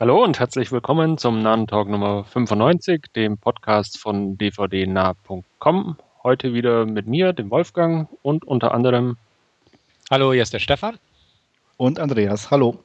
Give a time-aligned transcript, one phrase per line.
[0.00, 5.96] Hallo und herzlich willkommen zum Nahen Talk Nummer 95, dem Podcast von dvdnah.com.
[6.22, 9.18] Heute wieder mit mir, dem Wolfgang und unter anderem.
[10.10, 10.98] Hallo, hier ist der Stefan.
[11.76, 12.78] Und Andreas, hallo.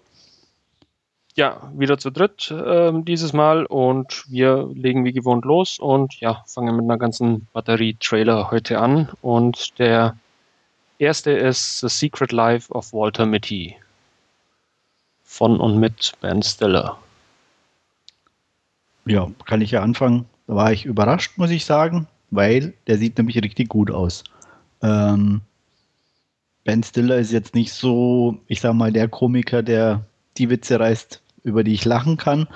[1.35, 6.43] Ja, wieder zu dritt äh, dieses Mal und wir legen wie gewohnt los und ja,
[6.47, 10.17] fangen mit einer ganzen Batterie Trailer heute an und der
[10.99, 13.77] erste ist The Secret Life of Walter Mitty
[15.23, 16.97] von und mit Ben Stiller.
[19.07, 20.25] Ja, kann ich ja anfangen.
[20.47, 24.23] Da war ich überrascht, muss ich sagen, weil der sieht nämlich richtig gut aus.
[24.81, 25.41] Ähm,
[26.63, 30.05] ben Stiller ist jetzt nicht so, ich sag mal, der Komiker, der
[30.37, 32.47] die Witze reißt, über die ich lachen kann.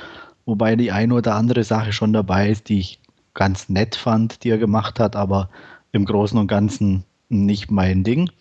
[0.46, 3.00] Wobei die eine oder andere Sache schon dabei ist, die ich
[3.36, 5.50] ganz nett fand, die er gemacht hat, aber
[5.92, 8.32] im Großen und Ganzen nicht mein Ding.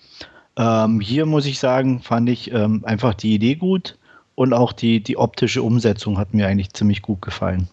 [0.57, 3.99] Ähm, hier muss ich sagen, fand ich ähm, einfach die Idee gut
[4.35, 7.69] und auch die, die optische Umsetzung hat mir eigentlich ziemlich gut gefallen.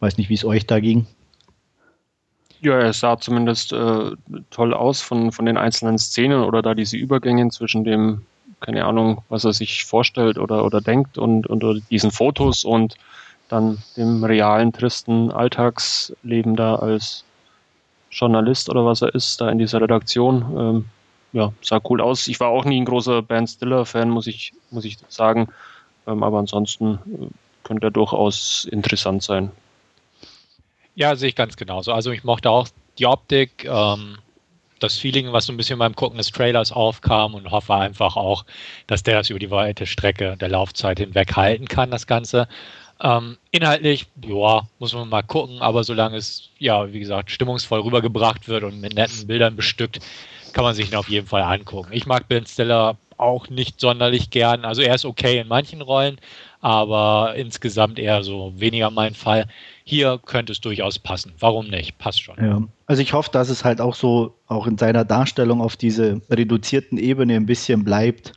[0.00, 1.06] Weiß nicht, wie es euch da ging.
[2.60, 4.12] Ja, es sah zumindest äh,
[4.50, 8.22] toll aus von, von den einzelnen Szenen oder da diese Übergänge zwischen dem,
[8.60, 12.96] keine Ahnung, was er sich vorstellt oder, oder denkt und, und diesen Fotos und
[13.48, 17.24] dann dem realen, tristen Alltagsleben da als
[18.10, 20.44] Journalist oder was er ist, da in dieser Redaktion.
[20.56, 20.84] Ähm,
[21.32, 22.28] ja, sah cool aus.
[22.28, 25.48] Ich war auch nie ein großer Ben Stiller-Fan, muss ich, muss ich sagen.
[26.06, 27.26] Ähm, aber ansonsten äh,
[27.64, 29.50] könnte er durchaus interessant sein.
[30.94, 31.92] Ja, sehe ich ganz genauso.
[31.92, 34.18] Also ich mochte auch die Optik, ähm,
[34.78, 38.44] das Feeling, was so ein bisschen beim Gucken des Trailers aufkam und hoffe einfach auch,
[38.86, 42.48] dass der das über die weite Strecke der Laufzeit hinweg halten kann, das Ganze.
[43.00, 48.46] Ähm, inhaltlich, ja, muss man mal gucken, aber solange es, ja, wie gesagt, stimmungsvoll rübergebracht
[48.46, 49.98] wird und mit netten Bildern bestückt,
[50.52, 51.90] kann man sich ihn auf jeden Fall angucken.
[51.92, 54.64] Ich mag Ben Stiller auch nicht sonderlich gern.
[54.64, 56.20] Also er ist okay in manchen Rollen,
[56.60, 59.46] aber insgesamt eher so weniger mein Fall.
[59.86, 61.34] Hier könnte es durchaus passen.
[61.38, 61.98] Warum nicht?
[61.98, 62.36] Passt schon.
[62.42, 62.62] Ja.
[62.86, 66.96] Also ich hoffe, dass es halt auch so, auch in seiner Darstellung auf diese reduzierten
[66.96, 68.32] Ebene ein bisschen bleibt.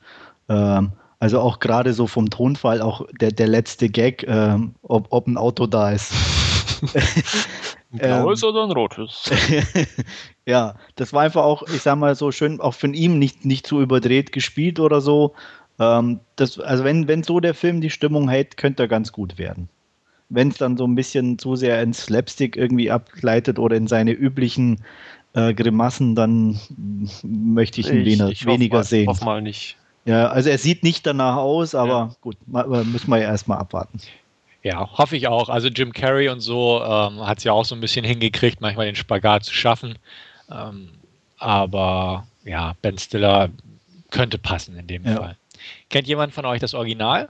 [0.50, 5.28] Ähm, also auch gerade so vom Tonfall, auch der, der letzte Gag, ähm, ob, ob
[5.28, 6.14] ein Auto da ist.
[7.94, 9.32] Ein blaues ähm, oder ein rotes?
[10.46, 13.66] ja, das war einfach auch, ich sag mal so schön, auch von ihm nicht, nicht
[13.66, 15.34] zu überdreht gespielt oder so.
[15.80, 19.38] Ähm, das, also wenn, wenn so der Film die Stimmung hält, könnte er ganz gut
[19.38, 19.70] werden.
[20.30, 24.12] Wenn es dann so ein bisschen zu sehr ins Slapstick irgendwie abgleitet oder in seine
[24.12, 24.84] üblichen
[25.34, 26.60] äh, Grimassen, dann
[27.24, 29.02] möchte ich ihn ich, weniger, ich weniger hoffe, sehen.
[29.04, 29.78] Ich hoffe mal nicht.
[30.06, 32.16] Ja, also er sieht nicht danach aus, aber ja.
[32.22, 34.00] gut, müssen wir ja erstmal abwarten.
[34.64, 35.50] Ja, hoffe ich auch.
[35.50, 38.86] Also Jim Carrey und so ähm, hat es ja auch so ein bisschen hingekriegt, manchmal
[38.86, 39.98] den Spagat zu schaffen.
[40.52, 40.90] Ähm,
[41.38, 43.50] aber ja, Ben Stiller
[44.10, 45.16] könnte passen in dem ja.
[45.16, 45.38] Fall.
[45.90, 47.30] Kennt jemand von euch das Original?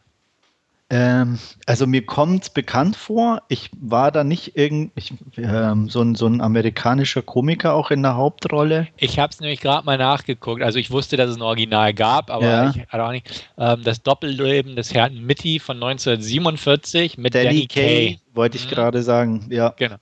[0.89, 6.15] Ähm, also mir kommt bekannt vor, ich war da nicht irgend ich, ähm, so, ein,
[6.15, 8.87] so ein amerikanischer Komiker auch in der Hauptrolle.
[8.95, 10.61] Ich habe es nämlich gerade mal nachgeguckt.
[10.61, 12.69] Also ich wusste, dass es ein Original gab, aber ja.
[12.69, 13.49] ich hatte auch nicht.
[13.57, 17.81] Ähm, das Doppelleben des Herrn Mitty von 1947 mit Danny, Danny Kay.
[17.81, 18.19] Kay.
[18.33, 18.69] Wollte ich mhm.
[18.69, 19.73] gerade sagen, ja.
[19.75, 19.97] Genau.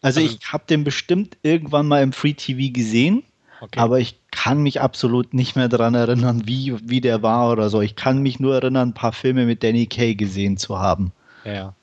[0.00, 3.24] Also, also ich habe den bestimmt irgendwann mal im Free TV gesehen.
[3.60, 3.78] Okay.
[3.78, 7.82] Aber ich kann mich absolut nicht mehr daran erinnern, wie, wie der war oder so.
[7.82, 11.12] Ich kann mich nur erinnern, ein paar Filme mit Danny Kay gesehen zu haben.
[11.44, 11.74] Ja.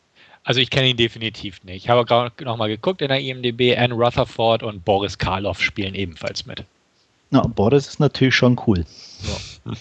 [0.44, 1.84] Also ich kenne ihn definitiv nicht.
[1.84, 3.78] Ich habe gerade noch mal geguckt in der IMDb.
[3.78, 6.64] Anne Rutherford und Boris Karloff spielen ebenfalls mit.
[7.30, 8.84] Na, Boris ist natürlich schon cool.
[9.24, 9.74] Ja.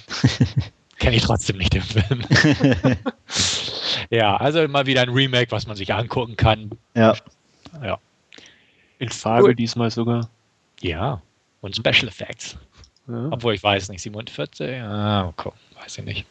[0.99, 2.25] kenne ich trotzdem nicht den Film.
[4.11, 6.71] ja, also mal wieder ein Remake, was man sich angucken kann.
[6.95, 7.15] Ja.
[7.83, 7.99] Ja.
[8.99, 9.55] In Farbe cool.
[9.55, 10.29] diesmal sogar.
[10.81, 11.23] Ja
[11.61, 12.57] und Special Effects.
[13.09, 13.29] Ja.
[13.31, 14.83] Obwohl ich weiß nicht, 47?
[14.83, 15.51] Ah, okay,
[15.81, 16.27] weiß ich nicht.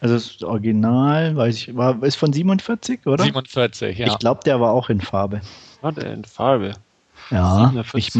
[0.00, 3.24] Also das Original, weiß ich, war, ist von 47, oder?
[3.24, 4.06] 47, ja.
[4.06, 5.42] Ich glaube, der war auch in Farbe.
[5.82, 6.72] War der in Farbe?
[7.30, 8.12] Ja, ich,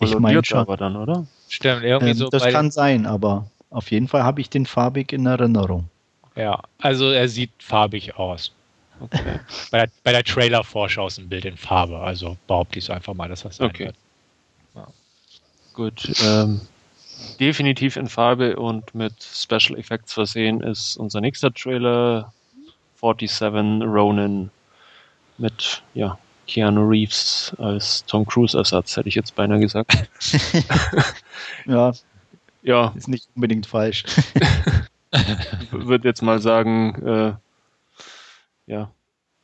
[0.00, 0.58] ich meine schon.
[0.58, 1.26] aber dann, oder?
[1.48, 2.28] Stimmt, irgendwie ähm, so.
[2.28, 5.88] Das kann sein, aber auf jeden Fall habe ich den farbig in Erinnerung.
[6.36, 8.52] Ja, also er sieht farbig aus.
[9.00, 9.40] Okay.
[9.70, 13.14] bei der, bei der Trailer-Vorschau ist ein Bild in Farbe, also behaupte ich so einfach
[13.14, 13.86] mal, dass das sein okay.
[13.86, 13.96] wird.
[15.74, 16.12] Gut.
[16.22, 16.60] Ähm,
[17.38, 22.32] definitiv in Farbe und mit Special Effects versehen ist unser nächster Trailer
[23.00, 24.50] 47 Ronin
[25.38, 30.08] mit ja, Keanu Reeves als Tom Cruise Ersatz, hätte ich jetzt beinahe gesagt.
[31.66, 31.92] ja.
[32.62, 32.92] Ja.
[32.96, 34.04] Ist nicht unbedingt falsch.
[35.70, 37.32] Würde jetzt mal sagen, äh,
[38.66, 38.90] ja,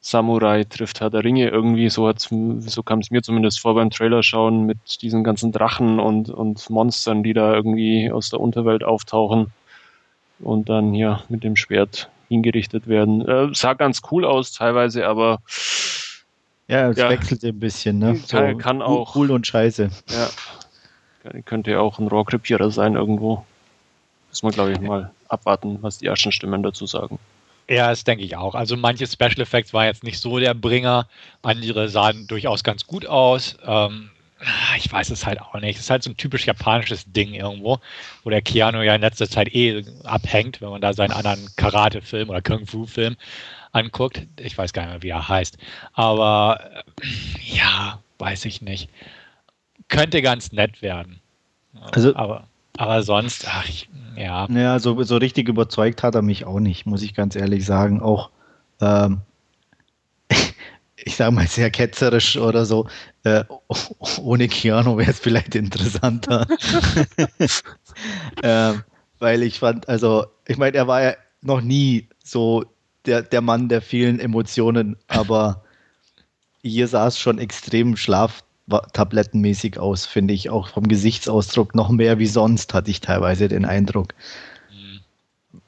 [0.08, 4.23] Samurai trifft Herr der Ringe irgendwie, so, so kam es mir zumindest vor beim Trailer
[4.23, 9.49] schauen mit diesen ganzen Drachen und, und Monstern, die da irgendwie aus der Unterwelt auftauchen
[10.38, 13.26] und dann ja mit dem Schwert hingerichtet werden.
[13.26, 15.41] Äh, sah ganz cool aus teilweise, aber
[16.69, 18.14] ja, es ja, wechselt ein bisschen, ne?
[18.14, 19.91] So, kann, auch cool und scheiße.
[20.11, 23.44] Ja, könnte ja auch ein Rohrkrepierer sein irgendwo.
[24.29, 27.19] Muss man, glaube ich, mal abwarten, was die ersten Stimmen dazu sagen.
[27.69, 28.55] Ja, das denke ich auch.
[28.55, 31.09] Also manche Special Effects waren jetzt nicht so der Bringer,
[31.43, 33.57] andere sahen durchaus ganz gut aus.
[33.65, 34.11] Ähm,
[34.77, 35.77] ich weiß es halt auch nicht.
[35.77, 37.79] Es ist halt so ein typisch japanisches Ding irgendwo,
[38.23, 42.29] wo der Keanu ja in letzter Zeit eh abhängt, wenn man da seinen anderen Karate-Film
[42.29, 43.17] oder Kung-Fu-Film
[43.73, 44.23] anguckt.
[44.39, 45.59] Ich weiß gar nicht mehr, wie er heißt.
[45.95, 46.61] Aber
[47.03, 48.91] äh, ja, weiß ich nicht.
[49.89, 51.21] Könnte ganz nett werden.
[51.93, 54.46] Also, aber, aber sonst, ach, ich, ja.
[54.50, 58.00] Ja, so, so richtig überzeugt hat er mich auch nicht, muss ich ganz ehrlich sagen.
[58.00, 58.31] Auch,
[58.81, 59.20] ähm,
[60.96, 62.88] ich sage mal sehr ketzerisch oder so,
[63.25, 63.44] äh,
[64.23, 66.46] ohne Keanu wäre es vielleicht interessanter.
[68.43, 68.82] ähm,
[69.19, 72.64] weil ich fand, also, ich meine, er war ja noch nie so
[73.06, 75.62] der, der Mann der vielen Emotionen, aber
[76.62, 77.96] hier sah es schon extrem
[78.69, 80.51] schlaftablettenmäßig aus, finde ich.
[80.51, 84.15] Auch vom Gesichtsausdruck noch mehr wie sonst, hatte ich teilweise den Eindruck.
[84.71, 85.01] Mhm.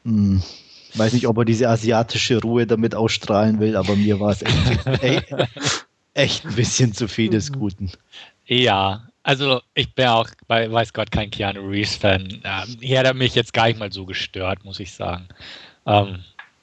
[0.04, 0.42] Hm.
[0.94, 4.86] Weiß nicht, ob er diese asiatische Ruhe damit ausstrahlen will, aber mir war es echt,
[5.02, 5.34] echt,
[6.14, 7.92] echt, ein bisschen zu viel des Guten.
[8.46, 12.40] Ja, also ich bin auch, bei, weiß Gott, kein Keanu Reeves-Fan.
[12.42, 15.28] Ähm, hier hat er mich jetzt gar nicht mal so gestört, muss ich sagen.
[15.86, 16.20] Ähm,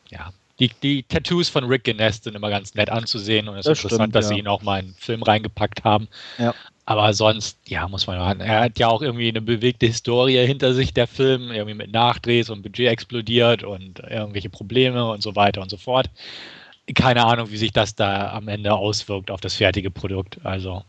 [0.09, 3.83] ja, die, die Tattoos von Rick Genest sind immer ganz nett anzusehen und es ist
[3.83, 4.35] interessant, stimmt, dass ja.
[4.35, 6.07] sie ihn auch mal in einen Film reingepackt haben.
[6.37, 6.53] Ja.
[6.85, 10.73] Aber sonst, ja, muss man ja, er hat ja auch irgendwie eine bewegte Historie hinter
[10.73, 15.61] sich, der Film, irgendwie mit Nachdrehs und Budget explodiert und irgendwelche Probleme und so weiter
[15.61, 16.09] und so fort.
[16.93, 20.37] Keine Ahnung, wie sich das da am Ende auswirkt auf das fertige Produkt.
[20.43, 20.83] Also,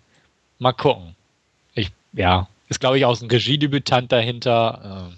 [0.58, 1.16] mal gucken.
[1.74, 5.08] Ich, ja, ist glaube ich auch ein Regiedebütant dahinter.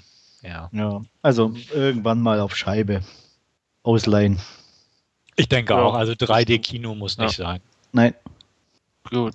[0.45, 0.71] Ähm, ja.
[0.73, 1.03] ja.
[1.23, 3.03] Also irgendwann mal auf Scheibe
[3.83, 4.39] ausleihen.
[5.37, 5.81] Ich denke ja.
[5.81, 7.47] auch, also 3D-Kino muss nicht ja.
[7.47, 7.61] sein.
[7.93, 8.15] Nein.
[9.05, 9.35] Gut.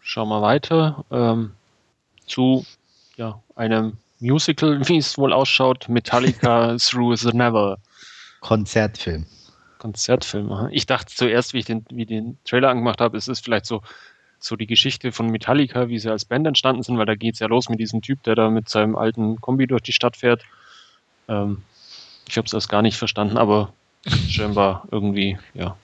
[0.00, 1.52] Schauen wir weiter ähm,
[2.26, 2.64] zu
[3.16, 7.78] ja, einem Musical, wie es wohl ausschaut, Metallica Through the Never.
[8.40, 9.26] Konzertfilm.
[9.78, 10.68] Konzertfilm.
[10.70, 13.82] Ich dachte zuerst, wie ich den, wie den Trailer angemacht habe, es ist vielleicht so,
[14.38, 17.40] so die Geschichte von Metallica, wie sie als Band entstanden sind, weil da geht es
[17.40, 20.44] ja los mit diesem Typ, der da mit seinem alten Kombi durch die Stadt fährt.
[21.26, 21.62] Ähm,
[22.28, 23.72] ich habe es erst gar nicht verstanden, aber
[24.28, 25.76] scheinbar irgendwie, ja.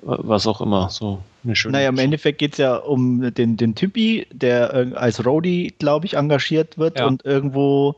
[0.00, 1.72] Was auch immer, so eine schöne.
[1.72, 6.14] Naja, im Endeffekt geht es ja um den, den Typi, der als Roadie, glaube ich,
[6.14, 7.06] engagiert wird ja.
[7.06, 7.96] und irgendwo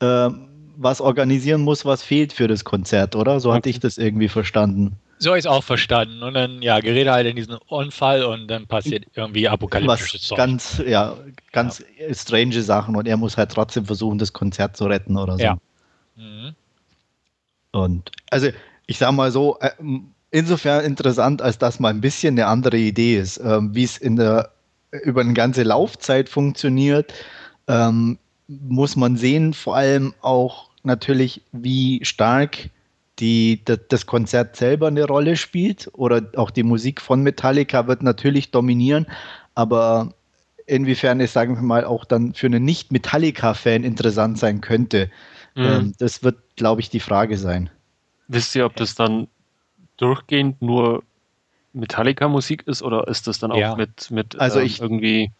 [0.00, 0.28] äh,
[0.76, 3.40] was organisieren muss, was fehlt für das Konzert, oder?
[3.40, 3.56] So okay.
[3.56, 4.96] hatte ich das irgendwie verstanden.
[5.18, 6.22] So habe ich es auch verstanden.
[6.22, 10.38] Und dann, ja, gerät halt in diesen Unfall und dann passiert irgendwie apokalyptisches Zeug.
[10.38, 11.16] Ganz, ja,
[11.50, 12.14] ganz ja.
[12.14, 15.42] strange Sachen und er muss halt trotzdem versuchen, das Konzert zu retten oder so.
[15.42, 15.58] Ja.
[16.18, 16.54] Mhm.
[17.72, 18.48] Und also
[18.86, 19.70] ich sage mal so, äh,
[20.30, 24.16] insofern interessant, als das mal ein bisschen eine andere Idee ist, ähm, wie es in
[24.16, 24.52] der
[25.04, 27.12] über eine ganze Laufzeit funktioniert,
[27.66, 32.70] ähm, muss man sehen, vor allem auch natürlich, wie stark
[33.18, 38.50] die, das Konzert selber eine Rolle spielt oder auch die Musik von Metallica wird natürlich
[38.50, 39.06] dominieren,
[39.54, 40.14] aber
[40.66, 45.10] inwiefern es, sagen wir mal, auch dann für einen Nicht-Metallica-Fan interessant sein könnte.
[45.58, 45.64] Mhm.
[45.64, 47.68] Ähm, das wird, glaube ich, die Frage sein.
[48.28, 49.26] Wisst ihr, ob das dann
[49.96, 51.02] durchgehend nur
[51.72, 53.74] Metallica-Musik ist oder ist das dann auch ja.
[53.74, 55.32] mit, mit also ähm, ich, irgendwie.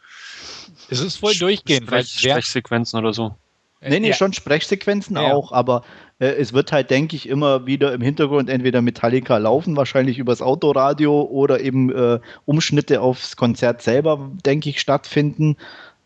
[0.91, 3.37] Es ist voll durchgehend, Sprech, Sprechsequenzen oder so.
[3.81, 4.15] Nee, nee, ja.
[4.15, 5.33] schon Sprechsequenzen ja.
[5.33, 5.85] auch, aber
[6.19, 10.43] äh, es wird halt, denke ich, immer wieder im Hintergrund entweder Metallica laufen, wahrscheinlich übers
[10.43, 15.57] Autoradio oder eben äh, Umschnitte aufs Konzert selber, denke ich, stattfinden.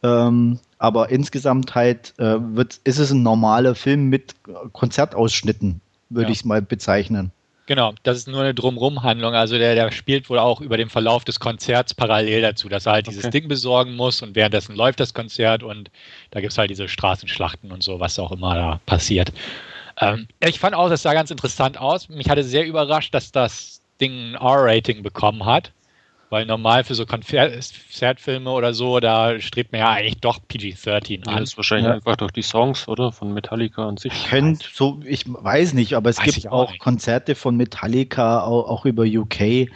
[0.03, 4.35] Ähm, aber insgesamt halt äh, wird, ist es ein normaler Film mit
[4.73, 6.33] Konzertausschnitten, würde ja.
[6.33, 7.31] ich es mal bezeichnen.
[7.67, 9.33] Genau, das ist nur eine Drumrum-Handlung.
[9.33, 12.95] Also der, der spielt wohl auch über den Verlauf des Konzerts parallel dazu, dass er
[12.95, 13.15] halt okay.
[13.15, 15.89] dieses Ding besorgen muss und währenddessen läuft das Konzert und
[16.33, 19.33] da gibt es halt diese Straßenschlachten und so, was auch immer da passiert.
[20.01, 22.09] Ähm, ich fand auch, das sah ganz interessant aus.
[22.09, 25.71] Mich hatte sehr überrascht, dass das Ding ein R-Rating bekommen hat.
[26.33, 31.37] Weil normal für so Konzertfilme oder so, da strebt man ja eigentlich doch PG-13 an.
[31.37, 31.93] das ist wahrscheinlich ja.
[31.93, 33.13] einfach durch die Songs, oder?
[33.13, 34.29] Von Metallica an sich.
[34.31, 38.67] Könnt, so, ich weiß nicht, aber es weiß gibt auch, auch Konzerte von Metallica, auch,
[38.67, 39.69] auch über UK.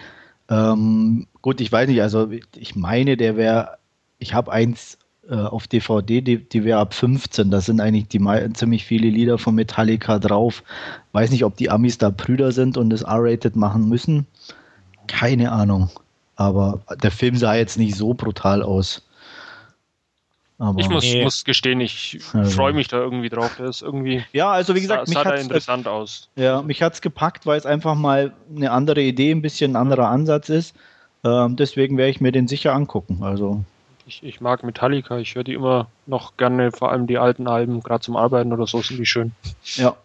[0.48, 3.76] Ähm, gut, ich weiß nicht, also ich meine, der wäre,
[4.18, 4.96] ich habe eins
[5.28, 7.50] äh, auf DVD, die, die wäre ab 15.
[7.50, 10.62] Da sind eigentlich die, ziemlich viele Lieder von Metallica drauf.
[11.12, 14.26] Weiß nicht, ob die Amis da Brüder sind und das R-rated machen müssen.
[15.06, 15.90] Keine Ahnung.
[16.36, 19.02] Aber der Film sah jetzt nicht so brutal aus.
[20.58, 21.22] Aber ich muss, nee.
[21.22, 22.50] muss gestehen, ich also.
[22.50, 23.56] freue mich da irgendwie drauf.
[23.58, 24.24] Der ist irgendwie.
[24.32, 26.28] Ja, also wie gesagt, sah, mich sah hat's, interessant aus.
[26.36, 29.76] Ja, mich hat es gepackt, weil es einfach mal eine andere Idee, ein bisschen ein
[29.76, 30.74] anderer Ansatz ist.
[31.24, 33.18] Ähm, deswegen werde ich mir den sicher angucken.
[33.22, 33.64] Also.
[34.06, 37.82] Ich, ich mag Metallica, ich höre die immer noch gerne, vor allem die alten Alben,
[37.82, 39.32] gerade zum Arbeiten oder so, sind die schön.
[39.74, 39.96] Ja.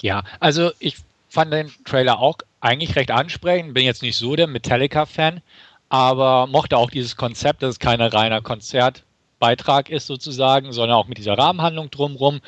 [0.00, 0.98] Ja, also ich
[1.36, 3.74] fand den Trailer auch eigentlich recht ansprechend.
[3.74, 5.42] Bin jetzt nicht so der Metallica-Fan,
[5.90, 11.18] aber mochte auch dieses Konzept, dass es kein reiner Konzertbeitrag ist sozusagen, sondern auch mit
[11.18, 12.40] dieser Rahmenhandlung drumherum.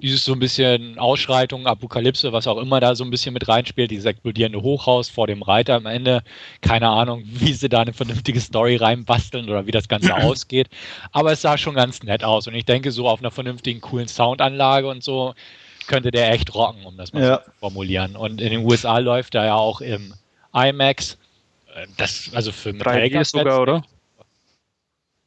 [0.00, 3.90] Dieses so ein bisschen Ausschreitung, Apokalypse, was auch immer da so ein bisschen mit reinspielt,
[3.90, 6.22] dieses explodierende Hochhaus vor dem Reiter am Ende.
[6.60, 10.68] Keine Ahnung, wie sie da eine vernünftige Story reinbasteln oder wie das Ganze ausgeht.
[11.10, 14.06] Aber es sah schon ganz nett aus und ich denke, so auf einer vernünftigen, coolen
[14.06, 15.34] Soundanlage und so
[15.86, 17.44] könnte der echt rocken, um das mal ja.
[17.44, 18.16] zu formulieren.
[18.16, 20.14] Und in den USA läuft er ja auch im
[20.54, 21.18] IMAX
[21.96, 23.82] das, also für 3D sogar, oder?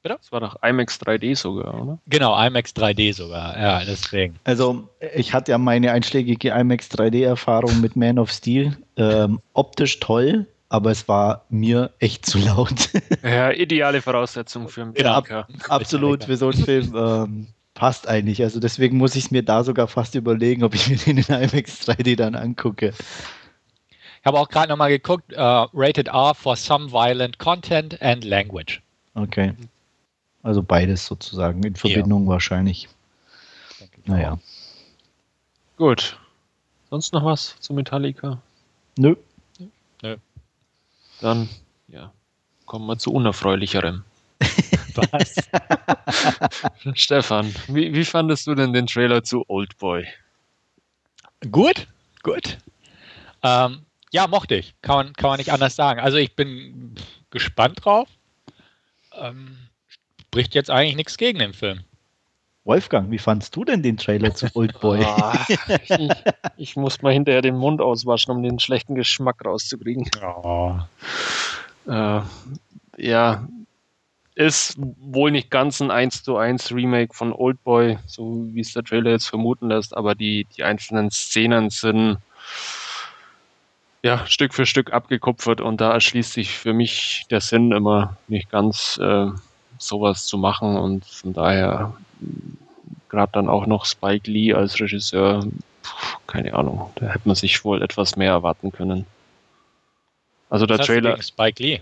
[0.02, 0.16] Bitte?
[0.18, 2.00] Das war doch IMAX 3D sogar, oder?
[2.08, 4.40] Genau, IMAX 3D sogar, ja, deswegen.
[4.46, 8.78] Also, ich hatte ja meine einschlägige IMAX 3D-Erfahrung mit Man of Steel.
[8.96, 12.90] Ähm, optisch toll, aber es war mir echt zu laut.
[13.24, 16.96] ja, ideale Voraussetzung für einen genau, ab, Absolut, für so einen Film.
[16.96, 17.48] Ähm,
[17.80, 18.44] passt eigentlich.
[18.44, 21.24] Also deswegen muss ich es mir da sogar fast überlegen, ob ich mir den in
[21.24, 22.94] IMAX 3D dann angucke.
[24.20, 28.82] Ich habe auch gerade nochmal geguckt, uh, rated R for some violent content and language.
[29.16, 29.54] Okay.
[30.44, 32.32] Also beides sozusagen in Verbindung ja.
[32.32, 32.90] wahrscheinlich.
[34.06, 34.38] Naja.
[35.78, 36.20] Gut.
[36.90, 38.42] Sonst noch was zu Metallica?
[38.98, 39.16] Nö.
[40.02, 40.18] Nö.
[41.22, 41.48] Dann,
[41.88, 42.12] ja,
[42.66, 44.04] kommen wir zu unerfreulicherem.
[45.12, 45.36] was?
[46.96, 50.08] Stefan, wie, wie fandest du denn den Trailer zu Old Boy?
[51.52, 51.88] Gut,
[52.24, 52.58] gut.
[53.44, 54.74] Ähm, ja, mochte ich.
[54.82, 56.00] Kann man, kann man nicht anders sagen.
[56.00, 56.96] Also ich bin
[57.30, 58.08] gespannt drauf.
[59.14, 59.58] Ähm,
[60.22, 61.84] spricht jetzt eigentlich nichts gegen den Film.
[62.66, 65.04] Wolfgang, wie fandst du denn den Trailer zu Old Boy?
[65.06, 66.00] Ah, ich,
[66.58, 70.10] ich, muss mal hinterher den Mund auswaschen, um den schlechten Geschmack rauszukriegen.
[70.22, 70.78] Oh.
[71.88, 72.22] Äh,
[72.98, 73.48] ja,
[74.40, 78.72] ist wohl nicht ganz ein 1 zu 1 Remake von Old Boy, so wie es
[78.72, 82.20] der Trailer jetzt vermuten lässt, aber die, die einzelnen Szenen sind
[84.02, 88.50] ja, Stück für Stück abgekupfert und da erschließt sich für mich der Sinn immer nicht
[88.50, 89.28] ganz, äh,
[89.78, 91.94] sowas zu machen und von daher
[93.10, 95.46] gerade dann auch noch Spike Lee als Regisseur,
[96.28, 99.06] keine Ahnung, da hätte man sich wohl etwas mehr erwarten können.
[100.50, 101.22] Also der Was Trailer.
[101.22, 101.82] Spike Lee?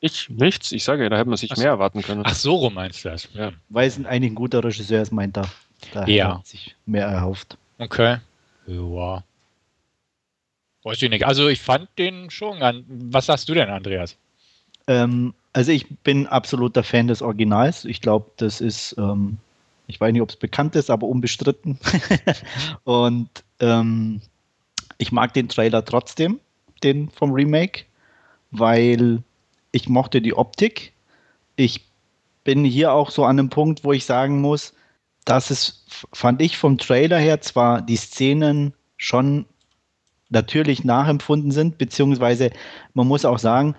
[0.00, 1.60] Ich nichts, ich sage, da hätte man sich so.
[1.60, 2.22] mehr erwarten können.
[2.24, 3.28] Ach so, rum meinst du das?
[3.34, 3.52] Ja.
[3.68, 5.50] Weil es eigentlich ein guter Regisseur ist, meint er.
[5.92, 6.38] Da ja.
[6.38, 7.56] hat sich mehr erhofft.
[7.78, 8.18] Okay.
[8.66, 9.22] Ja.
[10.84, 11.26] Weiß ich nicht.
[11.26, 12.84] Also ich fand den schon an.
[12.88, 14.16] Was sagst du denn, Andreas?
[14.86, 17.84] Ähm, also ich bin absoluter Fan des Originals.
[17.84, 19.38] Ich glaube, das ist, ähm,
[19.88, 21.78] ich weiß nicht, ob es bekannt ist, aber unbestritten.
[22.84, 23.28] Und
[23.60, 24.20] ähm,
[24.98, 26.38] ich mag den Trailer trotzdem,
[26.82, 27.84] den vom Remake,
[28.50, 29.22] weil
[29.72, 30.92] ich mochte die Optik.
[31.56, 31.86] Ich
[32.44, 34.72] bin hier auch so an einem Punkt, wo ich sagen muss,
[35.24, 39.44] dass es, fand ich vom Trailer her zwar die Szenen schon
[40.30, 42.50] natürlich nachempfunden sind, beziehungsweise
[42.94, 43.74] man muss auch sagen,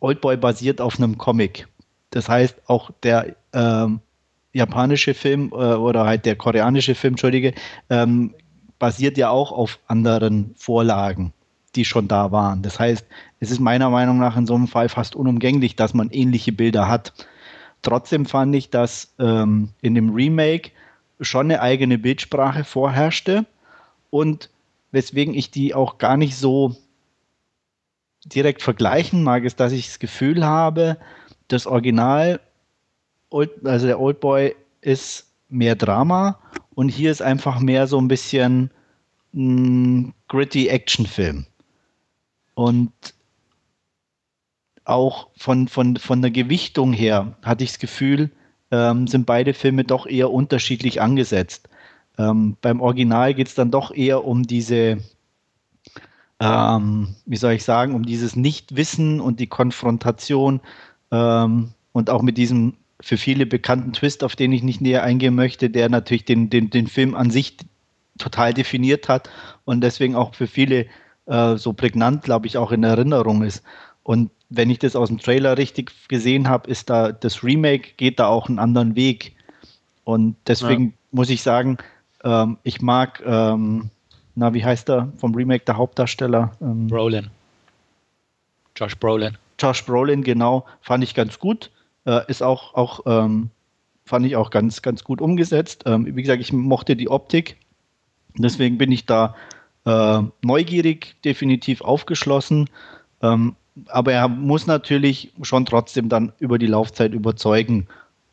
[0.00, 1.66] Oldboy basiert auf einem Comic.
[2.10, 4.00] Das heißt, auch der ähm,
[4.52, 7.54] japanische Film äh, oder halt der koreanische Film, Entschuldige,
[7.90, 8.34] ähm,
[8.78, 11.32] basiert ja auch auf anderen Vorlagen,
[11.78, 12.62] die schon da waren.
[12.62, 13.06] Das heißt,
[13.40, 16.88] es ist meiner Meinung nach in so einem Fall fast unumgänglich, dass man ähnliche Bilder
[16.88, 17.12] hat.
[17.82, 20.72] Trotzdem fand ich, dass ähm, in dem Remake
[21.20, 23.46] schon eine eigene Bildsprache vorherrschte
[24.10, 24.50] und
[24.90, 26.76] weswegen ich die auch gar nicht so
[28.24, 30.98] direkt vergleichen mag, ist, dass ich das Gefühl habe,
[31.48, 32.40] das Original,
[33.30, 36.38] also der Old Boy ist mehr Drama
[36.74, 38.70] und hier ist einfach mehr so ein bisschen
[39.34, 41.46] ein gritty Actionfilm.
[42.58, 42.90] Und
[44.84, 48.32] auch von, von, von der Gewichtung her hatte ich das Gefühl,
[48.72, 51.68] ähm, sind beide Filme doch eher unterschiedlich angesetzt.
[52.18, 54.98] Ähm, beim Original geht es dann doch eher um diese,
[56.40, 60.60] ähm, wie soll ich sagen, um dieses Nichtwissen und die Konfrontation
[61.12, 65.36] ähm, und auch mit diesem für viele bekannten Twist, auf den ich nicht näher eingehen
[65.36, 67.56] möchte, der natürlich den, den, den Film an sich
[68.18, 69.30] total definiert hat
[69.64, 70.86] und deswegen auch für viele
[71.28, 73.62] äh, so prägnant, glaube ich, auch in Erinnerung ist.
[74.02, 78.18] Und wenn ich das aus dem Trailer richtig gesehen habe, ist da das Remake geht
[78.18, 79.34] da auch einen anderen Weg.
[80.04, 80.92] Und deswegen ja.
[81.12, 81.76] muss ich sagen,
[82.24, 83.90] ähm, ich mag, ähm,
[84.34, 86.52] na, wie heißt der vom Remake der Hauptdarsteller?
[86.62, 87.28] Ähm, Brolin.
[88.74, 89.36] Josh Brolin.
[89.58, 91.70] Josh Brolin, genau, fand ich ganz gut.
[92.06, 93.50] Äh, ist auch, auch ähm,
[94.06, 95.82] fand ich auch ganz, ganz gut umgesetzt.
[95.84, 97.56] Ähm, wie gesagt, ich mochte die Optik.
[98.36, 99.34] Deswegen bin ich da
[99.88, 102.68] äh, neugierig, definitiv aufgeschlossen.
[103.22, 103.56] Ähm,
[103.88, 107.86] aber er muss natürlich schon trotzdem dann über die Laufzeit überzeugen.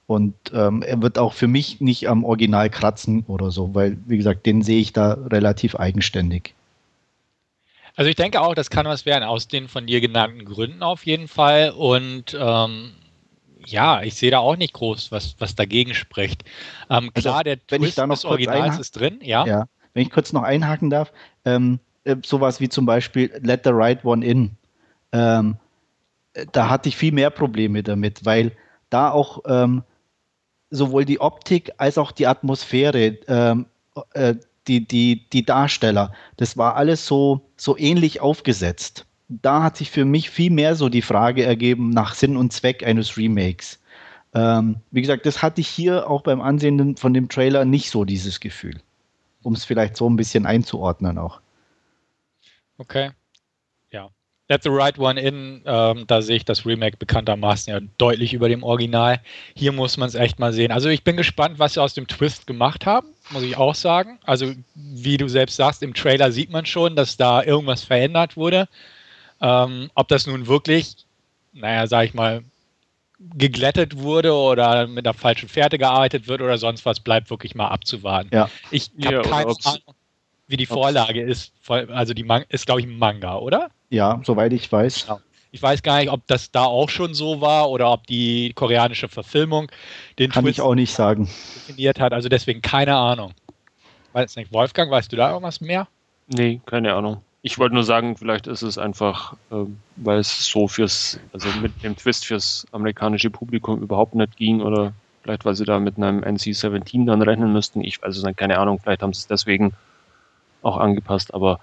[0.07, 4.17] Und ähm, er wird auch für mich nicht am Original kratzen oder so, weil, wie
[4.17, 6.53] gesagt, den sehe ich da relativ eigenständig.
[7.95, 11.05] Also ich denke auch, das kann was werden, aus den von dir genannten Gründen auf
[11.05, 11.71] jeden Fall.
[11.71, 12.91] Und ähm,
[13.65, 16.43] ja, ich sehe da auch nicht groß, was, was dagegen spricht.
[16.89, 19.45] Ähm, also, klar, der wenn Twist ich da noch des Originals ist drin, ja.
[19.45, 19.65] ja.
[19.95, 21.11] Wenn ich kurz noch einhaken darf,
[21.45, 24.51] ähm, äh, sowas wie zum Beispiel Let the Right One In.
[25.11, 25.57] Ähm,
[26.51, 28.51] da hatte ich viel mehr Probleme damit, weil
[28.89, 29.83] da auch ähm,
[30.69, 33.65] sowohl die Optik als auch die Atmosphäre, ähm,
[34.13, 34.35] äh,
[34.67, 39.05] die, die, die Darsteller, das war alles so, so ähnlich aufgesetzt.
[39.29, 42.85] Da hat sich für mich viel mehr so die Frage ergeben nach Sinn und Zweck
[42.85, 43.79] eines Remakes.
[44.33, 48.03] Ähm, wie gesagt, das hatte ich hier auch beim Ansehen von dem Trailer nicht so
[48.03, 48.81] dieses Gefühl.
[49.45, 51.39] Um es vielleicht so ein bisschen einzuordnen auch.
[52.77, 53.11] Okay.
[54.47, 58.47] Let the Right One In, ähm, da sehe ich das Remake bekanntermaßen ja deutlich über
[58.47, 59.19] dem Original.
[59.55, 60.71] Hier muss man es echt mal sehen.
[60.71, 64.19] Also ich bin gespannt, was sie aus dem Twist gemacht haben, muss ich auch sagen.
[64.23, 68.67] Also wie du selbst sagst, im Trailer sieht man schon, dass da irgendwas verändert wurde.
[69.41, 70.95] Ähm, ob das nun wirklich,
[71.53, 72.43] naja, sag ich mal,
[73.33, 77.67] geglättet wurde oder mit einer falschen Fährte gearbeitet wird oder sonst was, bleibt wirklich mal
[77.67, 78.29] abzuwarten.
[78.33, 78.49] Ja.
[78.71, 79.57] Ich habe ja, keine Ahnung,
[80.47, 81.53] wie die Vorlage ist.
[81.67, 83.69] Also die Man ist, glaube ich, ein Manga, oder?
[83.89, 85.05] Ja, soweit ich weiß.
[85.05, 85.19] Genau.
[85.51, 89.07] Ich weiß gar nicht, ob das da auch schon so war oder ob die koreanische
[89.07, 89.71] Verfilmung
[90.19, 91.29] den Kann Twist ich auch nicht sagen.
[91.55, 92.11] definiert hat.
[92.11, 93.33] Also deswegen keine Ahnung.
[94.11, 95.87] Weiß nicht, Wolfgang, weißt du da irgendwas mehr?
[96.27, 97.21] Nee, keine Ahnung.
[97.47, 99.65] Ich wollte nur sagen, vielleicht ist es einfach, äh,
[99.97, 104.93] weil es so fürs, also mit dem Twist fürs amerikanische Publikum überhaupt nicht ging oder
[105.21, 107.81] vielleicht, weil sie da mit einem NC-17 dann rechnen müssten.
[107.81, 109.73] Ich, also keine Ahnung, vielleicht haben sie es deswegen
[110.63, 111.59] auch angepasst, aber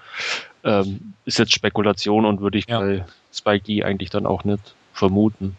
[0.62, 2.78] ähm, ist jetzt Spekulation und würde ich ja.
[2.78, 5.56] bei Spike Lee eigentlich dann auch nicht vermuten.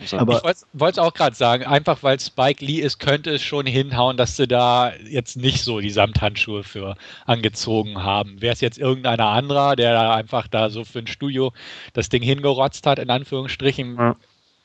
[0.00, 3.42] Also, aber ich wollte es auch gerade sagen, einfach weil Spike Lee ist, könnte es
[3.42, 8.40] schon hinhauen, dass sie da jetzt nicht so die Samthandschuhe für angezogen haben.
[8.40, 11.52] Wäre es jetzt irgendeiner anderer, der da einfach da so für ein Studio
[11.92, 14.16] das Ding hingerotzt hat, in Anführungsstrichen, ja.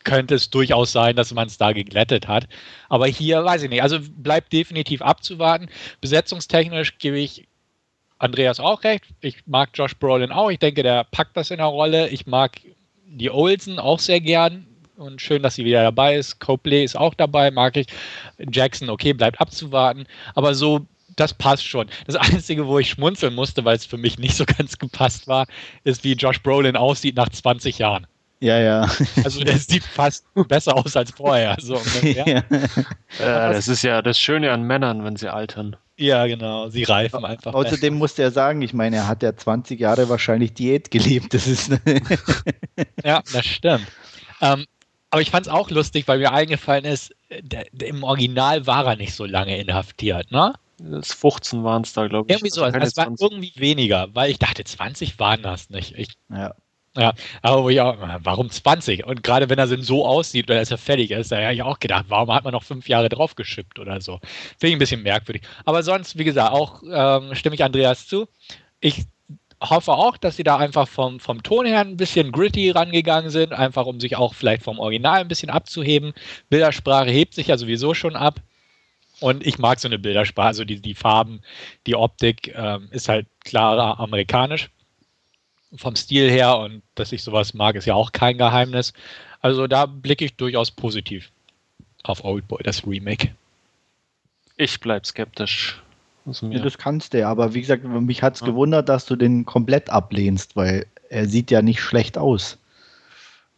[0.04, 2.48] könnte es durchaus sein, dass man es da geglättet hat.
[2.90, 3.84] Aber hier weiß ich nicht.
[3.84, 5.70] Also bleibt definitiv abzuwarten.
[6.02, 7.48] Besetzungstechnisch gebe ich
[8.22, 9.06] Andreas auch recht.
[9.20, 10.52] Ich mag Josh Brolin auch.
[10.52, 12.10] Ich denke, der packt das in der Rolle.
[12.10, 12.60] Ich mag
[13.08, 14.68] die Olsen auch sehr gern.
[15.02, 16.40] Und schön, dass sie wieder dabei ist.
[16.40, 17.88] Copley ist auch dabei, mag ich.
[18.38, 20.06] Jackson, okay, bleibt abzuwarten.
[20.36, 20.86] Aber so,
[21.16, 21.88] das passt schon.
[22.06, 25.48] Das Einzige, wo ich schmunzeln musste, weil es für mich nicht so ganz gepasst war,
[25.84, 28.06] ist, wie Josh Brolin aussieht nach 20 Jahren.
[28.42, 28.90] Ja, ja.
[29.24, 31.58] Also der sieht fast besser aus als vorher.
[31.60, 32.44] So ja.
[33.20, 35.78] ja, das ist ja das Schöne an Männern, wenn sie altern.
[35.98, 36.70] Ja, genau.
[36.70, 37.56] Sie reifen einfach.
[37.56, 41.34] Außerdem musste er sagen, ich meine, er hat ja 20 Jahre wahrscheinlich Diät gelebt.
[41.34, 41.72] Das ist
[43.04, 43.88] ja, das stimmt.
[44.42, 44.66] Ähm,
[45.12, 48.86] aber ich fand es auch lustig, weil mir eingefallen ist, der, der, im Original war
[48.86, 50.54] er nicht so lange inhaftiert, ne?
[50.80, 52.36] Das 15 waren es da, glaube ich.
[52.36, 55.94] Irgendwie so, also es war irgendwie weniger, weil ich dachte, 20 waren das nicht.
[55.96, 56.56] Ich, ja.
[56.98, 59.06] Ja, aber ja, warum 20?
[59.06, 62.06] Und gerade wenn er so aussieht, wenn er fertig ist, da habe ich auch gedacht,
[62.10, 64.20] warum hat man noch fünf Jahre drauf geschippt oder so?
[64.58, 65.44] Finde ich ein bisschen merkwürdig.
[65.64, 68.28] Aber sonst, wie gesagt, auch ähm, stimme ich Andreas zu.
[68.82, 69.06] Ich
[69.62, 73.54] hoffe auch, dass sie da einfach vom, vom Ton her ein bisschen gritty rangegangen sind,
[73.54, 76.14] einfach um sich auch vielleicht vom Original ein bisschen abzuheben.
[76.50, 78.40] Bildersprache hebt sich ja sowieso schon ab.
[79.20, 81.44] Und ich mag so eine Bildersprache, also die, die Farben,
[81.86, 84.70] die Optik ähm, ist halt klarer amerikanisch
[85.76, 88.94] vom Stil her und dass ich sowas mag, ist ja auch kein Geheimnis.
[89.42, 91.32] Also da blicke ich durchaus positiv
[92.04, 93.34] auf Oldboy, das Remake.
[94.58, 95.82] Ich bleib skeptisch.
[96.26, 98.48] Ja, das kannst du ja, aber wie gesagt, mich hat es ja.
[98.48, 102.58] gewundert, dass du den komplett ablehnst, weil er sieht ja nicht schlecht aus.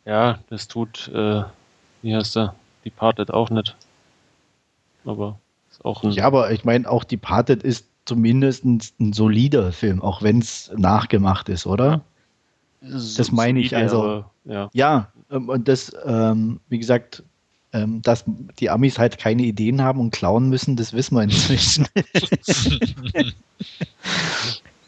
[0.06, 1.44] Ja, das tut, äh,
[2.02, 3.76] wie heißt er, Departed auch nicht.
[5.06, 5.40] Aber
[5.72, 6.12] ist auch ein.
[6.12, 10.72] Ja, aber ich meine, auch Departed ist zumindest ein, ein solider Film, auch wenn es
[10.76, 12.02] nachgemacht ist, oder?
[12.82, 14.04] Das meine ich also.
[14.04, 14.70] Aber, ja.
[14.74, 17.24] ja, ähm, und das, ähm, wie gesagt,
[17.74, 18.24] ähm, dass
[18.60, 21.88] die Amis halt keine Ideen haben und klauen müssen, das wissen wir inzwischen.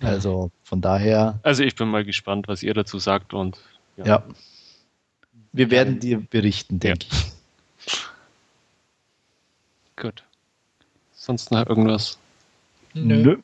[0.01, 1.39] also von daher.
[1.43, 3.57] Also ich bin mal gespannt, was ihr dazu sagt und
[3.97, 4.05] ja.
[4.05, 4.23] ja.
[5.51, 7.17] Wir werden dir berichten, denke ja.
[7.17, 8.05] ich.
[9.95, 10.23] Gut.
[11.13, 12.19] Sonst noch irgendwas?
[12.93, 13.23] Nö.
[13.23, 13.37] Nö.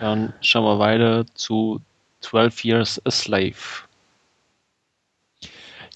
[0.00, 1.80] Dann schauen wir weiter zu
[2.20, 3.56] 12 Years a Slave.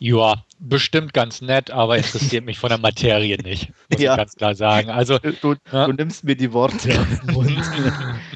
[0.00, 4.12] Ja, bestimmt ganz nett, aber interessiert mich von der Materie nicht, muss ja.
[4.12, 4.90] ich ganz klar sagen.
[4.90, 5.86] Also, du, ja.
[5.86, 7.50] du nimmst mir die Worte aus dem Mund.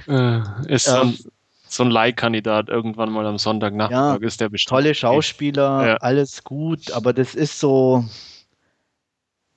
[0.07, 0.41] Äh,
[0.73, 1.19] ist so ein,
[1.69, 4.71] so ein Leihkandidat irgendwann mal am Sonntagnachmittag ja, ist der bestimmt.
[4.71, 5.97] Tolle Schauspieler, ja.
[5.97, 8.05] alles gut, aber das ist so.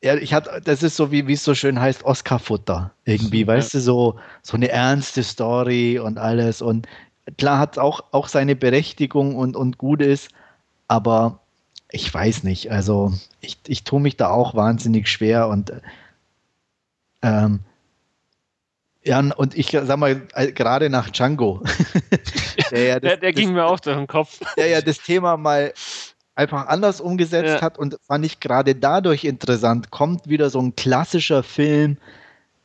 [0.03, 2.91] Ja, ich hatte, das ist so wie, wie es so schön heißt, Oscar-Futter.
[3.05, 6.61] Irgendwie, weißt du, so, so eine ernste Story und alles.
[6.61, 6.87] Und
[7.37, 10.29] klar hat es auch, auch seine Berechtigung und, und gut ist,
[10.87, 11.40] aber
[11.91, 12.71] ich weiß nicht.
[12.71, 15.73] Also ich, ich tue mich da auch wahnsinnig schwer und
[17.21, 17.59] ähm,
[19.03, 21.63] ja, und ich sag mal, äh, gerade nach Django.
[22.71, 24.39] der, ja das, der, der, ging das, mir auch durch den Kopf.
[24.57, 25.73] Der ja das Thema mal
[26.35, 27.61] einfach anders umgesetzt ja.
[27.61, 29.91] hat und fand ich gerade dadurch interessant.
[29.91, 31.97] Kommt wieder so ein klassischer Film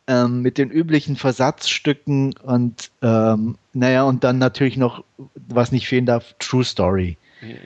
[0.07, 6.07] ähm, mit den üblichen Versatzstücken und ähm, naja, und dann natürlich noch, was nicht fehlen
[6.07, 7.19] darf, True Story.
[7.41, 7.57] Ja.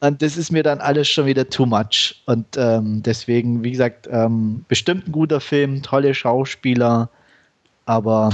[0.00, 2.22] Und das ist mir dann alles schon wieder too much.
[2.26, 7.08] Und ähm, deswegen, wie gesagt, ähm, bestimmt ein guter Film, tolle Schauspieler,
[7.84, 8.30] aber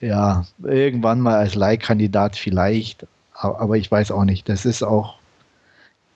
[0.00, 3.06] ja, irgendwann mal als Leihkandidat vielleicht.
[3.34, 4.48] Aber ich weiß auch nicht.
[4.48, 5.16] Das ist auch,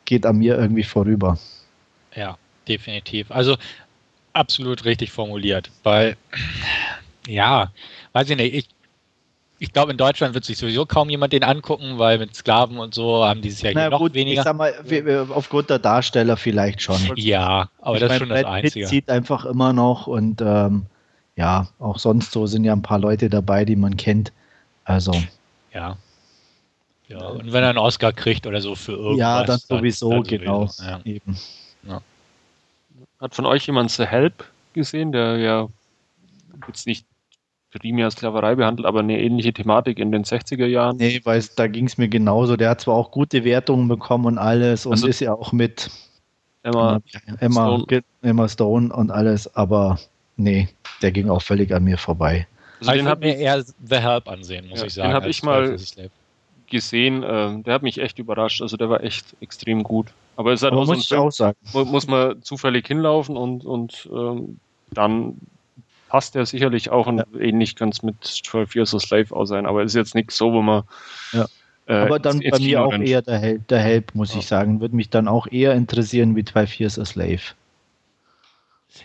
[0.05, 1.39] geht an mir irgendwie vorüber.
[2.15, 3.31] Ja, definitiv.
[3.31, 3.57] Also
[4.35, 5.71] absolut richtig formuliert.
[5.83, 6.17] Weil,
[7.27, 7.73] ja,
[8.13, 8.69] weiß ich nicht, ich
[9.59, 12.95] ich glaube, in Deutschland wird sich sowieso kaum jemand den angucken, weil mit Sklaven und
[12.95, 14.41] so haben dieses Jahr hier noch gut, weniger.
[14.41, 14.75] Ich sag mal,
[15.31, 16.97] aufgrund der Darsteller vielleicht schon.
[17.17, 18.81] Ja, aber ich das ist schon das Einzige.
[18.81, 20.87] Pitt zieht einfach immer noch und ähm,
[21.37, 24.33] ja, auch sonst so sind ja ein paar Leute dabei, die man kennt.
[24.85, 25.13] Also.
[25.73, 25.97] Ja.
[27.09, 29.19] Ja, und wenn er einen Oscar kriegt oder so für irgendwas.
[29.19, 30.71] Ja, dann sowieso, dann, dann genau.
[30.81, 31.01] Ja.
[31.05, 31.39] Eben.
[31.85, 32.03] Ja.
[33.21, 35.69] Hat von euch jemand The Help gesehen, der ja
[36.67, 37.07] jetzt nicht
[37.79, 40.97] primär Sklaverei behandelt, aber eine ähnliche Thematik in den 60er Jahren.
[40.97, 42.57] Nee, weil da ging es mir genauso.
[42.57, 45.91] Der hat zwar auch gute Wertungen bekommen und alles und also ist ja auch mit
[46.63, 47.01] Emma,
[47.39, 48.03] Emma, Stone.
[48.23, 49.99] Emma Stone und alles, aber
[50.37, 50.69] nee,
[51.03, 52.47] der ging auch völlig an mir vorbei.
[52.81, 55.09] Also, also den habe mir eher The Help ansehen, muss ja, ich sagen.
[55.11, 55.77] Den habe ich mal
[56.67, 58.63] gesehen, äh, der hat mich echt überrascht.
[58.63, 60.09] Also der war echt extrem gut.
[60.37, 64.09] Aber es hat auch muss so ein Film, auch muss man zufällig hinlaufen und, und
[64.13, 64.59] ähm,
[64.91, 65.39] dann
[66.09, 67.25] passt der sicherlich auch und ja.
[67.39, 70.53] ähnlich kann es mit 12 Years a Slave auch sein, aber ist jetzt nichts so,
[70.53, 70.85] wo man.
[71.33, 71.47] Ja.
[71.87, 73.07] Äh, aber dann bei mir auch rennt.
[73.07, 74.41] eher der Help, der Help, muss ja.
[74.41, 74.81] ich sagen.
[74.81, 77.43] Würde mich dann auch eher interessieren wie 12 Years a Slave.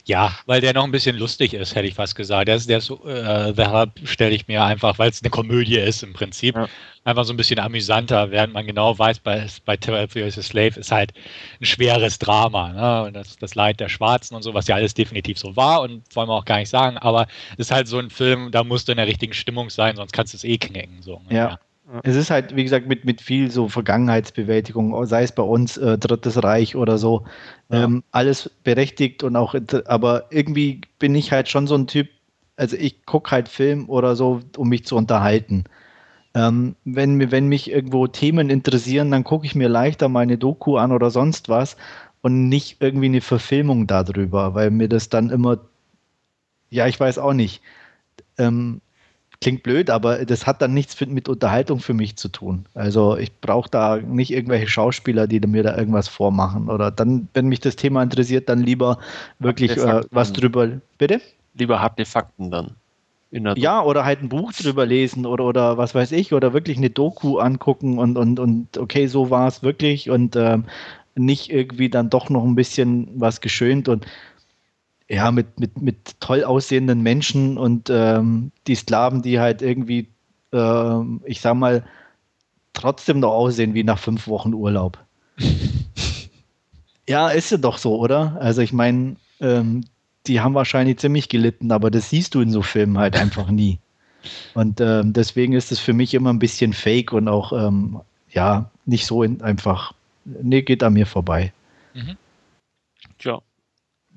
[0.06, 2.48] Ja, weil der noch ein bisschen lustig ist, hätte ich fast gesagt.
[2.48, 6.04] Der ist, der ist äh, The stelle ich mir einfach, weil es eine Komödie ist
[6.04, 6.68] im Prinzip, ja.
[7.04, 10.80] einfach so ein bisschen amüsanter, während man genau weiß, bei, bei 12 Years a Slave
[10.80, 11.14] ist halt
[11.60, 12.70] ein schweres Drama.
[12.74, 13.08] Ne?
[13.08, 16.04] Und das, das Leid der Schwarzen und so, was ja alles definitiv so war und
[16.16, 18.88] wollen wir auch gar nicht sagen, aber es ist halt so ein Film, da musst
[18.88, 21.02] du in der richtigen Stimmung sein, sonst kannst du es eh knicken.
[21.02, 21.36] So, ja.
[21.36, 21.60] ja.
[22.04, 25.98] Es ist halt, wie gesagt, mit, mit viel so Vergangenheitsbewältigung, sei es bei uns äh,
[25.98, 27.26] Drittes Reich oder so,
[27.70, 27.84] ja.
[27.84, 32.08] ähm, alles berechtigt und auch, aber irgendwie bin ich halt schon so ein Typ,
[32.56, 35.66] also ich gucke halt Film oder so, um mich zu unterhalten.
[36.34, 40.94] Ähm, wenn, wenn mich irgendwo Themen interessieren, dann gucke ich mir leichter meine Doku an
[40.94, 41.76] oder sonst was
[42.22, 45.58] und nicht irgendwie eine Verfilmung darüber, weil mir das dann immer,
[46.70, 47.62] ja, ich weiß auch nicht.
[48.38, 48.80] Ähm,
[49.42, 52.66] klingt blöd, aber das hat dann nichts mit Unterhaltung für mich zu tun.
[52.76, 56.70] Also ich brauche da nicht irgendwelche Schauspieler, die mir da irgendwas vormachen.
[56.70, 59.00] Oder dann, wenn mich das Thema interessiert, dann lieber
[59.40, 60.70] wirklich äh, was drüber.
[61.00, 61.22] Bitte?
[61.56, 62.76] Lieber harte Fakten dann.
[63.58, 66.90] Ja, oder halt ein Buch drüber lesen oder, oder was weiß ich, oder wirklich eine
[66.90, 70.66] Doku angucken und, und, und okay, so war es wirklich und ähm,
[71.16, 74.06] nicht irgendwie dann doch noch ein bisschen was geschönt und
[75.12, 80.08] ja, mit, mit, mit toll aussehenden Menschen und ähm, die Sklaven, die halt irgendwie,
[80.54, 81.84] äh, ich sag mal,
[82.72, 84.98] trotzdem noch aussehen wie nach fünf Wochen Urlaub.
[87.10, 88.38] ja, ist ja doch so, oder?
[88.40, 89.84] Also ich meine, ähm,
[90.28, 93.80] die haben wahrscheinlich ziemlich gelitten, aber das siehst du in so Filmen halt einfach nie.
[94.54, 98.72] Und ähm, deswegen ist es für mich immer ein bisschen fake und auch, ähm, ja,
[98.86, 99.94] nicht so in, einfach,
[100.24, 101.52] nee, geht an mir vorbei.
[101.94, 102.16] Mhm.
[103.18, 103.42] Tja,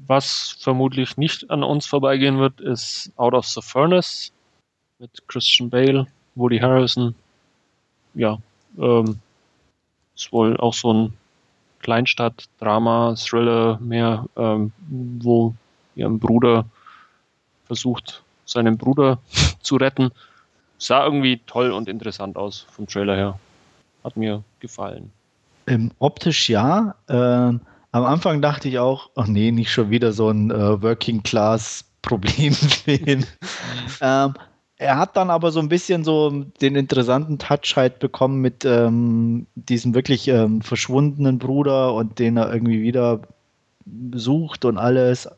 [0.06, 4.32] was vermutlich nicht an uns vorbeigehen wird, ist Out of the Furnace
[4.98, 7.14] mit Christian Bale, Woody Harrison.
[8.14, 8.38] Ja,
[8.78, 9.18] ähm,
[10.14, 11.12] ist wohl auch so ein
[11.80, 15.54] Kleinstadt-Drama, Thriller mehr, ähm, wo
[15.94, 16.64] ihr Bruder
[17.66, 19.18] versucht, seinen Bruder
[19.62, 20.10] zu retten.
[20.78, 23.38] Sah irgendwie toll und interessant aus vom Trailer her.
[24.02, 25.10] Hat mir gefallen.
[25.66, 26.94] Ähm, optisch ja.
[27.08, 27.60] Ähm
[27.94, 31.84] am Anfang dachte ich auch, ach nee, nicht schon wieder so ein äh, Working Class
[32.02, 33.24] Problemfilm.
[33.74, 33.90] Mhm.
[34.00, 34.34] ähm,
[34.76, 36.30] er hat dann aber so ein bisschen so
[36.60, 42.52] den interessanten Touch halt bekommen mit ähm, diesem wirklich ähm, verschwundenen Bruder und den er
[42.52, 43.20] irgendwie wieder
[44.12, 45.28] sucht und alles.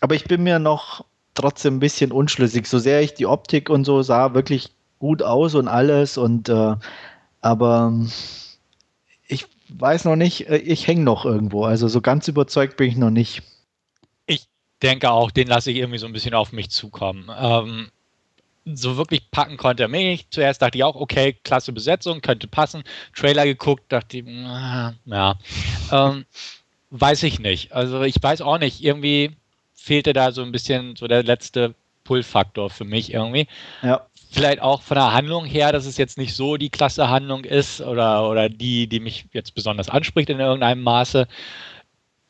[0.00, 2.66] Aber ich bin mir noch trotzdem ein bisschen unschlüssig.
[2.66, 6.76] So sehr ich die Optik und so sah wirklich gut aus und alles und äh,
[7.40, 8.47] aber ich
[9.68, 11.64] weiß noch nicht, äh, ich hänge noch irgendwo.
[11.64, 13.42] Also so ganz überzeugt bin ich noch nicht.
[14.26, 14.46] Ich
[14.82, 17.30] denke auch, den lasse ich irgendwie so ein bisschen auf mich zukommen.
[17.36, 17.90] Ähm,
[18.64, 20.28] so wirklich packen konnte er mich.
[20.30, 22.84] Zuerst dachte ich auch, okay, klasse Besetzung, könnte passen.
[23.14, 25.38] Trailer geguckt, dachte ich, ja,
[25.92, 26.26] ähm,
[26.90, 27.72] weiß ich nicht.
[27.72, 29.36] Also ich weiß auch nicht, irgendwie
[29.74, 33.46] fehlte da so ein bisschen so der letzte Pull-Faktor für mich irgendwie.
[33.82, 34.06] Ja.
[34.30, 37.80] Vielleicht auch von der Handlung her, dass es jetzt nicht so die klasse Handlung ist
[37.80, 41.26] oder, oder die, die mich jetzt besonders anspricht in irgendeinem Maße.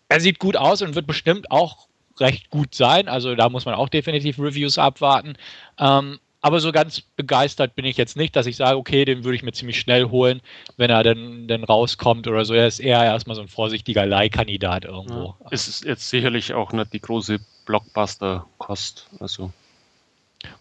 [0.08, 1.88] Er sieht gut aus und wird bestimmt auch
[2.20, 3.08] recht gut sein.
[3.08, 5.36] Also da muss man auch definitiv Reviews abwarten.
[5.78, 9.34] Ähm, aber so ganz begeistert bin ich jetzt nicht, dass ich sage, okay, den würde
[9.36, 10.40] ich mir ziemlich schnell holen,
[10.76, 12.54] wenn er dann, dann rauskommt oder so.
[12.54, 15.34] Er ist eher erstmal so ein vorsichtiger Leihkandidat irgendwo.
[15.40, 19.08] Ja, es ist jetzt sicherlich auch nicht die große Blockbuster-Kost.
[19.18, 19.50] Also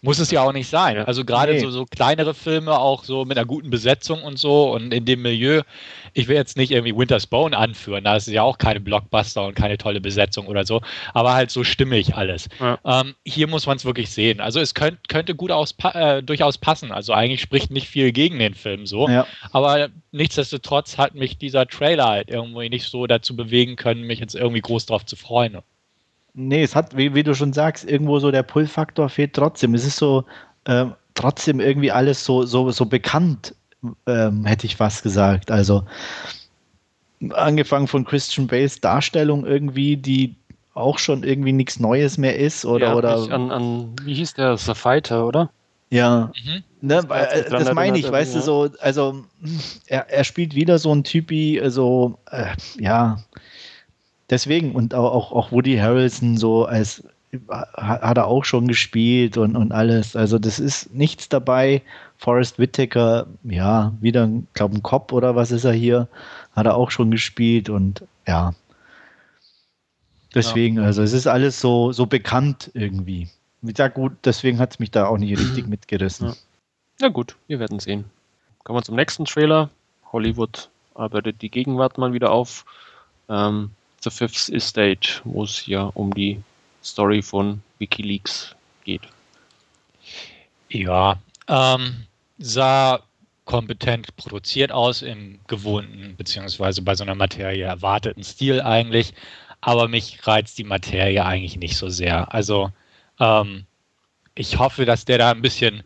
[0.02, 0.98] muss es ja auch nicht sein.
[0.98, 1.60] Also gerade nee.
[1.60, 5.22] so, so kleinere Filme, auch so mit einer guten Besetzung und so und in dem
[5.22, 5.62] Milieu.
[6.14, 9.54] Ich will jetzt nicht irgendwie Winter's Bone anführen, da ist ja auch keine Blockbuster und
[9.54, 10.80] keine tolle Besetzung oder so,
[11.14, 12.48] aber halt so stimmig alles.
[12.60, 12.78] Ja.
[12.84, 14.40] Ähm, hier muss man es wirklich sehen.
[14.40, 16.92] Also es könnt, könnte gut aus, äh, durchaus passen.
[16.92, 19.08] Also eigentlich spricht nicht viel gegen den Film so.
[19.08, 19.26] Ja.
[19.52, 24.34] Aber nichtsdestotrotz hat mich dieser Trailer halt irgendwie nicht so dazu bewegen können, mich jetzt
[24.34, 25.58] irgendwie groß drauf zu freuen.
[26.40, 29.74] Nee, es hat, wie, wie du schon sagst, irgendwo so der Pull-Faktor fehlt trotzdem.
[29.74, 30.24] Es ist so
[30.66, 33.56] äh, trotzdem irgendwie alles so, so, so bekannt,
[34.06, 35.50] ähm, hätte ich fast gesagt.
[35.50, 35.82] Also
[37.30, 40.36] angefangen von Christian Bales Darstellung irgendwie, die
[40.74, 44.56] auch schon irgendwie nichts Neues mehr ist oder ja, oder an, an, wie hieß der
[44.56, 45.50] The Fighter, oder?
[45.90, 46.62] Ja, mhm.
[46.82, 49.24] ne, das, das meine ich, weißt du, so, also
[49.88, 53.18] er, er spielt wieder so ein Typi, so, äh, ja,
[54.30, 57.02] deswegen und auch, auch Woody Harrelson so als
[57.76, 60.16] hat er auch schon gespielt und, und alles.
[60.16, 61.82] Also das ist nichts dabei.
[62.16, 66.08] Forrest Whitaker, ja, wieder, glaube ein Cop oder was ist er hier,
[66.52, 68.54] hat er auch schon gespielt und ja.
[70.34, 70.84] Deswegen, ja.
[70.84, 73.28] also es ist alles so, so bekannt irgendwie.
[73.62, 76.28] Ja gut, deswegen hat es mich da auch nicht richtig mitgerissen.
[76.28, 76.34] Ja.
[77.00, 78.04] Na gut, wir werden sehen.
[78.64, 79.70] Kommen wir zum nächsten Trailer.
[80.12, 82.64] Hollywood arbeitet die Gegenwart mal wieder auf.
[83.28, 83.70] Ähm,
[84.02, 86.40] The Fifth Estate, wo es ja um die
[86.82, 89.02] Story von Wikileaks geht.
[90.68, 92.06] Ja, ähm,
[92.38, 93.00] sah
[93.44, 99.14] kompetent produziert aus im gewohnten, beziehungsweise bei so einer Materie erwarteten Stil eigentlich,
[99.62, 102.32] aber mich reizt die Materie eigentlich nicht so sehr.
[102.32, 102.70] Also
[103.18, 103.64] ähm,
[104.34, 105.82] ich hoffe, dass der da ein bisschen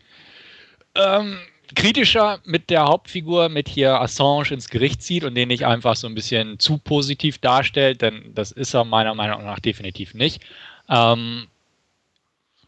[0.96, 1.38] ähm,
[1.74, 6.06] kritischer mit der Hauptfigur, mit hier Assange ins Gericht zieht und den nicht einfach so
[6.06, 10.42] ein bisschen zu positiv darstellt, denn das ist er meiner Meinung nach definitiv nicht.
[10.88, 11.46] Ähm,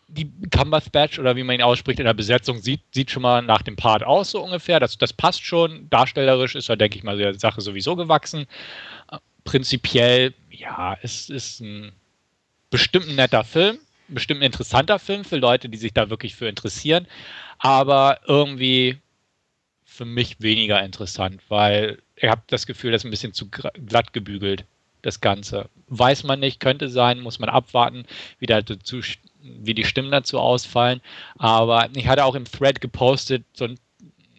[0.09, 3.63] die Cumberbatch oder wie man ihn ausspricht in der Besetzung sieht, sieht schon mal nach
[3.63, 4.79] dem Part aus, so ungefähr.
[4.79, 5.89] Das, das passt schon.
[5.91, 8.47] Darstellerisch ist er, denke ich mal, der Sache sowieso gewachsen.
[9.11, 11.93] Äh, prinzipiell, ja, es ist ein
[12.71, 16.49] bestimmt ein netter Film, bestimmt ein interessanter Film für Leute, die sich da wirklich für
[16.49, 17.07] interessieren
[17.59, 18.99] aber irgendwie
[19.85, 24.13] für mich weniger interessant, weil ich habe das Gefühl, das ist ein bisschen zu glatt
[24.13, 24.65] gebügelt,
[25.03, 25.69] das Ganze.
[25.89, 28.05] Weiß man nicht, könnte sein, muss man abwarten,
[28.39, 29.01] wie, dazu,
[29.41, 31.01] wie die Stimmen dazu ausfallen.
[31.37, 33.79] Aber ich hatte auch im Thread gepostet, so ein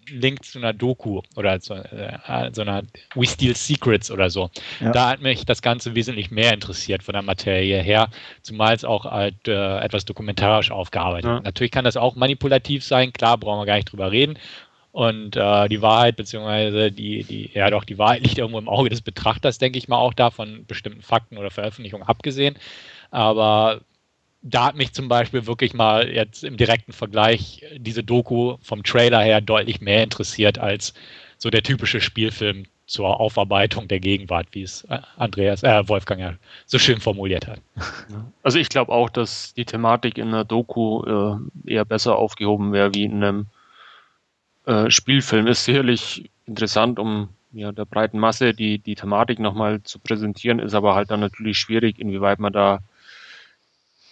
[0.10, 2.84] Link zu einer Doku oder zu äh, so einer
[3.16, 4.50] We Steal Secrets oder so.
[4.80, 4.92] Ja.
[4.92, 8.10] Da hat mich das Ganze wesentlich mehr interessiert von der Materie her,
[8.42, 11.40] zumal es auch halt, äh, etwas dokumentarisch aufgearbeitet ja.
[11.42, 14.38] Natürlich kann das auch manipulativ sein, klar, brauchen wir gar nicht drüber reden.
[14.92, 18.90] Und äh, die Wahrheit, beziehungsweise die, die, ja doch, die Wahrheit liegt irgendwo im Auge
[18.90, 22.56] des Betrachters, denke ich mal auch da, von bestimmten Fakten oder Veröffentlichungen abgesehen.
[23.12, 23.82] Aber
[24.48, 29.22] da hat mich zum Beispiel wirklich mal jetzt im direkten Vergleich diese Doku vom Trailer
[29.22, 30.94] her deutlich mehr interessiert als
[31.40, 36.34] so der typische Spielfilm zur Aufarbeitung der Gegenwart, wie es äh, Andreas, äh, Wolfgang ja
[36.68, 37.60] so schön formuliert hat.
[38.44, 42.94] Also ich glaube auch, dass die Thematik in einer Doku äh, eher besser aufgehoben wäre
[42.94, 43.48] wie in einem
[44.68, 45.48] äh, Spielfilm.
[45.48, 50.76] Ist sicherlich interessant, um ja, der breiten Masse die, die Thematik nochmal zu präsentieren, ist
[50.76, 52.82] aber halt dann natürlich schwierig, inwieweit man da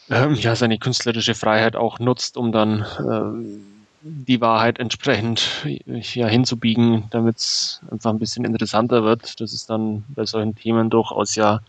[0.10, 7.06] ähm, ja, seine künstlerische Freiheit auch nutzt, um dann äh, die Wahrheit entsprechend ja, hinzubiegen,
[7.12, 9.40] damit es einfach ein bisschen interessanter wird.
[9.40, 11.62] Das ist dann bei solchen Themen durchaus ja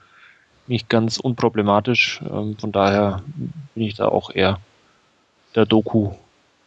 [0.67, 2.21] nicht ganz unproblematisch.
[2.29, 3.23] Ähm, von daher
[3.75, 4.59] bin ich da auch eher
[5.55, 6.13] der Doku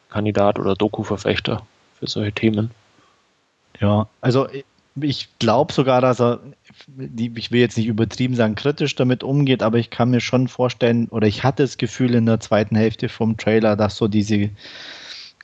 [0.09, 1.63] Kandidat oder Doku-Verfechter
[1.99, 2.71] für solche Themen.
[3.79, 4.47] Ja, also
[5.01, 6.39] ich glaube sogar, dass er,
[6.97, 11.07] ich will jetzt nicht übertrieben sagen, kritisch damit umgeht, aber ich kann mir schon vorstellen,
[11.09, 14.49] oder ich hatte das Gefühl in der zweiten Hälfte vom Trailer, dass so diese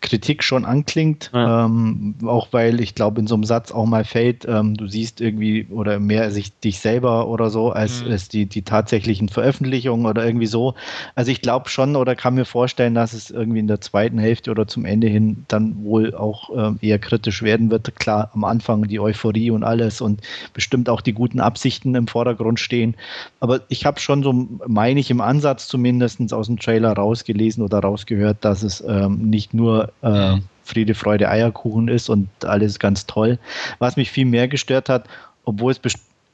[0.04, 1.66] Kritik schon anklingt, ja.
[1.66, 5.22] ähm, auch weil ich glaube, in so einem Satz auch mal fällt, ähm, du siehst
[5.22, 8.12] irgendwie oder mehr sich dich selber oder so als, mhm.
[8.12, 10.76] als die, die tatsächlichen Veröffentlichungen oder irgendwie so.
[11.16, 14.52] Also ich glaube schon oder kann mir vorstellen, dass es irgendwie in der zweiten Hälfte
[14.52, 17.96] oder zum Ende hin dann wohl auch ähm, eher kritisch werden wird.
[17.96, 20.22] Klar, am Anfang die Euphorie und alles und
[20.54, 22.96] bestimmt auch die guten Absichten im Vordergrund stehen.
[23.40, 24.34] Aber ich habe schon so,
[24.68, 29.54] meine ich, im Ansatz zumindest aus dem Trailer rausgelesen oder rausgehört, dass es ähm, nicht
[29.54, 33.38] nur äh, Friede, Freude, Eierkuchen ist und alles ganz toll.
[33.80, 35.08] Was mich viel mehr gestört hat,
[35.46, 35.82] obwohl es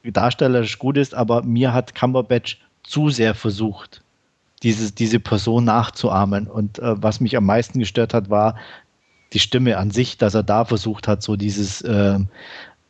[0.04, 4.02] darstellerisch gut ist, aber mir hat Cumberbatch zu sehr versucht,
[4.62, 6.46] dieses, diese Person nachzuahmen.
[6.46, 8.56] Und äh, was mich am meisten gestört hat, war
[9.32, 12.18] die Stimme an sich, dass er da versucht hat, so dieses, äh,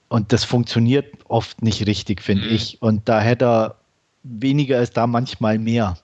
[0.09, 2.55] und das funktioniert oft nicht richtig, finde mhm.
[2.55, 2.83] ich.
[2.83, 3.75] Und da hätte er
[4.23, 5.97] weniger ist da manchmal mehr.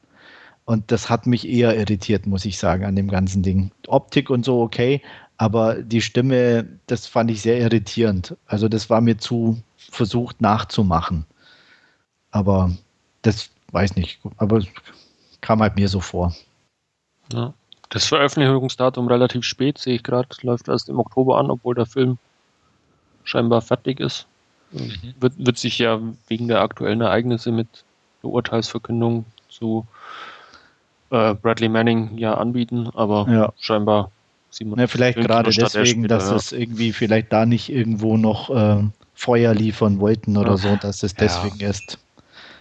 [0.67, 3.71] Und das hat mich eher irritiert, muss ich sagen, an dem ganzen Ding.
[3.87, 5.01] Optik und so okay,
[5.39, 8.37] aber die Stimme, das fand ich sehr irritierend.
[8.47, 11.25] Also das war mir zu versucht nachzumachen.
[12.33, 12.73] Aber
[13.23, 14.61] das weiß nicht, aber
[15.41, 16.35] kam halt mir so vor.
[17.33, 17.55] Ja.
[17.89, 22.19] Das Veröffentlichungsdatum relativ spät, sehe ich gerade, läuft erst im Oktober an, obwohl der Film
[23.23, 24.27] scheinbar fertig ist.
[24.73, 25.15] Mhm.
[25.21, 27.69] Wird, wird sich ja wegen der aktuellen Ereignisse mit
[28.25, 29.87] der Urteilsverkündung zu
[31.11, 33.53] äh, Bradley Manning ja anbieten, aber ja.
[33.59, 34.11] scheinbar
[34.51, 34.79] sieht man.
[34.79, 36.37] Ja, vielleicht gerade deswegen, später, dass ja.
[36.37, 38.83] es irgendwie vielleicht da nicht irgendwo noch äh,
[39.15, 40.57] Feuer liefern wollten oder ja.
[40.57, 41.99] so, dass es deswegen erst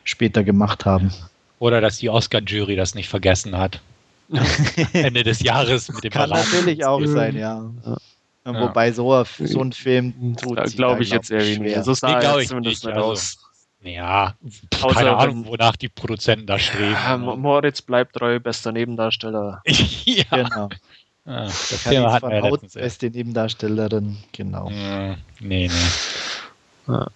[0.03, 1.11] später gemacht haben.
[1.59, 3.81] Oder dass die Oscar-Jury das nicht vergessen hat.
[4.93, 6.45] Ende des Jahres mit dem Kann Ballon.
[6.45, 7.63] natürlich auch sein, ja.
[8.43, 11.83] Wobei so, so ein Film tut glaube ich jetzt eher weniger.
[11.83, 13.37] So sah nee, ich zumindest nicht, also, aus.
[13.85, 14.35] Ja,
[14.81, 16.93] Außer keine Ahnung, wonach die Produzenten da streben.
[16.93, 19.61] Ja, Moritz bleibt treu, bester Nebendarsteller.
[19.65, 20.23] ja.
[20.31, 20.69] Genau.
[21.25, 24.69] Ah, das Thema hatten wir ja beste Nebendarstellerin, genau.
[24.69, 25.69] Ja, nee, nee.
[26.87, 27.07] Ja.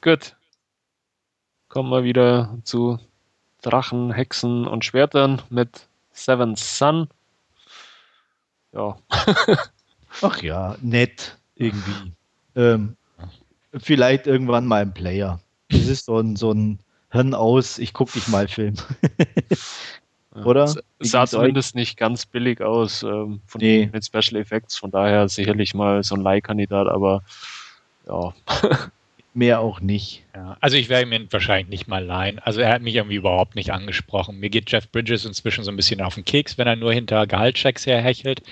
[0.00, 0.36] Gut.
[1.68, 2.98] Kommen wir wieder zu
[3.62, 7.08] Drachen, Hexen und Schwertern mit Seven Sun.
[8.72, 8.96] Ja.
[10.20, 12.12] Ach ja, nett irgendwie.
[12.56, 12.96] Ähm,
[13.76, 15.40] vielleicht irgendwann mal ein Player.
[15.68, 16.78] Das ist so ein, so ein
[17.10, 18.74] Hirn aus, ich gucke dich mal Film.
[20.44, 20.64] Oder?
[20.64, 23.86] Es sah zumindest nicht ganz billig aus ähm, von nee.
[23.86, 27.22] den Special Effects, von daher sicherlich mal so ein Leihkandidat, aber
[28.08, 28.34] ja.
[29.36, 30.22] Mehr auch nicht.
[30.34, 32.38] Ja, also ich werde ihn wahrscheinlich nicht mal leihen.
[32.38, 34.38] Also er hat mich irgendwie überhaupt nicht angesprochen.
[34.38, 37.26] Mir geht Jeff Bridges inzwischen so ein bisschen auf den Keks, wenn er nur hinter
[37.26, 38.42] Gehaltschecks herhechelt.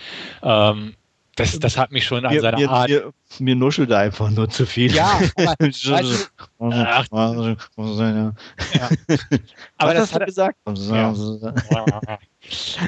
[0.43, 0.95] Ähm,
[1.37, 2.91] das, das hat mich schon an mir, seiner mir, Art.
[2.91, 4.95] Mir, mir nuschelt einfach nur zu viel.
[4.95, 5.95] Ja, aber, weißt du,
[6.71, 8.33] ach, ja.
[9.79, 10.59] aber das, hat er gesagt.
[10.67, 11.15] Ja.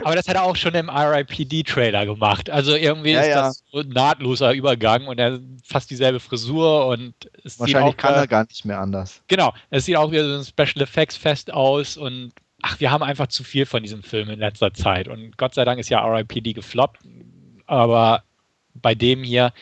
[0.04, 2.50] aber das hat er auch schon im RIPD-Trailer gemacht.
[2.50, 3.42] Also irgendwie ja, ist ja.
[3.42, 7.96] das so ein nahtloser Übergang und er fast dieselbe Frisur und es Wahrscheinlich sieht auch,
[7.96, 9.22] kann er gar nicht mehr anders.
[9.28, 13.02] Genau, es sieht auch wie so ein Special Effects Fest aus und ach, wir haben
[13.02, 16.04] einfach zu viel von diesem Film in letzter Zeit und Gott sei Dank ist ja
[16.04, 16.98] RIPD gefloppt,
[17.66, 18.22] aber
[18.75, 19.53] bei dem hier,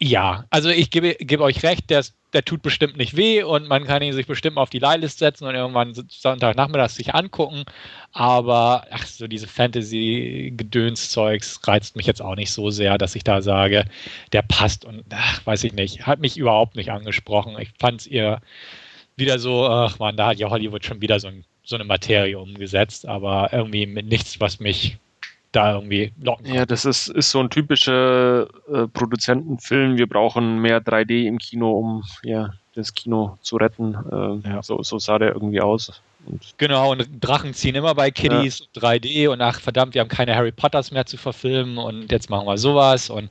[0.00, 3.84] ja, also ich gebe, gebe euch recht, der, der tut bestimmt nicht weh und man
[3.84, 7.64] kann ihn sich bestimmt auf die Leihlist setzen und irgendwann Sonntagnachmittag sich angucken.
[8.12, 13.42] Aber ach, so diese Fantasy-Gedönszeugs reizt mich jetzt auch nicht so sehr, dass ich da
[13.42, 13.86] sage,
[14.32, 17.56] der passt und ach, weiß ich nicht, hat mich überhaupt nicht angesprochen.
[17.58, 18.40] Ich fand es ihr
[19.16, 22.38] wieder so, ach man, da hat ja Hollywood schon wieder so, ein, so eine Materie
[22.38, 24.98] umgesetzt, aber irgendwie mit nichts, was mich
[25.52, 26.54] da irgendwie locken kann.
[26.54, 29.96] Ja, das ist, ist so ein typischer äh, Produzentenfilm.
[29.96, 33.94] Wir brauchen mehr 3D im Kino, um ja, das Kino zu retten.
[33.94, 34.62] Äh, ja.
[34.62, 36.02] so, so sah der irgendwie aus.
[36.26, 38.82] Und genau, und Drachen ziehen immer bei Kiddies ja.
[38.82, 42.46] 3D und ach verdammt, wir haben keine Harry Potters mehr zu verfilmen und jetzt machen
[42.46, 43.30] wir sowas und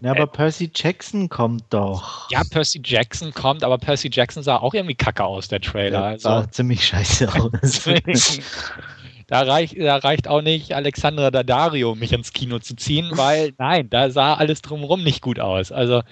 [0.00, 2.30] ja, aber äh, Percy Jackson kommt doch.
[2.30, 6.00] Ja, Percy Jackson kommt, aber Percy Jackson sah auch irgendwie kacke aus, der Trailer.
[6.00, 6.28] Ja, also.
[6.28, 7.86] sah ziemlich scheiße aus.
[9.28, 13.88] Da reicht, da reicht auch nicht Alexandra Daddario, mich ins Kino zu ziehen, weil nein,
[13.90, 15.70] da sah alles drumherum nicht gut aus.
[15.70, 16.02] Also,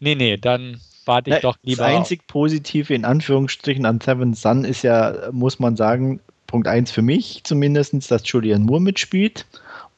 [0.00, 1.84] nee, nee, dann warte ich ja, doch lieber.
[1.84, 2.26] Das einzig auf.
[2.26, 6.18] Positive in Anführungsstrichen an Seven Sun ist ja, muss man sagen,
[6.48, 9.46] Punkt 1 für mich zumindest, dass Julian Moore mitspielt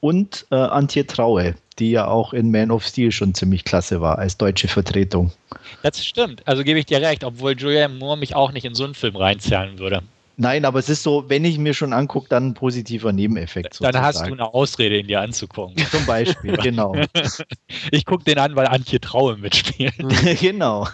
[0.00, 4.18] und äh, Antje Traue, die ja auch in Man of Steel schon ziemlich klasse war
[4.18, 5.32] als deutsche Vertretung.
[5.82, 8.84] Das stimmt, also gebe ich dir recht, obwohl Julian Moore mich auch nicht in so
[8.84, 10.02] einen Film reinzahlen würde.
[10.40, 13.74] Nein, aber es ist so, wenn ich mir schon angucke, dann ein positiver Nebeneffekt.
[13.74, 13.92] Sozusagen.
[13.92, 15.84] Dann hast du eine Ausrede, ihn dir anzugucken.
[15.90, 16.94] Zum Beispiel, genau.
[17.90, 19.94] Ich gucke den an, weil Antje Traue mitspielt.
[20.40, 20.86] genau.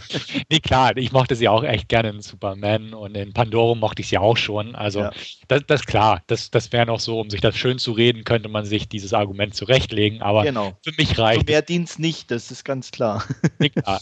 [0.50, 4.08] nee, klar, ich mochte sie auch echt gerne in Superman und in Pandorum mochte ich
[4.08, 4.74] sie auch schon.
[4.74, 5.12] Also, ja.
[5.48, 8.48] das, das klar, das, das wäre noch so, um sich das schön zu reden, könnte
[8.48, 10.72] man sich dieses Argument zurechtlegen, aber genau.
[10.82, 11.40] für mich reicht.
[11.40, 13.22] Für mehr Dienst nicht, das ist ganz klar.
[13.58, 14.00] Nee, klar.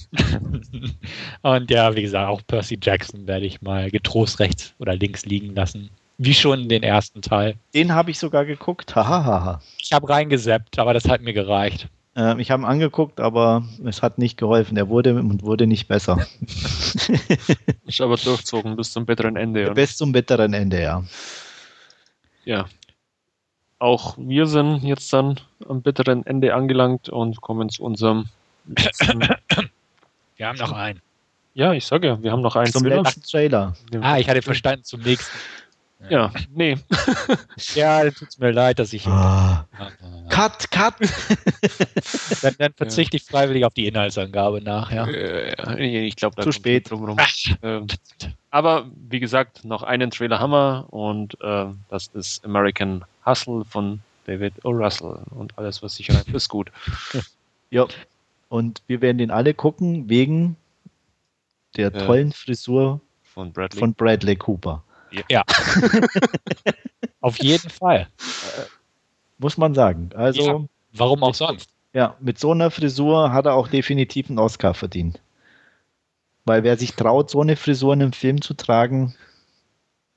[1.43, 5.55] und ja, wie gesagt, auch Percy Jackson werde ich mal getrost rechts oder links liegen
[5.55, 5.89] lassen.
[6.19, 7.57] Wie schon den ersten Teil.
[7.73, 8.95] Den habe ich sogar geguckt.
[8.95, 9.61] Hahaha.
[9.79, 11.89] ich habe reingeseppt, aber das hat mir gereicht.
[12.15, 14.77] Äh, ich habe ihn angeguckt, aber es hat nicht geholfen.
[14.77, 16.27] Er wurde und wurde nicht besser.
[17.87, 19.63] ist aber durchzogen bis zum bitteren Ende.
[19.63, 19.73] Ja.
[19.73, 21.03] Bis zum bitteren Ende, ja.
[22.45, 22.67] Ja.
[23.79, 28.27] Auch wir sind jetzt dann am bitteren Ende angelangt und kommen zu unserem
[30.37, 31.01] Wir haben noch einen.
[31.55, 33.03] Ja, ich sage ja, wir haben noch einen zum Trailer.
[33.03, 33.75] letzten Trailer.
[34.01, 35.31] Ah, ich hatte verstanden, zum nächsten.
[36.11, 36.77] Ja, nee.
[37.75, 39.07] ja, dann tut es mir leid, dass ich.
[39.07, 39.67] Ah.
[40.29, 40.95] Cut, cut!
[42.43, 45.09] dann, dann verzichte ich freiwillig auf die Inhaltsangabe nachher.
[45.09, 45.77] Ja.
[45.79, 46.91] ich glaube, da zu spät.
[46.91, 47.17] Drum
[47.63, 47.87] ähm,
[48.51, 54.01] aber wie gesagt, noch einen Trailer haben wir und äh, das ist American Hustle von
[54.27, 54.71] David O.
[54.71, 56.71] Russell und alles, was sich reimt, ist gut.
[57.71, 57.87] ja,
[58.49, 60.57] und wir werden den alle gucken wegen
[61.77, 64.83] der tollen Frisur von Bradley, von Bradley Cooper.
[65.29, 65.43] Ja.
[67.21, 68.09] Auf jeden Fall.
[69.39, 70.11] Muss man sagen.
[70.15, 71.71] Also, ja, warum auch sonst?
[71.93, 75.21] Ja, mit so einer Frisur hat er auch definitiv einen Oscar verdient.
[76.45, 79.15] Weil wer sich traut, so eine Frisur in einem Film zu tragen,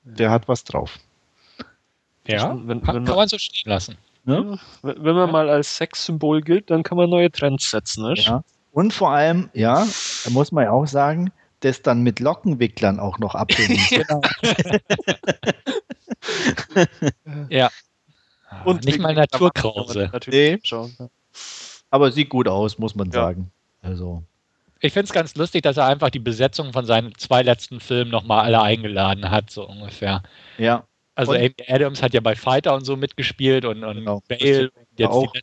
[0.02, 0.98] der hat was drauf.
[2.26, 3.96] Ja, wenn, kann, wenn kann man so stehen lassen.
[4.26, 4.58] Ja?
[4.82, 8.02] Wenn man mal als Sexsymbol gilt, dann kann man neue Trends setzen.
[8.02, 8.14] Ne?
[8.16, 8.44] Ja.
[8.72, 9.86] Und vor allem, ja,
[10.24, 13.80] da muss man ja auch sagen, das dann mit Lockenwicklern auch noch abhängen.
[13.90, 14.20] genau.
[17.50, 17.70] ja.
[18.64, 20.10] Und nicht mal Naturkrause.
[20.26, 20.58] Nee.
[21.90, 23.12] Aber sieht gut aus, muss man ja.
[23.14, 23.50] sagen.
[23.82, 24.22] Also.
[24.80, 28.10] Ich finde es ganz lustig, dass er einfach die Besetzung von seinen zwei letzten Filmen
[28.10, 30.22] nochmal alle eingeladen hat, so ungefähr.
[30.56, 30.84] Ja.
[31.16, 34.22] Also und, Amy Adams hat ja bei Fighter und so mitgespielt und, und genau.
[34.28, 35.32] Bale jetzt auch.
[35.32, 35.40] Die,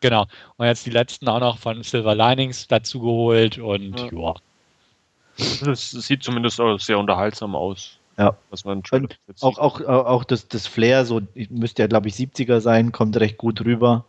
[0.00, 0.26] genau.
[0.56, 4.08] Und jetzt die letzten auch noch von Silver Linings dazu geholt und ja.
[4.10, 4.34] ja.
[5.64, 7.98] Das sieht zumindest auch sehr unterhaltsam aus.
[8.16, 8.36] Ja.
[8.50, 8.82] Was man
[9.40, 11.20] auch, auch, auch das, das Flair, so
[11.50, 14.04] müsste ja, glaube ich, 70er sein, kommt recht gut rüber.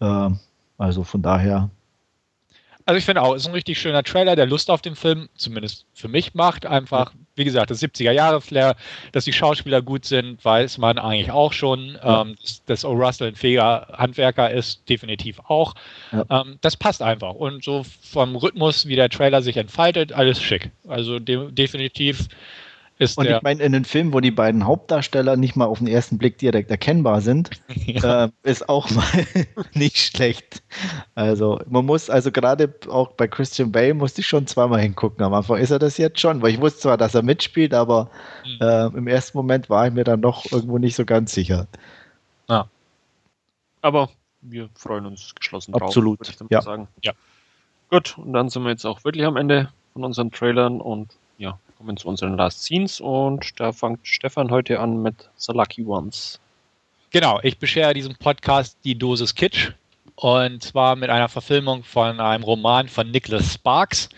[0.00, 0.30] Äh,
[0.78, 1.70] also von daher.
[2.84, 5.28] Also ich finde auch, es ist ein richtig schöner Trailer, der Lust auf den Film,
[5.36, 6.66] zumindest für mich macht.
[6.66, 8.76] Einfach, wie gesagt, das 70er-Jahre-Flair,
[9.12, 11.98] dass die Schauspieler gut sind, weiß man eigentlich auch schon.
[12.02, 12.22] Ja.
[12.22, 15.74] Ähm, dass, dass O'Russell ein fähiger Handwerker ist, definitiv auch.
[16.12, 16.24] Ja.
[16.30, 17.34] Ähm, das passt einfach.
[17.34, 20.70] Und so vom Rhythmus, wie der Trailer sich entfaltet, alles schick.
[20.86, 22.28] Also de definitiv
[22.98, 25.88] ist und ich meine, in einem Film, wo die beiden Hauptdarsteller nicht mal auf den
[25.88, 27.50] ersten Blick direkt erkennbar sind,
[27.86, 28.26] ja.
[28.26, 29.04] äh, ist auch mal
[29.74, 30.62] nicht schlecht.
[31.16, 35.24] Also man muss, also gerade auch bei Christian Bale musste ich schon zweimal hingucken.
[35.24, 38.10] Am Anfang ist er das jetzt schon, weil ich wusste zwar, dass er mitspielt, aber
[38.44, 38.58] mhm.
[38.60, 41.66] äh, im ersten Moment war ich mir dann noch irgendwo nicht so ganz sicher.
[42.48, 42.68] Ja.
[43.82, 44.08] Aber
[44.40, 46.20] wir freuen uns geschlossen Absolut.
[46.20, 46.62] drauf, würde ich ja.
[46.62, 46.88] sagen.
[47.02, 47.12] Ja.
[47.90, 51.58] Gut, und dann sind wir jetzt auch wirklich am Ende von unseren Trailern und ja,
[51.84, 56.40] kommen zu unseren Last Scenes und da fängt Stefan heute an mit The Lucky Ones.
[57.10, 59.72] Genau, ich beschere diesem Podcast die Dosis Kitsch
[60.14, 64.08] und zwar mit einer Verfilmung von einem Roman von Nicholas Sparks.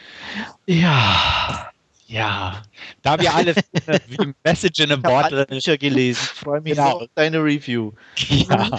[0.67, 1.71] Ja.
[2.07, 2.63] Ja,
[3.03, 3.53] da wir alle
[4.07, 7.01] wie Message in a Bottle Bücher gelesen, freue mich genau.
[7.01, 7.91] auf deine Review.
[8.29, 8.79] Ja,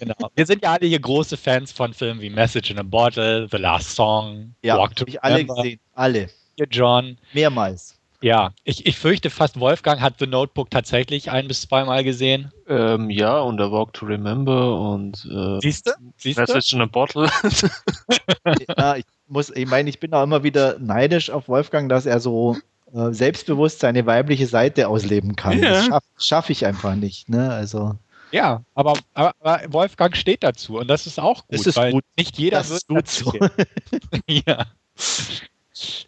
[0.00, 0.30] genau.
[0.34, 3.58] Wir sind ja alle hier große Fans von Filmen wie Message in a Bottle, The
[3.58, 6.30] Last Song, ja, Walk to ich alle gesehen, alle.
[6.56, 7.18] Hier John.
[7.34, 7.95] Mehrmals.
[8.22, 12.50] Ja, ich, ich fürchte fast, Wolfgang hat The Notebook tatsächlich ein- bis zweimal gesehen.
[12.68, 15.94] Ähm, ja, und A Walk to Remember und äh, Siehste?
[16.16, 16.40] Siehste?
[16.40, 17.28] Message in a Bottle.
[18.78, 22.20] ja, ich muss, ich meine, ich bin auch immer wieder neidisch auf Wolfgang, dass er
[22.20, 22.56] so
[22.94, 25.62] äh, selbstbewusst seine weibliche Seite ausleben kann.
[25.62, 25.70] Ja.
[25.70, 27.28] Das schaffe schaff ich einfach nicht.
[27.28, 27.50] Ne?
[27.50, 27.96] Also.
[28.32, 29.34] Ja, aber, aber,
[29.68, 32.04] Wolfgang steht dazu und das ist auch gut, das ist weil gut.
[32.16, 33.32] nicht jeder das wird gut so.
[34.26, 34.66] ja.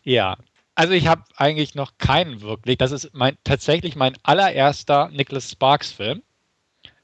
[0.03, 0.37] Ja,
[0.79, 2.79] also ich habe eigentlich noch keinen wirklich.
[2.79, 6.23] Das ist mein, tatsächlich mein allererster Nicholas Sparks Film.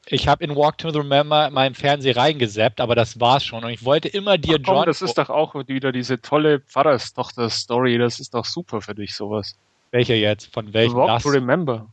[0.06, 3.64] Ich habe in Walk to the Remember meinen Fernseher reingeseppt, aber das war's schon.
[3.64, 4.86] Und ich wollte immer dir, Ach komm, John.
[4.86, 7.98] Das ist doch auch wieder diese tolle Pfarrerstochter-Story.
[7.98, 9.56] Das ist doch super für dich, sowas.
[9.90, 10.52] Welche jetzt?
[10.52, 10.94] Von welchem?
[10.94, 11.22] Walk das?
[11.24, 11.88] to Remember.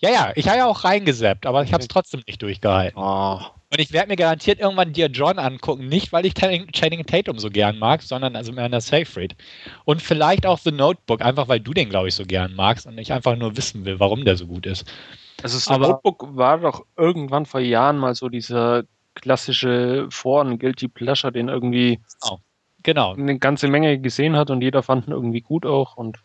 [0.00, 2.98] Ja, ja, ich habe ja auch reingeseppt, aber ich habe es trotzdem nicht durchgehalten.
[2.98, 3.40] Oh,
[3.72, 7.48] Und ich werde mir garantiert irgendwann Dear John angucken, nicht weil ich Channing Tatum so
[7.48, 9.34] gern mag, sondern also mehr der Safe Rate.
[9.86, 12.98] Und vielleicht auch The Notebook, einfach weil du den, glaube ich, so gern magst und
[12.98, 14.86] ich einfach nur wissen will, warum der so gut ist.
[15.42, 18.82] Also The Aber, Notebook war doch irgendwann vor Jahren mal so dieser
[19.14, 21.98] klassische Foren Guilty Pleasure, den irgendwie
[22.28, 22.36] oh,
[22.82, 23.14] genau.
[23.14, 26.18] eine ganze Menge gesehen hat und jeder fand ihn irgendwie gut auch und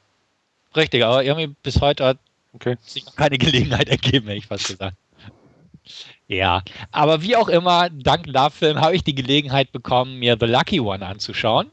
[0.76, 2.18] Richtig, aber irgendwie bis heute hat
[2.54, 2.76] okay.
[2.82, 4.98] sich noch keine Gelegenheit ergeben, hätte ich fast gesagt.
[6.28, 6.62] Ja,
[6.92, 11.06] aber wie auch immer, dank Love-Film habe ich die Gelegenheit bekommen, mir The Lucky One
[11.06, 11.72] anzuschauen.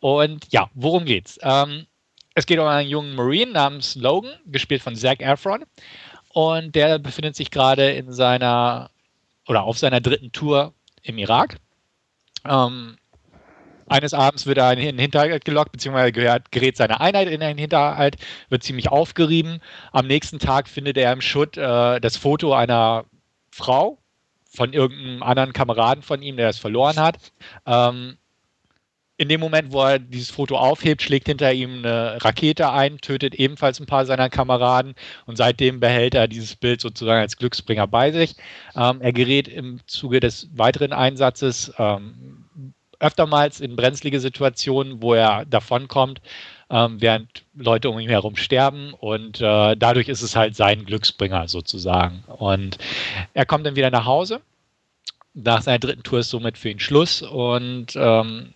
[0.00, 1.38] Und ja, worum geht's?
[1.42, 1.86] Ähm,
[2.34, 5.64] es geht um einen jungen Marine namens Logan, gespielt von Zac Efron.
[6.30, 8.90] Und der befindet sich gerade in seiner
[9.46, 11.58] oder auf seiner dritten Tour im Irak.
[12.44, 12.96] Ähm,
[13.86, 18.16] eines Abends wird er in den Hinterhalt gelockt, beziehungsweise gerät seine Einheit in den Hinterhalt,
[18.48, 19.60] wird ziemlich aufgerieben.
[19.92, 23.04] Am nächsten Tag findet er im Schutt äh, das Foto einer
[23.54, 23.98] Frau
[24.48, 27.18] von irgendeinem anderen Kameraden von ihm, der es verloren hat.
[27.66, 28.16] Ähm,
[29.16, 33.36] in dem Moment, wo er dieses Foto aufhebt, schlägt hinter ihm eine Rakete ein, tötet
[33.36, 34.96] ebenfalls ein paar seiner Kameraden
[35.26, 38.34] und seitdem behält er dieses Bild sozusagen als Glücksbringer bei sich.
[38.74, 45.44] Ähm, er gerät im Zuge des weiteren Einsatzes ähm, öftermals in brenzlige Situationen, wo er
[45.44, 46.20] davonkommt,
[46.74, 51.46] ähm, während Leute um ihn herum sterben und äh, dadurch ist es halt sein Glücksbringer
[51.46, 52.24] sozusagen.
[52.26, 52.78] Und
[53.32, 54.40] er kommt dann wieder nach Hause.
[55.34, 58.54] Nach seiner dritten Tour ist somit für ihn Schluss und ähm,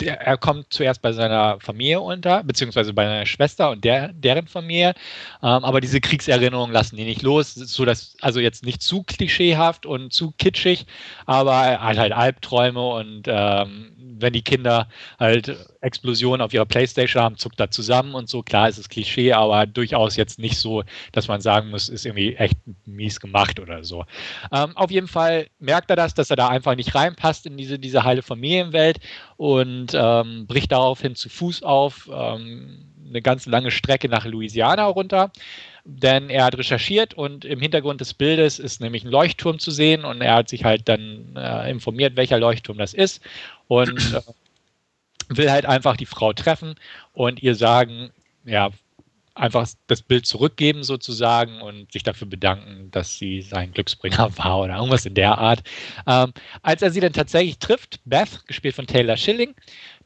[0.00, 4.46] der, er kommt zuerst bei seiner Familie unter, beziehungsweise bei seiner Schwester und der, deren
[4.46, 4.94] Familie.
[5.42, 9.86] Ähm, aber diese Kriegserinnerungen lassen ihn nicht los, so dass also jetzt nicht zu klischeehaft
[9.86, 10.86] und zu kitschig,
[11.26, 14.88] aber er hat halt Albträume und ähm, wenn die Kinder
[15.18, 18.42] halt Explosionen auf ihrer Playstation haben, zuckt er zusammen und so.
[18.42, 22.36] Klar ist es Klischee, aber durchaus jetzt nicht so, dass man sagen muss, ist irgendwie
[22.36, 22.56] echt
[22.86, 24.04] mies gemacht oder so.
[24.52, 27.78] Ähm, auf jeden Fall merkt er das, dass er da einfach nicht reinpasst in diese,
[27.78, 29.00] diese heile Familienwelt
[29.36, 35.32] und ähm, bricht daraufhin zu Fuß auf, ähm, eine ganz lange Strecke nach Louisiana runter
[35.84, 40.04] denn er hat recherchiert und im Hintergrund des Bildes ist nämlich ein Leuchtturm zu sehen
[40.04, 43.20] und er hat sich halt dann äh, informiert, welcher Leuchtturm das ist
[43.66, 44.20] und äh,
[45.36, 46.74] will halt einfach die Frau treffen
[47.12, 48.10] und ihr sagen,
[48.44, 48.70] ja,
[49.34, 54.76] einfach das Bild zurückgeben sozusagen und sich dafür bedanken, dass sie sein Glücksbringer war oder
[54.76, 55.62] irgendwas in der Art.
[56.06, 59.54] Ähm, als er sie dann tatsächlich trifft, Beth, gespielt von Taylor Schilling,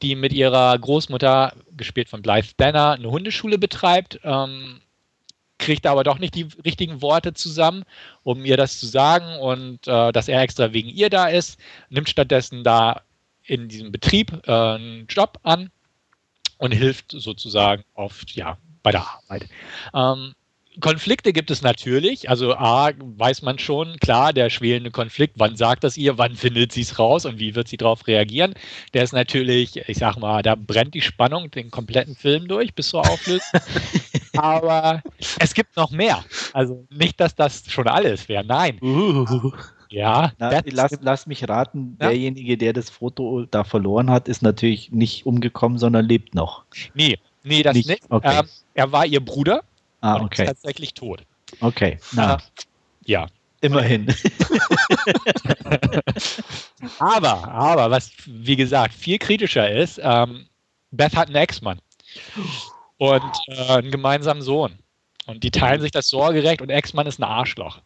[0.01, 4.79] die mit ihrer Großmutter, gespielt von Blythe Danner, eine Hundeschule betreibt, ähm,
[5.57, 7.83] kriegt aber doch nicht die richtigen Worte zusammen,
[8.23, 11.59] um ihr das zu sagen und äh, dass er extra wegen ihr da ist,
[11.89, 13.01] nimmt stattdessen da
[13.47, 15.69] in diesem Betrieb äh, einen Job an
[16.57, 19.47] und hilft sozusagen oft ja bei der Arbeit.
[19.93, 20.33] Ähm,
[20.81, 22.29] Konflikte gibt es natürlich.
[22.29, 26.71] Also A, weiß man schon, klar, der schwelende Konflikt, wann sagt das ihr, wann findet
[26.71, 28.53] sie es raus und wie wird sie darauf reagieren.
[28.93, 32.89] Der ist natürlich, ich sag mal, da brennt die Spannung den kompletten Film durch bis
[32.89, 33.61] zur Auflösung.
[34.37, 35.01] Aber
[35.39, 36.23] es gibt noch mehr.
[36.53, 38.43] Also nicht, dass das schon alles wäre.
[38.45, 38.79] Nein.
[38.81, 39.51] Uh.
[39.89, 42.07] Ja, Na, lass, lass, mich raten, ja?
[42.07, 46.63] derjenige, der das Foto da verloren hat, ist natürlich nicht umgekommen, sondern lebt noch.
[46.93, 47.89] Nee, nee, das nicht.
[47.89, 48.03] nicht.
[48.09, 48.39] Okay.
[48.39, 49.61] Ähm, er war ihr Bruder
[50.05, 50.43] Ah, okay.
[50.43, 51.23] ist tatsächlich tot.
[51.61, 52.37] Okay, na.
[53.05, 53.27] ja.
[53.61, 54.05] Immerhin.
[56.99, 60.45] aber, aber, was wie gesagt viel kritischer ist, ähm,
[60.91, 61.79] Beth hat einen Ex-Mann
[62.97, 64.77] und äh, einen gemeinsamen Sohn.
[65.25, 67.79] Und die teilen sich das Sorgerecht und Ex-Mann ist ein Arschloch.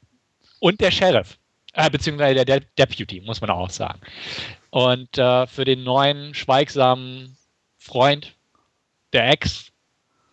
[0.59, 1.38] Und der Sheriff,
[1.73, 3.99] äh, beziehungsweise der, der, Deputy, muss man auch sagen.
[4.69, 7.37] Und äh, für den neuen, schweigsamen
[7.77, 8.35] Freund
[9.13, 9.69] der Ex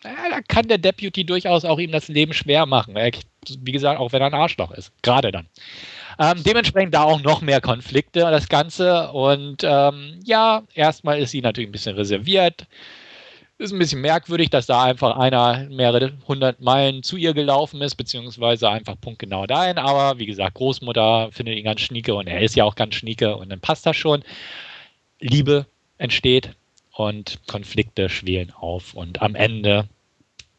[0.03, 2.95] ja, da kann der Deputy durchaus auch ihm das Leben schwer machen.
[2.95, 4.91] wie gesagt, auch wenn er ein Arschloch ist.
[5.01, 5.47] Gerade dann.
[6.19, 9.11] Ähm, dementsprechend da auch noch mehr Konflikte, das Ganze.
[9.11, 12.67] Und ähm, ja, erstmal ist sie natürlich ein bisschen reserviert.
[13.59, 17.95] Ist ein bisschen merkwürdig, dass da einfach einer mehrere hundert Meilen zu ihr gelaufen ist,
[17.95, 19.79] beziehungsweise einfach punktgenau dahin.
[19.79, 23.35] Aber wie gesagt, Großmutter findet ihn ganz schnieke und er ist ja auch ganz schnieke
[23.35, 24.23] und dann passt das schon.
[25.19, 25.65] Liebe
[25.97, 26.51] entsteht
[26.93, 29.87] und Konflikte schwelen auf und am Ende,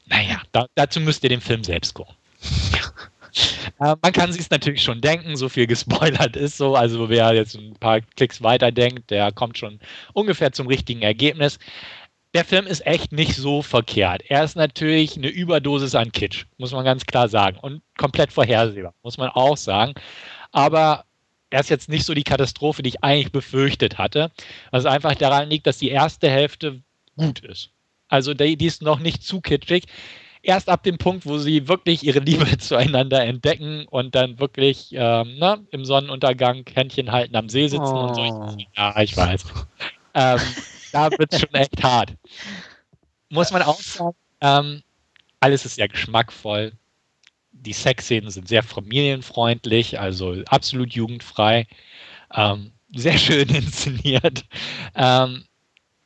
[0.07, 2.17] naja, da, dazu müsst ihr den Film selbst gucken.
[3.81, 6.75] äh, man kann sich es natürlich schon denken, so viel gespoilert ist so.
[6.75, 9.79] Also wer jetzt ein paar Klicks weiter denkt, der kommt schon
[10.15, 11.61] ungefähr zum richtigen Ergebnis.
[12.35, 14.23] Der Film ist echt nicht so verkehrt.
[14.29, 17.59] Er ist natürlich eine Überdosis an Kitsch, muss man ganz klar sagen.
[17.59, 19.95] Und komplett vorhersehbar, muss man auch sagen.
[20.53, 21.05] Aber
[21.51, 24.31] er ist jetzt nicht so die Katastrophe, die ich eigentlich befürchtet hatte.
[24.71, 26.83] Was einfach daran liegt, dass die erste Hälfte
[27.17, 27.71] gut ist.
[28.09, 29.85] Also die, die ist noch nicht zu kitschig.
[30.43, 35.39] erst ab dem Punkt, wo sie wirklich ihre Liebe zueinander entdecken und dann wirklich ähm,
[35.39, 38.09] ne, im Sonnenuntergang Händchen halten am See sitzen oh.
[38.09, 38.23] und so.
[38.23, 38.57] Oh.
[38.77, 39.45] Ja, ich weiß.
[40.15, 40.41] ähm,
[40.93, 42.15] da wird es schon echt hart.
[43.31, 44.83] Muss man auch sagen, ähm,
[45.41, 46.73] alles ist sehr geschmackvoll.
[47.53, 51.67] Die Sexszenen sind sehr familienfreundlich, also absolut jugendfrei.
[52.35, 54.45] Ähm, sehr schön inszeniert.
[54.95, 55.45] Ähm,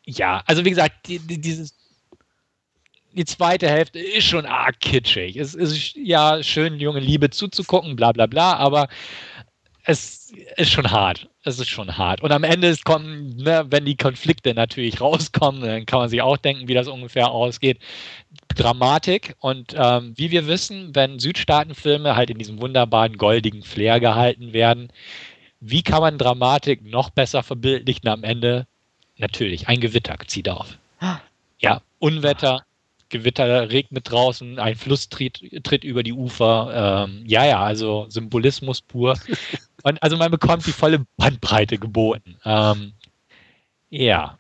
[0.04, 1.74] ja, also wie gesagt, die, die, dieses
[3.14, 5.36] die zweite Hälfte ist schon arg kitschig.
[5.36, 8.88] Es ist ja schön, junge Liebe zuzugucken, bla bla bla, aber
[9.84, 11.28] es ist schon hart.
[11.44, 12.22] Es ist schon hart.
[12.22, 16.36] Und am Ende kommen, ne, wenn die Konflikte natürlich rauskommen, dann kann man sich auch
[16.36, 17.78] denken, wie das ungefähr ausgeht.
[18.54, 19.34] Dramatik.
[19.40, 24.92] Und ähm, wie wir wissen, wenn Südstaatenfilme halt in diesem wunderbaren goldigen Flair gehalten werden,
[25.60, 28.66] wie kann man Dramatik noch besser verbildlichen am Ende?
[29.18, 30.78] Natürlich, ein Gewitter zieht auf.
[31.00, 31.18] Ah.
[31.60, 32.64] Ja, Unwetter,
[33.12, 37.06] Gewitter regnet draußen, ein Fluss tritt, tritt über die Ufer.
[37.06, 39.16] Ähm, ja, ja, also Symbolismus pur.
[39.84, 42.36] Und also man bekommt die volle Bandbreite geboten.
[42.44, 42.92] Ähm,
[43.90, 44.38] ja.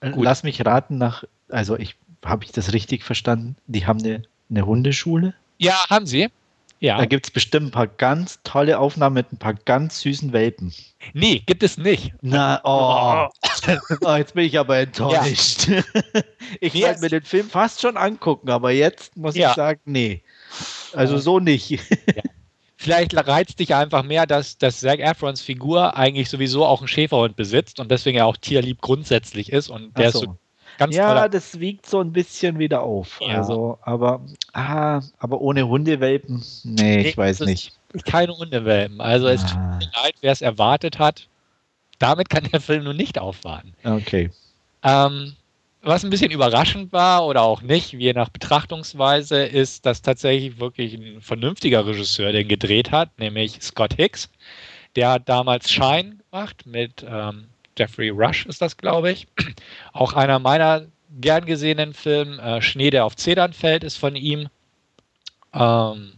[0.00, 0.24] Gut.
[0.24, 3.56] Lass mich raten nach, also ich habe ich das richtig verstanden?
[3.66, 5.34] Die haben eine, eine Hundeschule?
[5.58, 6.28] Ja, haben sie.
[6.82, 6.98] Ja.
[6.98, 10.74] Da gibt es bestimmt ein paar ganz tolle Aufnahmen mit ein paar ganz süßen Welpen.
[11.12, 12.12] Nee, gibt es nicht.
[12.22, 13.28] Na, oh.
[14.04, 15.68] oh jetzt bin ich aber enttäuscht.
[15.68, 15.82] Ja.
[16.60, 19.50] ich wollte mir den Film fast schon angucken, aber jetzt muss ja.
[19.50, 20.24] ich sagen, nee.
[20.92, 21.70] Also so nicht.
[21.70, 21.78] Ja.
[22.76, 27.36] Vielleicht reizt dich einfach mehr, dass, dass Zac Efrons Figur eigentlich sowieso auch einen Schäferhund
[27.36, 30.18] besitzt und deswegen ja auch tierlieb grundsätzlich ist und der so.
[30.18, 30.38] ist so
[30.78, 31.28] Ganz ja, toller.
[31.28, 33.20] das wiegt so ein bisschen wieder auf.
[33.20, 33.38] Ja.
[33.38, 34.20] Also, aber,
[34.52, 37.72] ah, aber ohne Hundewelpen, nee, nee ich weiß nicht.
[38.04, 39.00] Keine Hundewelpen.
[39.00, 39.78] Also es tut ah.
[39.78, 41.28] mir leid, wer es erwartet hat.
[41.98, 43.74] Damit kann der Film nur nicht aufwarten.
[43.84, 44.30] Okay.
[44.82, 45.36] Ähm,
[45.82, 50.94] was ein bisschen überraschend war oder auch nicht, je nach Betrachtungsweise, ist, dass tatsächlich wirklich
[50.94, 54.30] ein vernünftiger Regisseur den gedreht hat, nämlich Scott Hicks.
[54.96, 57.48] Der hat damals Shine gemacht mit ähm,
[57.78, 59.26] Jeffrey Rush ist das, glaube ich.
[59.92, 60.86] Auch einer meiner
[61.20, 64.48] gern gesehenen Filme, äh, Schnee, der auf Zedern fällt, ist von ihm.
[65.52, 66.14] Ähm,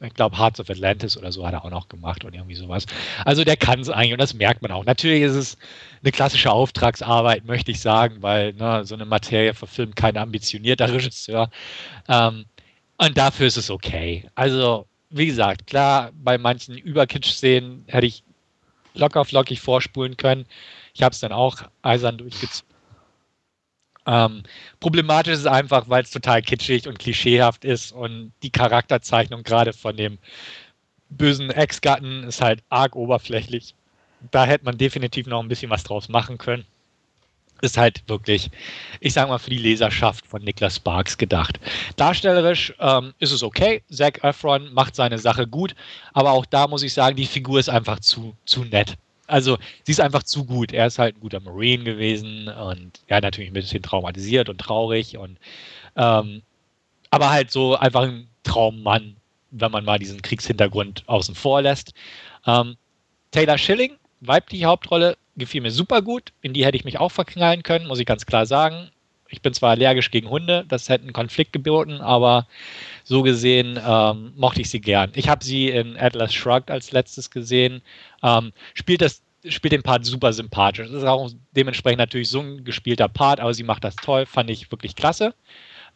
[0.00, 2.86] ich glaube, Hearts of Atlantis oder so hat er auch noch gemacht und irgendwie sowas.
[3.24, 4.84] Also der kann es eigentlich und das merkt man auch.
[4.84, 5.58] Natürlich ist es
[6.02, 11.50] eine klassische Auftragsarbeit, möchte ich sagen, weil ne, so eine Materie verfilmt kein ambitionierter Regisseur.
[12.08, 12.46] Ähm,
[12.98, 14.28] und dafür ist es okay.
[14.34, 18.24] Also, wie gesagt, klar, bei manchen Überkitsch-Szenen hätte ich
[18.94, 20.46] locker flockig vorspulen können.
[20.94, 22.72] Ich habe es dann auch eisern durchgezogen.
[24.06, 24.42] Ähm,
[24.80, 29.72] problematisch ist es einfach, weil es total kitschig und klischeehaft ist und die Charakterzeichnung gerade
[29.72, 30.18] von dem
[31.08, 33.74] bösen Ex-Gatten ist halt arg oberflächlich.
[34.30, 36.64] Da hätte man definitiv noch ein bisschen was draus machen können.
[37.60, 38.50] Ist halt wirklich,
[38.98, 41.60] ich sag mal, für die Leserschaft von Niklas Sparks gedacht.
[41.94, 43.82] Darstellerisch ähm, ist es okay.
[43.88, 45.76] Zac Efron macht seine Sache gut,
[46.12, 48.96] aber auch da muss ich sagen, die Figur ist einfach zu, zu nett
[49.32, 50.72] also sie ist einfach zu gut.
[50.72, 55.16] Er ist halt ein guter Marine gewesen und ja, natürlich ein bisschen traumatisiert und traurig
[55.16, 55.38] und
[55.96, 56.42] ähm,
[57.10, 59.16] aber halt so einfach ein Traummann,
[59.50, 61.94] wenn man mal diesen Kriegshintergrund außen vor lässt.
[62.46, 62.76] Ähm,
[63.30, 66.32] Taylor Schilling, weibliche Hauptrolle, gefiel mir super gut.
[66.42, 68.90] In die hätte ich mich auch verknallen können, muss ich ganz klar sagen.
[69.32, 72.46] Ich bin zwar allergisch gegen Hunde, das hätte einen Konflikt geboten, aber
[73.02, 75.10] so gesehen ähm, mochte ich sie gern.
[75.14, 77.82] Ich habe sie in Atlas Shrugged als letztes gesehen.
[78.22, 80.86] Ähm, spielt das spielt den Part super sympathisch.
[80.86, 84.50] Das ist auch dementsprechend natürlich so ein gespielter Part, aber sie macht das toll, fand
[84.50, 85.34] ich wirklich klasse.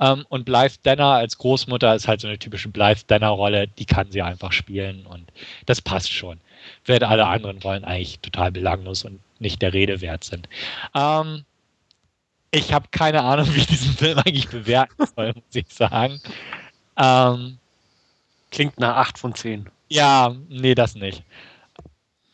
[0.01, 4.11] Ähm, und Blythe Danner als Großmutter ist halt so eine typische Blythe Danner-Rolle, die kann
[4.11, 5.30] sie einfach spielen und
[5.66, 6.41] das passt schon.
[6.84, 10.49] Während alle anderen Rollen eigentlich total belanglos und nicht der Rede wert sind.
[10.95, 11.45] Ähm,
[12.51, 16.20] ich habe keine Ahnung, wie ich diesen Film eigentlich bewerten soll, muss ich sagen.
[16.97, 17.59] Ähm,
[18.51, 19.68] Klingt nach 8 von 10.
[19.88, 21.22] Ja, nee, das nicht.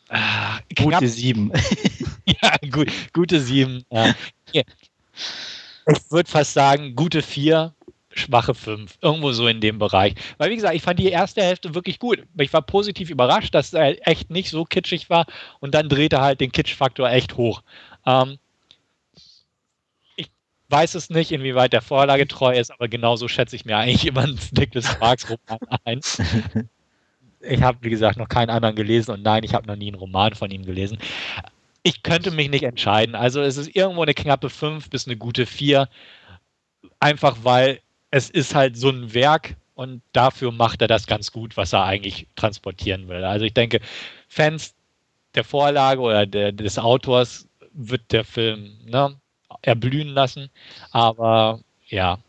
[0.09, 1.51] Ah, gute 7.
[2.25, 3.83] ja, gut, gute 7.
[3.91, 4.13] Ja.
[4.51, 7.73] Ich würde fast sagen, gute 4,
[8.13, 8.97] schwache 5.
[9.01, 10.13] Irgendwo so in dem Bereich.
[10.37, 12.23] Weil, wie gesagt, ich fand die erste Hälfte wirklich gut.
[12.37, 15.25] Ich war positiv überrascht, dass er echt nicht so kitschig war
[15.59, 17.63] und dann drehte halt den Kitschfaktor echt hoch.
[18.05, 18.37] Ähm,
[20.73, 24.23] weiß es nicht, inwieweit der Vorlage treu ist, aber genauso schätze ich mir eigentlich immer
[24.23, 26.01] einen Nicholas Sparks Roman ein.
[27.45, 29.97] Ich habe, wie gesagt, noch keinen anderen gelesen und nein, ich habe noch nie einen
[29.97, 30.97] Roman von ihm gelesen.
[31.83, 33.15] Ich könnte mich nicht entscheiden.
[33.15, 35.89] Also es ist irgendwo eine knappe 5 bis eine gute 4.
[36.99, 41.57] Einfach weil es ist halt so ein Werk und dafür macht er das ganz gut,
[41.57, 43.25] was er eigentlich transportieren will.
[43.25, 43.81] Also ich denke,
[44.29, 44.73] Fans
[45.35, 49.19] der Vorlage oder der, des Autors wird der Film ne,
[49.61, 50.49] erblühen lassen.
[50.91, 52.19] Aber ja,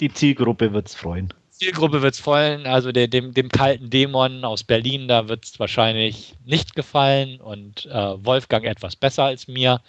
[0.00, 1.32] die Zielgruppe wird es freuen.
[1.50, 2.66] Zielgruppe wird es freuen.
[2.66, 7.86] Also der, dem, dem kalten Dämon aus Berlin, da wird es wahrscheinlich nicht gefallen und
[7.86, 9.80] äh, Wolfgang etwas besser als mir.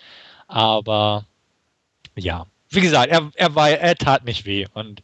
[0.48, 1.26] Aber
[2.16, 5.02] ja, wie gesagt, er, er, war, er tat nicht weh und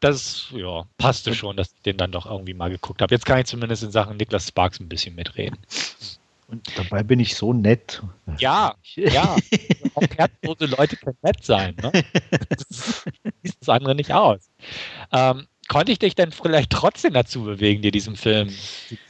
[0.00, 3.14] das ja, passte schon, dass ich den dann doch irgendwie mal geguckt habe.
[3.14, 5.58] Jetzt kann ich zumindest in Sachen Niklas Sparks ein bisschen mitreden.
[6.48, 8.02] Und dabei bin ich so nett.
[8.38, 9.36] Ja, ja.
[9.94, 11.74] Auch herzlose Leute können nett sein.
[11.82, 11.92] Ne?
[12.50, 13.04] Das
[13.42, 14.50] sieht das andere nicht aus.
[15.12, 18.50] Ähm, konnte ich dich denn vielleicht trotzdem dazu bewegen, dir diesen Film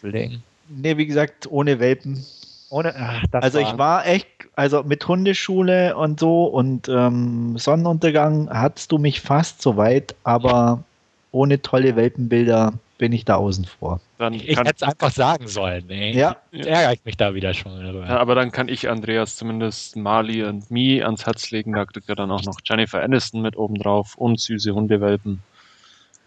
[0.00, 0.42] zu legen?
[0.68, 2.24] Nee, wie gesagt, ohne Welpen.
[2.70, 4.26] Ohne, ach, also war ich war echt,
[4.56, 10.82] also mit Hundeschule und so und ähm, Sonnenuntergang hattest du mich fast so weit, aber
[11.30, 14.00] ohne tolle Welpenbilder bin ich da außen vor.
[14.18, 15.88] Dann ich hätte es einfach sagen sollen.
[15.90, 16.16] Ey.
[16.16, 16.36] Ja.
[16.52, 17.84] Ärgere ich mich da wieder schon.
[18.06, 21.72] Ja, aber dann kann ich Andreas zumindest Mali und Mi ans Herz legen.
[21.72, 25.40] Da kriegt er dann auch noch Jennifer Aniston mit oben drauf und süße Hundewelpen.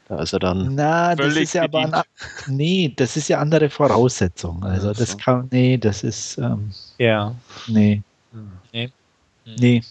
[0.08, 0.76] Da ist er dann.
[0.76, 1.94] Na, das ist ja bedient.
[1.94, 2.06] aber.
[2.48, 4.64] Nee, das ist ja andere Voraussetzung.
[4.64, 5.18] Also, das so.
[5.18, 5.48] kann.
[5.52, 6.38] Nee, das ist.
[6.38, 7.36] Ähm, ja.
[7.68, 8.02] Nee.
[8.72, 8.90] Nee.
[9.46, 9.56] Hm.
[9.60, 9.84] Nee.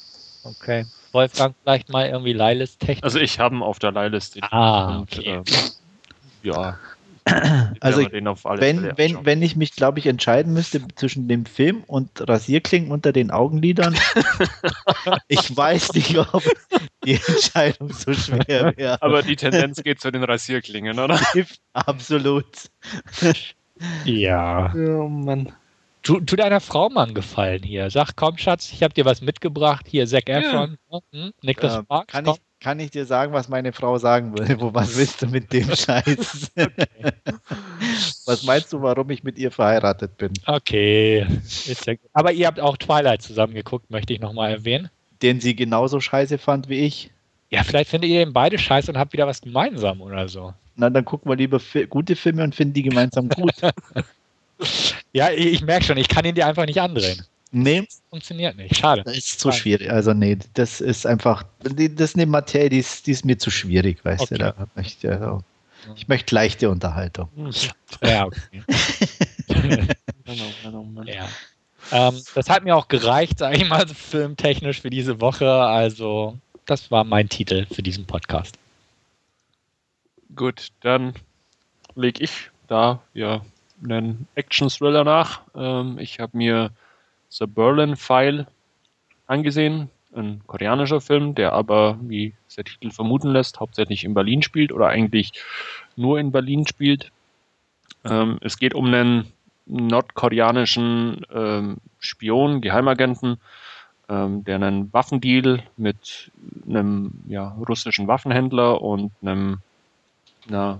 [0.42, 0.86] Okay.
[1.12, 3.04] Wolfgang, vielleicht mal irgendwie Leihlist-Technik?
[3.04, 4.40] Also, ich habe ihn auf der Leihliste.
[4.42, 5.38] Ah, okay.
[5.38, 5.54] Und, äh,
[6.46, 6.78] ja.
[7.80, 12.08] Also ich, wenn, wenn, wenn ich mich, glaube ich, entscheiden müsste zwischen dem Film und
[12.28, 13.96] Rasierklingen unter den Augenlidern,
[15.28, 16.44] ich weiß nicht, ob
[17.04, 19.02] die Entscheidung so schwer wäre.
[19.02, 21.20] Aber die Tendenz geht zu den Rasierklingen, oder?
[21.72, 22.46] Absolut.
[24.04, 24.72] Ja.
[24.74, 25.52] Oh Mann.
[26.02, 27.90] Tu, tu deiner Frau mal einen Gefallen hier.
[27.90, 29.86] Sag, komm, Schatz, ich habe dir was mitgebracht.
[29.88, 31.00] Hier, Zac Efron, ja.
[31.12, 31.32] hm?
[31.42, 34.60] Niklas äh, Sparks, kann, ich, kann ich dir sagen, was meine Frau sagen würde?
[34.60, 36.50] Wo, was willst du mit dem Scheiß?
[36.56, 37.12] Okay.
[38.24, 40.32] was meinst du, warum ich mit ihr verheiratet bin?
[40.46, 41.26] Okay.
[41.66, 44.90] Ja Aber ihr habt auch Twilight zusammen geguckt, möchte ich nochmal erwähnen.
[45.22, 47.10] Den sie genauso scheiße fand wie ich.
[47.50, 50.52] Ja, vielleicht findet ihr den beide scheiße und habt wieder was gemeinsam oder so.
[50.74, 53.54] Na, dann gucken wir lieber gute Filme und finden die gemeinsam gut.
[55.12, 57.22] Ja, ich merke schon, ich kann ihn dir einfach nicht andrehen.
[57.52, 57.82] Nee.
[57.82, 58.76] Das funktioniert nicht.
[58.76, 59.02] Schade.
[59.04, 59.90] Das ist zu schwierig.
[59.90, 63.50] Also, nee, das ist einfach, das ist eine Materie, die ist, die ist mir zu
[63.50, 64.34] schwierig, weißt okay.
[64.34, 64.40] du.
[64.40, 65.44] Da möchte, also,
[65.94, 67.28] ich möchte leichte Unterhaltung.
[68.02, 68.62] Ja, okay.
[71.06, 71.28] ja.
[71.92, 75.48] Ähm, das hat mir auch gereicht, sage ich mal, filmtechnisch für diese Woche.
[75.50, 78.58] Also, das war mein Titel für diesen Podcast.
[80.34, 81.14] Gut, dann
[81.94, 83.42] lege ich da ja
[83.82, 85.42] einen Action-Thriller nach.
[85.54, 86.70] Ähm, ich habe mir
[87.30, 88.46] The Berlin File
[89.26, 94.72] angesehen, ein koreanischer Film, der aber, wie der Titel vermuten lässt, hauptsächlich in Berlin spielt
[94.72, 95.32] oder eigentlich
[95.96, 97.12] nur in Berlin spielt.
[98.04, 99.32] Ähm, es geht um einen
[99.66, 103.38] nordkoreanischen ähm, Spion, Geheimagenten,
[104.08, 106.30] ähm, der einen Waffendeal mit
[106.66, 109.58] einem ja, russischen Waffenhändler und einem,
[110.48, 110.78] einer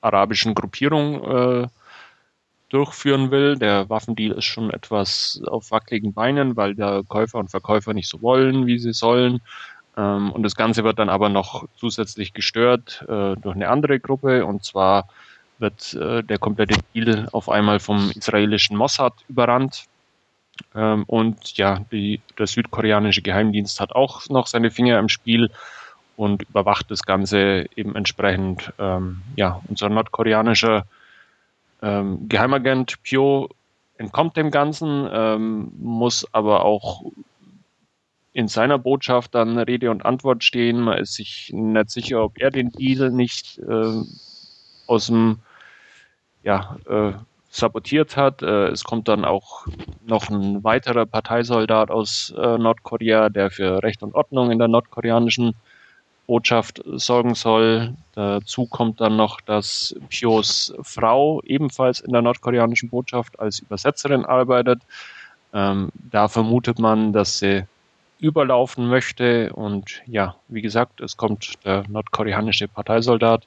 [0.00, 1.68] arabischen Gruppierung äh,
[2.68, 3.56] durchführen will.
[3.56, 8.20] Der Waffendeal ist schon etwas auf wackeligen Beinen, weil der Käufer und Verkäufer nicht so
[8.22, 9.40] wollen, wie sie sollen.
[9.96, 14.44] Ähm, und das Ganze wird dann aber noch zusätzlich gestört äh, durch eine andere Gruppe.
[14.46, 15.08] Und zwar
[15.58, 19.84] wird äh, der komplette Deal auf einmal vom israelischen Mossad überrannt.
[20.74, 25.50] Ähm, und ja, die, der südkoreanische Geheimdienst hat auch noch seine Finger im Spiel
[26.16, 28.72] und überwacht das Ganze eben entsprechend.
[28.78, 30.84] Ähm, ja, unser nordkoreanischer
[31.82, 33.48] ähm, Geheimagent Pio
[33.96, 37.02] entkommt dem Ganzen, ähm, muss aber auch
[38.32, 40.80] in seiner Botschaft dann Rede und Antwort stehen.
[40.80, 44.02] Man ist sich nicht sicher, ob er den Deal nicht äh,
[44.86, 45.38] aus dem
[46.44, 47.12] ja, äh,
[47.50, 48.42] sabotiert hat.
[48.42, 49.66] Äh, es kommt dann auch
[50.06, 55.54] noch ein weiterer Parteisoldat aus äh, Nordkorea, der für Recht und Ordnung in der nordkoreanischen
[56.28, 57.94] Botschaft sorgen soll.
[58.12, 64.82] Dazu kommt dann noch, dass Pios Frau ebenfalls in der nordkoreanischen Botschaft als Übersetzerin arbeitet.
[65.54, 67.64] Ähm, da vermutet man, dass sie
[68.20, 69.52] überlaufen möchte.
[69.54, 73.46] Und ja, wie gesagt, es kommt der nordkoreanische Parteisoldat,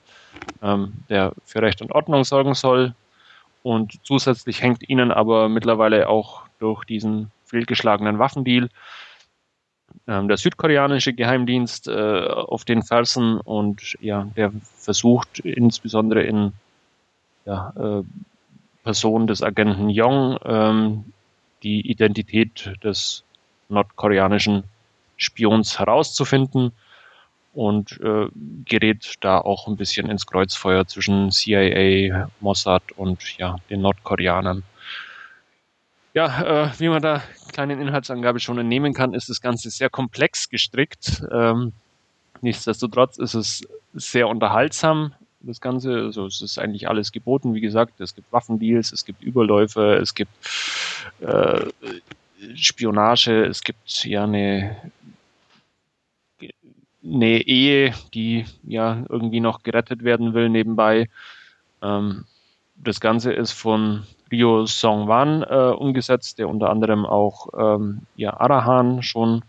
[0.63, 2.95] ähm, der für Recht und Ordnung sorgen soll.
[3.61, 8.69] Und zusätzlich hängt ihnen aber mittlerweile auch durch diesen fehlgeschlagenen Waffendeal
[10.07, 16.53] der südkoreanische Geheimdienst äh, auf den Fersen und ja, der versucht insbesondere in
[17.45, 18.03] ja, äh,
[18.83, 21.05] Person des Agenten Yong ähm,
[21.63, 23.23] die Identität des
[23.69, 24.63] nordkoreanischen
[25.17, 26.71] Spions herauszufinden
[27.53, 28.27] und äh,
[28.65, 34.63] gerät da auch ein bisschen ins Kreuzfeuer zwischen CIA, Mossad und ja, den Nordkoreanern.
[36.14, 40.49] Ja, äh, wie man da kleinen Inhaltsangabe schon entnehmen kann, ist das Ganze sehr komplex
[40.49, 41.24] gestrickt.
[41.32, 41.72] Ähm,
[42.41, 45.93] nichtsdestotrotz ist es sehr unterhaltsam, das Ganze.
[45.93, 47.99] Also es ist eigentlich alles geboten, wie gesagt.
[48.01, 50.32] Es gibt Waffendeals, es gibt Überläufe, es gibt
[51.22, 51.66] äh,
[52.55, 54.76] Spionage, es gibt ja eine,
[57.03, 61.09] eine Ehe, die ja irgendwie noch gerettet werden will nebenbei.
[61.82, 62.26] Ähm,
[62.76, 69.03] das Ganze ist von Ryo Song-wan äh, umgesetzt, der unter anderem auch ähm, ja, Arahan
[69.03, 69.43] schon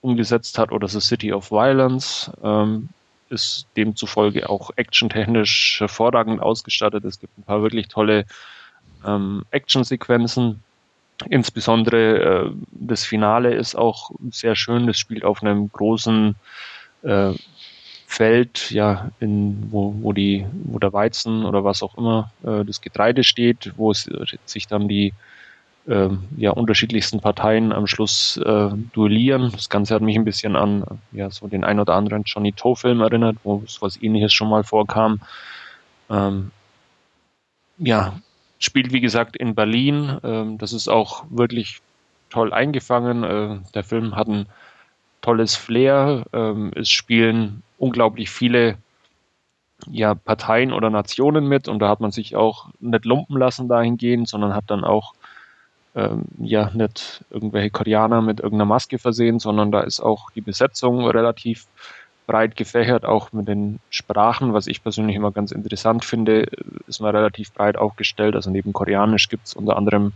[0.00, 2.30] umgesetzt hat oder The City of Violence.
[2.42, 2.88] Ähm,
[3.30, 7.04] ist demzufolge auch actiontechnisch hervorragend ausgestattet.
[7.04, 8.26] Es gibt ein paar wirklich tolle
[9.06, 10.62] ähm, Actionsequenzen.
[11.28, 14.86] Insbesondere äh, das Finale ist auch sehr schön.
[14.86, 16.34] Das spielt auf einem großen
[17.02, 17.32] äh,
[18.10, 22.80] Feld, ja, in, wo, wo, die, wo der Weizen oder was auch immer äh, das
[22.80, 24.10] Getreide steht, wo es
[24.46, 25.12] sich dann die
[25.86, 29.52] äh, ja, unterschiedlichsten Parteien am Schluss äh, duellieren.
[29.52, 33.00] Das Ganze hat mich ein bisschen an ja, so den ein oder anderen Johnny Toe-Film
[33.00, 35.20] erinnert, wo es was ähnliches schon mal vorkam.
[36.10, 36.50] Ähm,
[37.78, 38.20] ja,
[38.58, 40.18] spielt wie gesagt in Berlin.
[40.24, 41.78] Ähm, das ist auch wirklich
[42.28, 43.22] toll eingefangen.
[43.22, 44.46] Äh, der Film hat ein
[45.20, 46.24] tolles Flair.
[46.32, 48.76] Ähm, es spielen unglaublich viele
[49.90, 54.28] ja, Parteien oder Nationen mit und da hat man sich auch nicht lumpen lassen dahingehend,
[54.28, 55.14] sondern hat dann auch
[55.94, 61.06] ähm, ja nicht irgendwelche Koreaner mit irgendeiner Maske versehen, sondern da ist auch die Besetzung
[61.06, 61.66] relativ
[62.26, 66.46] breit gefächert, auch mit den Sprachen, was ich persönlich immer ganz interessant finde,
[66.86, 68.36] ist man relativ breit aufgestellt.
[68.36, 70.12] Also neben Koreanisch gibt es unter anderem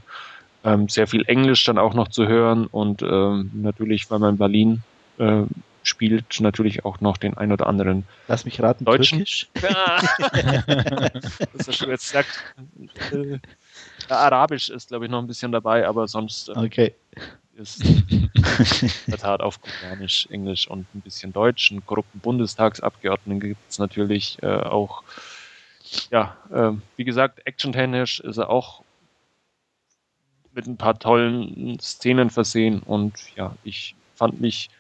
[0.63, 4.39] ähm, sehr viel Englisch dann auch noch zu hören und ähm, natürlich, weil man in
[4.39, 4.83] Berlin
[5.19, 5.43] äh,
[5.87, 8.05] spielt natürlich auch noch den ein oder anderen.
[8.29, 9.19] Lass mich raten, Deutschen.
[9.19, 9.49] Türkisch.
[9.63, 10.01] Ja.
[11.55, 12.55] das du jetzt sagt.
[13.13, 13.39] Äh,
[14.09, 16.95] Arabisch ist, glaube ich, noch ein bisschen dabei, aber sonst äh, okay.
[17.57, 18.31] ist in
[19.07, 21.71] der Tat auf Koreanisch, Englisch und ein bisschen Deutsch.
[21.71, 25.03] Einen korrupten Bundestagsabgeordneten gibt es natürlich äh, auch.
[26.11, 28.83] Ja, äh, wie gesagt, actiontechnisch ist er auch
[30.55, 34.71] mit ein paar tollen Szenen versehen und ja, ich fand mich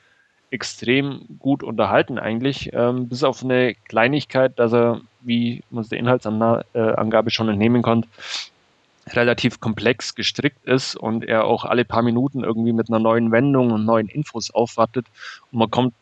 [0.55, 5.99] extrem gut unterhalten eigentlich, ähm, bis auf eine Kleinigkeit, dass er, wie man es der
[5.99, 8.09] Inhaltsangabe schon entnehmen konnte,
[9.09, 13.73] relativ komplex gestrickt ist und er auch alle paar Minuten irgendwie mit einer neuen Wendung
[13.73, 15.07] und neuen Infos aufwartet
[15.51, 15.93] und man kommt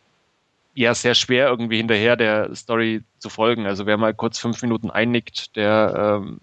[0.75, 3.67] ja sehr schwer irgendwie hinterher der Story zu folgen.
[3.67, 6.41] Also wer mal kurz fünf Minuten einnickt, der ähm,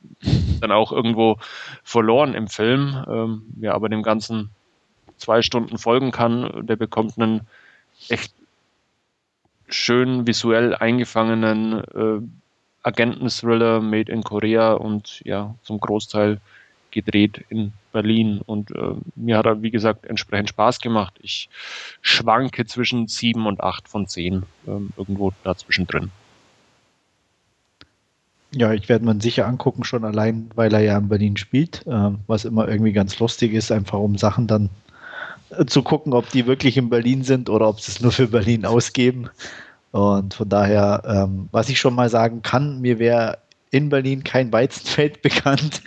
[0.62, 1.38] dann auch irgendwo
[1.84, 3.05] verloren im Film.
[3.07, 4.49] Ähm, wer aber dem Ganzen
[5.18, 7.47] zwei Stunden folgen kann, der bekommt einen
[8.08, 8.34] echt
[9.68, 12.22] schön visuell eingefangenen äh,
[12.84, 16.39] Agenten-Thriller made in Korea und ja, zum Großteil
[16.91, 18.41] gedreht in Berlin.
[18.45, 21.14] Und äh, mir hat er, wie gesagt, entsprechend Spaß gemacht.
[21.22, 21.50] Ich
[22.02, 26.12] schwanke zwischen sieben und acht von zehn, ähm, irgendwo dazwischen drin.
[28.52, 32.12] Ja, ich werde man sicher angucken, schon allein, weil er ja in Berlin spielt, äh,
[32.26, 34.72] was immer irgendwie ganz lustig ist, einfach um Sachen dann
[35.68, 38.66] zu gucken, ob die wirklich in Berlin sind oder ob sie es nur für Berlin
[38.66, 39.30] ausgeben.
[39.91, 43.39] Und von daher, ähm, was ich schon mal sagen kann, mir wäre
[43.72, 45.82] in Berlin kein Weizenfeld bekannt.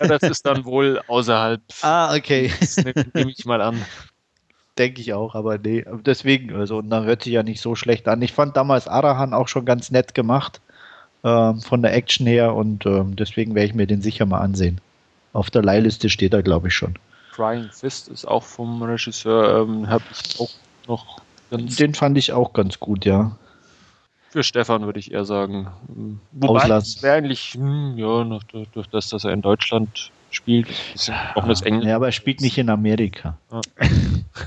[0.00, 1.60] Ja, das ist dann wohl außerhalb.
[1.82, 2.52] Ah, okay.
[2.76, 3.80] Nehme nehm ich mal an.
[4.78, 8.08] Denke ich auch, aber nee, deswegen, also, und da hört sich ja nicht so schlecht
[8.08, 8.20] an.
[8.22, 10.60] Ich fand damals Arahan auch schon ganz nett gemacht,
[11.22, 14.80] ähm, von der Action her, und ähm, deswegen werde ich mir den sicher mal ansehen.
[15.32, 16.98] Auf der Leihliste steht er, glaube ich, schon.
[17.34, 20.50] Crying Fist ist auch vom Regisseur, ähm, habe ich auch
[20.86, 21.20] noch
[21.50, 21.76] ganz.
[21.76, 23.36] Den fand ich auch ganz gut, ja.
[24.30, 25.68] Für Stefan würde ich eher sagen.
[26.32, 31.10] Wobei es wäre eigentlich, hm, ja, durch, durch das, dass er in Deutschland spielt, ist
[31.34, 31.86] auch das Englisch.
[31.86, 33.36] Ja, aber er spielt nicht in Amerika.
[33.50, 33.60] Ja.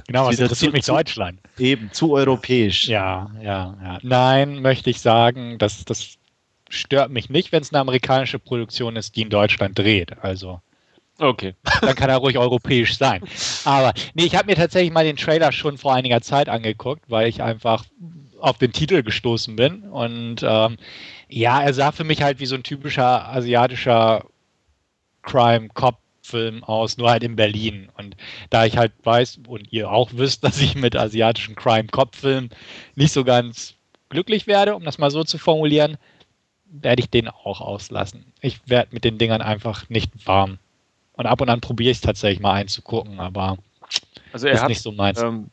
[0.08, 1.40] genau, was interessiert mich Deutschland.
[1.58, 2.88] Eben, zu europäisch.
[2.88, 3.98] Ja, ja, ja.
[4.02, 6.18] Nein, möchte ich sagen, das, das
[6.70, 10.22] stört mich nicht, wenn es eine amerikanische Produktion ist, die in Deutschland dreht.
[10.22, 10.62] Also
[11.20, 11.56] Okay.
[11.82, 13.24] Dann kann er ruhig europäisch sein.
[13.66, 17.28] Aber nee, ich habe mir tatsächlich mal den Trailer schon vor einiger Zeit angeguckt, weil
[17.28, 17.86] ich einfach
[18.40, 19.84] auf den Titel gestoßen bin.
[19.84, 20.78] Und ähm,
[21.28, 24.26] ja, er sah für mich halt wie so ein typischer asiatischer
[25.24, 27.90] Crime-Cop-Film aus, nur halt in Berlin.
[27.98, 28.16] Und
[28.50, 32.52] da ich halt weiß und ihr auch wisst, dass ich mit asiatischen Crime-Cop-Filmen
[32.96, 33.74] nicht so ganz
[34.10, 35.98] glücklich werde, um das mal so zu formulieren,
[36.70, 38.26] werde ich den auch auslassen.
[38.42, 40.60] Ich werde mit den Dingern einfach nicht warm.
[41.18, 43.58] Und ab und an probiere ich es tatsächlich mal einzugucken, aber
[44.32, 45.22] also er ist hat, nicht so meins.
[45.22, 45.50] Ähm,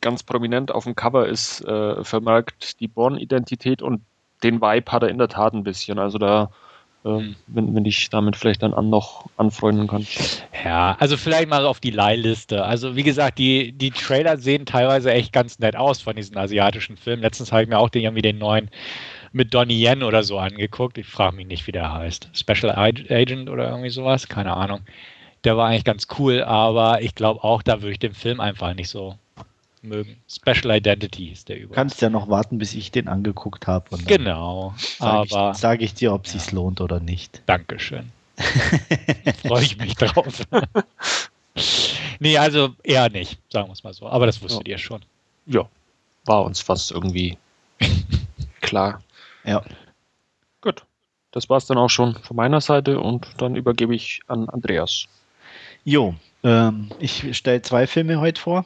[0.00, 4.02] ganz prominent auf dem Cover ist äh, vermerkt die Born-Identität und
[4.42, 5.98] den Vibe hat er in der Tat ein bisschen.
[5.98, 6.50] Also da
[7.06, 10.06] äh, wenn, wenn ich damit vielleicht dann an noch anfreunden kann.
[10.64, 12.64] Ja, also vielleicht mal auf die Leihliste.
[12.64, 16.96] Also wie gesagt, die, die Trailer sehen teilweise echt ganz nett aus von diesen asiatischen
[16.96, 17.22] Filmen.
[17.22, 18.70] Letztens habe ich mir auch den, irgendwie den neuen
[19.36, 20.96] mit Donnie Yen oder so angeguckt.
[20.96, 22.30] Ich frage mich nicht, wie der heißt.
[22.32, 24.28] Special Agent oder irgendwie sowas?
[24.28, 24.80] Keine Ahnung.
[25.44, 28.74] Der war eigentlich ganz cool, aber ich glaube auch, da würde ich den Film einfach
[28.74, 29.16] nicht so
[29.82, 30.16] mögen.
[30.26, 31.70] Special Identity ist der übrigens.
[31.70, 33.98] Du kannst ja noch warten, bis ich den angeguckt habe.
[34.06, 34.74] Genau.
[34.78, 36.40] Sage aber ich, sag ich dir, ob es ja.
[36.40, 37.42] sich lohnt oder nicht.
[37.44, 38.10] Dankeschön.
[39.46, 40.42] Freue ich mich drauf.
[42.20, 44.08] nee, also eher nicht, sagen wir es mal so.
[44.08, 44.72] Aber das wusstet ja.
[44.72, 45.02] ihr schon.
[45.46, 45.68] Ja,
[46.24, 47.36] war uns fast irgendwie
[48.62, 49.02] klar.
[49.46, 49.62] Ja.
[50.60, 50.84] Gut.
[51.32, 55.06] Das war es dann auch schon von meiner Seite und dann übergebe ich an Andreas.
[55.84, 58.64] Jo, ähm, ich stelle zwei Filme heute vor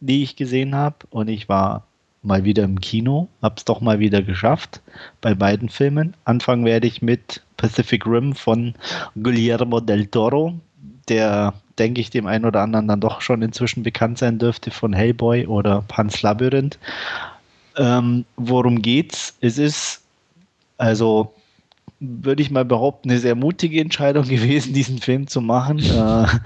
[0.00, 0.96] die ich gesehen habe.
[1.10, 1.86] Und ich war
[2.22, 4.80] mal wieder im Kino, habe es doch mal wieder geschafft
[5.20, 6.14] bei beiden Filmen.
[6.24, 8.74] Anfangen werde ich mit Pacific Rim von
[9.22, 10.54] Guillermo del Toro,
[11.08, 14.92] der, denke ich, dem einen oder anderen dann doch schon inzwischen bekannt sein dürfte von
[14.92, 16.78] Hellboy oder Pan's Labyrinth.
[17.76, 19.36] Ähm, worum geht's?
[19.40, 19.99] Es ist,
[20.80, 21.34] also
[22.00, 25.80] würde ich mal behaupten, eine sehr mutige Entscheidung gewesen, diesen Film zu machen.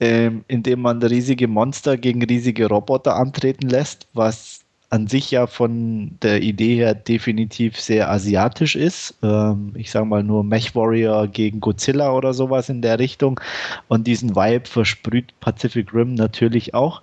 [0.00, 5.46] Äh, ähm, indem man riesige Monster gegen riesige Roboter antreten lässt, was an sich ja
[5.46, 9.14] von der Idee her definitiv sehr asiatisch ist.
[9.22, 13.40] Ähm, ich sage mal nur Mech Warrior gegen Godzilla oder sowas in der Richtung.
[13.86, 17.00] Und diesen Vibe versprüht Pacific Rim natürlich auch.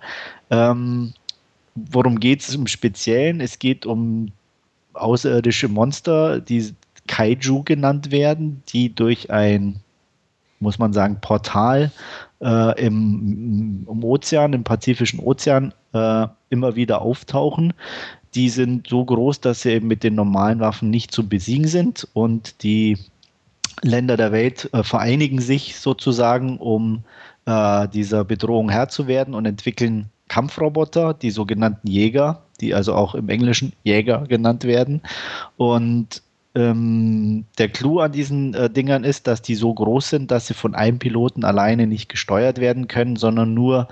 [0.50, 1.14] Ähm,
[1.74, 3.40] worum geht es im Speziellen?
[3.40, 4.30] Es geht um
[4.94, 6.74] außerirdische Monster, die
[7.06, 9.80] Kaiju genannt werden, die durch ein,
[10.60, 11.90] muss man sagen, Portal
[12.40, 17.72] äh, im, im, Ozean, im Pazifischen Ozean äh, immer wieder auftauchen.
[18.34, 22.06] Die sind so groß, dass sie eben mit den normalen Waffen nicht zu besiegen sind
[22.12, 22.96] und die
[23.82, 27.02] Länder der Welt äh, vereinigen sich sozusagen, um
[27.46, 33.16] äh, dieser Bedrohung Herr zu werden und entwickeln Kampfroboter, die sogenannten Jäger, die also auch
[33.16, 35.02] im Englischen Jäger genannt werden.
[35.56, 36.22] Und
[36.54, 40.54] ähm, der Clou an diesen äh, Dingern ist, dass die so groß sind, dass sie
[40.54, 43.88] von einem Piloten alleine nicht gesteuert werden können, sondern nur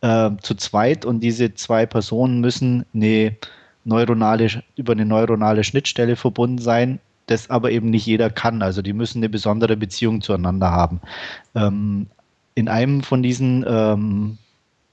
[0.00, 1.04] äh, zu zweit.
[1.04, 3.36] Und diese zwei Personen müssen eine
[3.84, 8.62] neuronale, über eine neuronale Schnittstelle verbunden sein, das aber eben nicht jeder kann.
[8.62, 11.02] Also die müssen eine besondere Beziehung zueinander haben.
[11.54, 12.06] Ähm,
[12.54, 14.38] in einem von diesen ähm,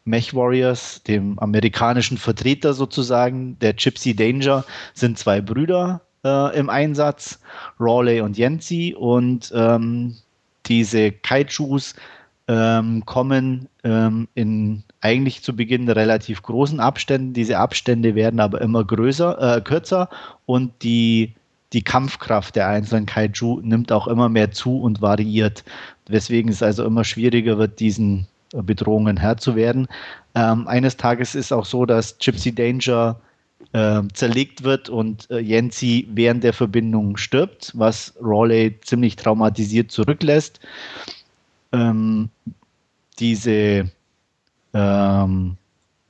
[0.09, 7.39] Mech Warriors, dem amerikanischen Vertreter sozusagen, der Gypsy Danger, sind zwei Brüder, äh, im Einsatz,
[7.79, 8.95] Rawley und Yancy.
[8.97, 10.15] Und ähm,
[10.65, 11.95] diese Kaijus
[12.47, 17.33] ähm, kommen ähm, in eigentlich zu Beginn relativ großen Abständen.
[17.33, 20.09] Diese Abstände werden aber immer größer, äh, kürzer
[20.45, 21.35] und die,
[21.71, 25.63] die Kampfkraft der einzelnen Kaiju nimmt auch immer mehr zu und variiert.
[26.07, 29.87] Weswegen es also immer schwieriger wird, diesen Bedrohungen Herr zu werden.
[30.35, 33.19] Ähm, eines Tages ist auch so, dass Gypsy Danger
[33.73, 40.59] äh, zerlegt wird und äh, Yancy während der Verbindung stirbt, was Raleigh ziemlich traumatisiert zurücklässt.
[41.71, 42.29] Ähm,
[43.19, 43.91] diese
[44.73, 45.57] ähm,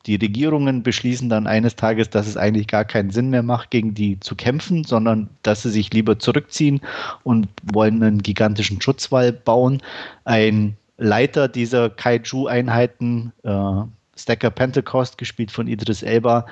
[0.06, 3.94] die Regierungen beschließen dann eines Tages, dass es eigentlich gar keinen Sinn mehr macht, gegen
[3.94, 6.82] die zu kämpfen, sondern dass sie sich lieber zurückziehen
[7.24, 9.82] und wollen einen gigantischen Schutzwall bauen.
[10.24, 13.82] Ein Leiter dieser Kaiju-Einheiten, äh,
[14.16, 16.46] Stacker Pentecost, gespielt von Idris Elba,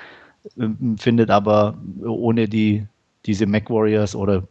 [0.98, 2.86] findet aber ohne die,
[3.26, 4.44] diese Mac Warriors oder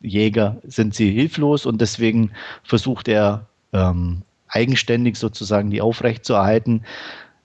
[0.00, 2.30] Jäger sind sie hilflos und deswegen
[2.64, 6.82] versucht er ähm, eigenständig sozusagen die aufrechtzuerhalten,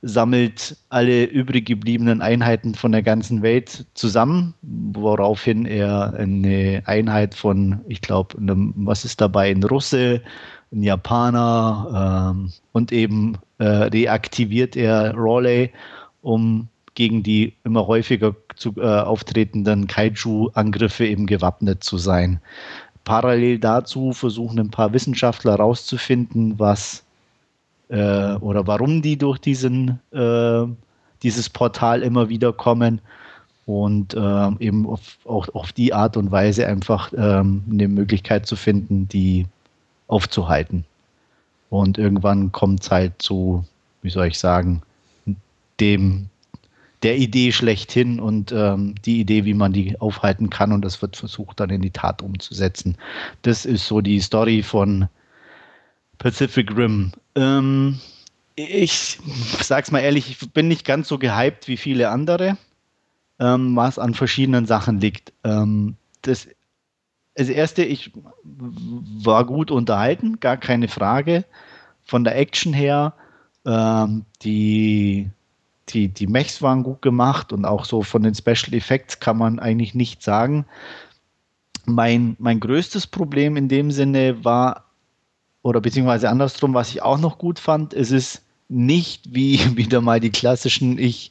[0.01, 7.82] sammelt alle übrig gebliebenen Einheiten von der ganzen Welt zusammen, woraufhin er eine Einheit von,
[7.88, 10.22] ich glaube, was ist dabei, ein Russe,
[10.72, 15.72] ein Japaner ähm, und eben äh, reaktiviert er Raleigh,
[16.22, 22.39] um gegen die immer häufiger zu, äh, auftretenden Kaiju-Angriffe eben gewappnet zu sein.
[23.03, 27.03] Parallel dazu versuchen ein paar Wissenschaftler herauszufinden, was
[27.89, 30.65] äh, oder warum die durch diesen, äh,
[31.24, 32.99] dieses Portal immer wieder kommen
[33.65, 38.55] und äh, eben auf, auch auf die Art und Weise einfach ähm, eine Möglichkeit zu
[38.55, 39.45] finden, die
[40.08, 40.86] aufzuhalten.
[41.70, 43.66] Und irgendwann kommt es halt zu,
[44.01, 44.82] wie soll ich sagen,
[45.80, 46.30] dem
[47.03, 50.72] der Idee schlechthin und ähm, die Idee, wie man die aufhalten kann.
[50.72, 52.97] Und das wird versucht dann in die Tat umzusetzen.
[53.43, 55.08] Das ist so die Story von
[56.18, 57.12] Pacific Rim.
[57.36, 57.99] Ähm,
[58.55, 59.20] ich
[59.62, 62.58] sag's mal ehrlich, ich bin nicht ganz so gehypt wie viele andere,
[63.39, 65.32] ähm, was an verschiedenen Sachen liegt.
[65.43, 66.47] Ähm, das
[67.38, 68.12] das erste, ich
[68.44, 71.46] war gut unterhalten, gar keine Frage.
[72.04, 73.14] Von der Action her,
[73.64, 75.30] ähm, die,
[75.90, 79.60] die, die Mechs waren gut gemacht und auch so von den Special Effects kann man
[79.60, 80.66] eigentlich nicht sagen.
[81.86, 84.86] Mein, mein größtes Problem in dem Sinne war,
[85.62, 90.20] oder beziehungsweise andersrum, was ich auch noch gut fand, es ist nicht wie wieder mal
[90.20, 91.30] die klassischen, ich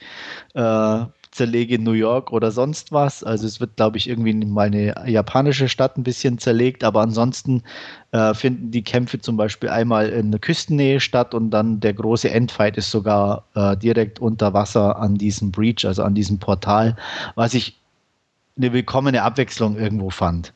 [0.54, 1.04] äh,
[1.36, 3.22] zerlege New York oder sonst was.
[3.22, 7.62] Also es wird, glaube ich, irgendwie mal eine japanische Stadt ein bisschen zerlegt, aber ansonsten
[8.12, 12.30] äh, finden die Kämpfe zum Beispiel einmal in der Küstennähe statt und dann der große
[12.30, 16.96] Endfight ist sogar äh, direkt unter Wasser an diesem Breach, also an diesem Portal,
[17.34, 17.78] was ich
[18.56, 20.54] eine willkommene Abwechslung irgendwo fand.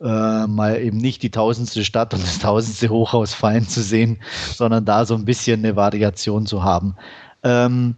[0.00, 4.18] Äh, mal eben nicht die tausendste Stadt und das tausendste Hochhaus fallen zu sehen,
[4.54, 6.96] sondern da so ein bisschen eine Variation zu haben.
[7.42, 7.96] Ähm,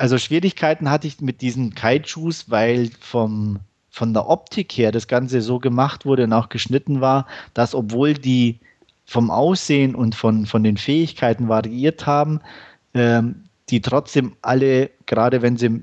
[0.00, 3.58] also Schwierigkeiten hatte ich mit diesen Kaijus, weil vom,
[3.90, 8.14] von der Optik her das Ganze so gemacht wurde und auch geschnitten war, dass obwohl
[8.14, 8.58] die
[9.04, 12.40] vom Aussehen und von, von den Fähigkeiten variiert haben,
[12.94, 15.82] ähm, die trotzdem alle, gerade wenn sie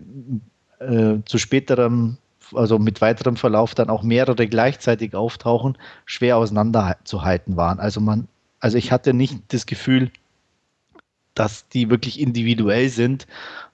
[0.79, 2.17] äh, zu späterem,
[2.55, 7.79] also mit weiterem Verlauf dann auch mehrere gleichzeitig auftauchen, schwer auseinanderzuhalten waren.
[7.79, 8.27] Also man,
[8.61, 10.09] also ich hatte nicht das Gefühl,
[11.35, 13.27] dass die wirklich individuell sind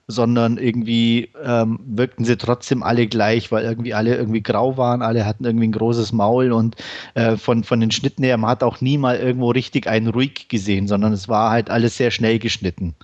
[0.08, 5.26] sondern irgendwie ähm, wirkten sie trotzdem alle gleich, weil irgendwie alle irgendwie grau waren, alle
[5.26, 6.76] hatten irgendwie ein großes Maul und
[7.14, 10.50] äh, von, von den Schnitten her, man hat auch nie mal irgendwo richtig einen ruhig
[10.50, 12.96] gesehen, sondern es war halt alles sehr schnell geschnitten.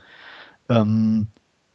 [0.67, 1.27] Ähm,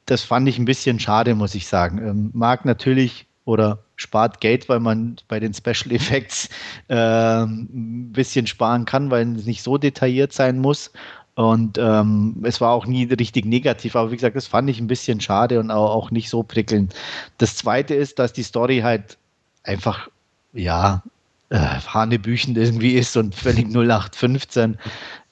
[0.06, 1.98] das fand ich ein bisschen schade, muss ich sagen.
[1.98, 6.48] Ähm, mag natürlich oder spart Geld, weil man bei den Special Effects
[6.88, 10.92] äh, ein bisschen sparen kann, weil es nicht so detailliert sein muss.
[11.36, 14.86] Und ähm, es war auch nie richtig negativ, aber wie gesagt, das fand ich ein
[14.86, 16.94] bisschen schade und auch, auch nicht so prickelnd.
[17.38, 19.18] Das zweite ist, dass die Story halt
[19.64, 20.08] einfach,
[20.52, 21.02] ja,
[21.50, 24.78] äh, hanebüchend irgendwie ist und völlig 0815.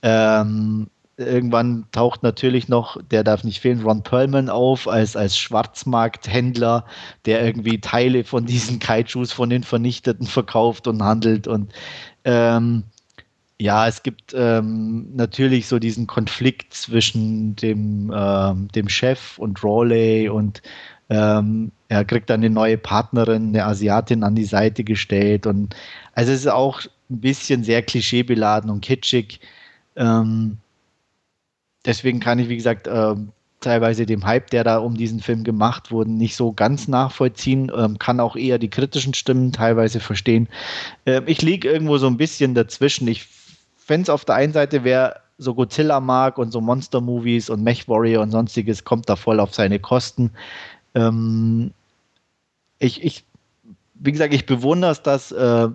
[0.03, 6.85] Ähm, irgendwann taucht natürlich noch, der darf nicht fehlen, Ron Perlman auf als, als Schwarzmarkthändler,
[7.27, 11.73] der irgendwie Teile von diesen Kaijus von den Vernichteten verkauft und handelt und
[12.25, 12.85] ähm,
[13.63, 20.29] ja, es gibt ähm, natürlich so diesen Konflikt zwischen dem, ähm, dem Chef und Rawley
[20.29, 20.63] und
[21.09, 25.77] ähm, er kriegt dann eine neue Partnerin, eine Asiatin an die Seite gestellt und
[26.13, 29.39] also es ist auch ein bisschen sehr klischeebeladen und kitschig.
[29.95, 30.59] Ähm,
[31.85, 33.15] deswegen kann ich, wie gesagt, äh,
[33.61, 37.97] teilweise dem Hype, der da um diesen Film gemacht wurde, nicht so ganz nachvollziehen, ähm,
[38.01, 40.49] kann auch eher die kritischen Stimmen teilweise verstehen.
[41.05, 43.07] Äh, ich liege irgendwo so ein bisschen dazwischen.
[43.07, 43.29] Ich
[43.85, 47.89] fände es auf der einen Seite, wer so Godzilla mag und so Monster-Movies und Mech
[47.89, 50.31] Warrior und sonstiges, kommt da voll auf seine Kosten.
[50.95, 51.73] Ähm,
[52.79, 53.25] ich, ich,
[53.95, 55.69] wie gesagt, ich bewundere es, dass äh,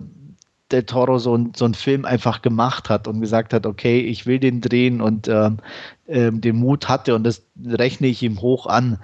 [0.70, 4.38] der Toro so, so einen Film einfach gemacht hat und gesagt hat, okay, ich will
[4.38, 5.58] den drehen und ähm,
[6.06, 8.98] äh, den Mut hatte und das rechne ich ihm hoch an.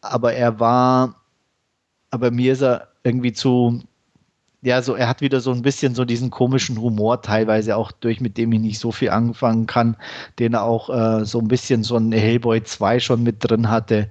[0.00, 1.16] Aber er war,
[2.10, 3.82] aber mir ist er irgendwie zu,
[4.62, 8.20] ja, so, er hat wieder so ein bisschen so diesen komischen Humor teilweise auch durch,
[8.20, 9.96] mit dem ich nicht so viel anfangen kann,
[10.38, 14.10] den er auch äh, so ein bisschen so ein Hellboy 2 schon mit drin hatte.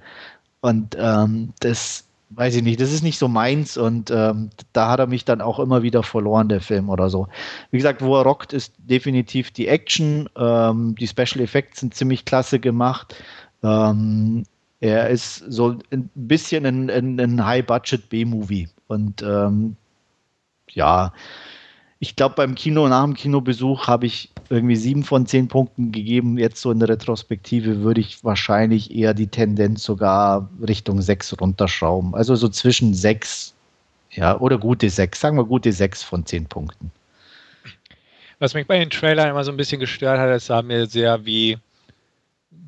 [0.60, 5.00] Und ähm, das weiß ich nicht, das ist nicht so meins und ähm, da hat
[5.00, 7.28] er mich dann auch immer wieder verloren, der Film oder so.
[7.70, 10.28] Wie gesagt, wo er rockt, ist definitiv die Action.
[10.36, 13.14] Ähm, die Special Effects sind ziemlich klasse gemacht.
[13.62, 14.44] Ähm,
[14.80, 19.76] er ist so ein bisschen ein, ein, ein High-Budget B-Movie und ähm,
[20.76, 21.12] ja,
[21.98, 26.38] ich glaube, beim Kino, nach dem Kinobesuch habe ich irgendwie sieben von zehn Punkten gegeben.
[26.38, 32.14] Jetzt so in der Retrospektive würde ich wahrscheinlich eher die Tendenz sogar Richtung sechs runterschrauben.
[32.14, 33.54] Also so zwischen sechs,
[34.10, 36.92] ja, oder gute sechs, sagen wir gute sechs von zehn Punkten.
[38.38, 41.24] Was mich bei den Trailern immer so ein bisschen gestört hat, es sah mir sehr
[41.24, 41.56] wie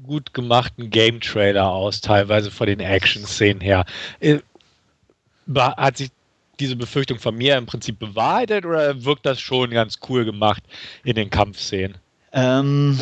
[0.03, 3.85] gut gemachten Game-Trailer aus, teilweise von den Action-Szenen her.
[4.21, 4.39] Äh,
[5.55, 6.11] hat sich
[6.61, 10.63] diese Befürchtung von mir im Prinzip bewahrheitet oder wirkt das schon ganz cool gemacht
[11.05, 11.99] in den Kampfszenen?
[12.33, 12.99] Ähm,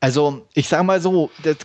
[0.00, 1.56] also ich sage mal so, das,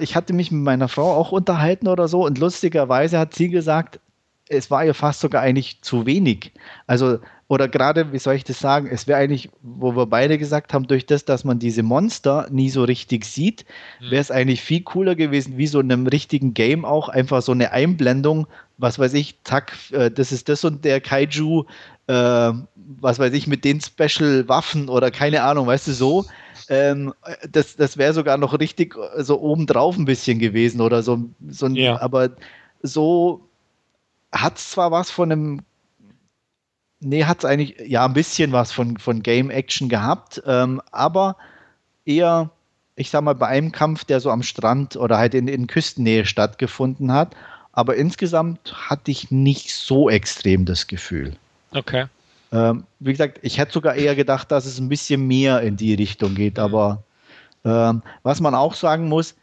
[0.00, 4.00] ich hatte mich mit meiner Frau auch unterhalten oder so und lustigerweise hat sie gesagt,
[4.48, 6.52] es war ihr fast sogar eigentlich zu wenig.
[6.86, 7.18] Also,
[7.48, 10.86] oder gerade, wie soll ich das sagen, es wäre eigentlich, wo wir beide gesagt haben,
[10.86, 13.64] durch das, dass man diese Monster nie so richtig sieht,
[13.98, 14.10] hm.
[14.10, 17.52] wäre es eigentlich viel cooler gewesen, wie so in einem richtigen Game auch einfach so
[17.52, 18.46] eine Einblendung,
[18.78, 21.64] was weiß ich, zack, äh, das ist das und der Kaiju,
[22.06, 26.26] äh, was weiß ich, mit den Special-Waffen oder keine Ahnung, weißt du, so.
[26.68, 27.14] Ähm,
[27.50, 31.24] das das wäre sogar noch richtig äh, so obendrauf ein bisschen gewesen oder so.
[31.48, 32.00] so ein, ja.
[32.00, 32.30] Aber
[32.82, 33.48] so
[34.32, 35.60] hat es zwar was von einem
[37.00, 41.36] nee, hat es eigentlich ja ein bisschen was von, von Game Action gehabt, ähm, aber
[42.04, 42.50] eher,
[42.94, 46.24] ich sag mal, bei einem Kampf, der so am Strand oder halt in, in Küstennähe
[46.24, 47.34] stattgefunden hat.
[47.76, 51.36] Aber insgesamt hatte ich nicht so extrem das Gefühl.
[51.72, 52.06] Okay.
[52.50, 55.92] Ähm, wie gesagt, ich hätte sogar eher gedacht, dass es ein bisschen mehr in die
[55.92, 56.56] Richtung geht.
[56.56, 56.62] Mhm.
[56.62, 57.04] Aber
[57.66, 59.34] ähm, was man auch sagen muss,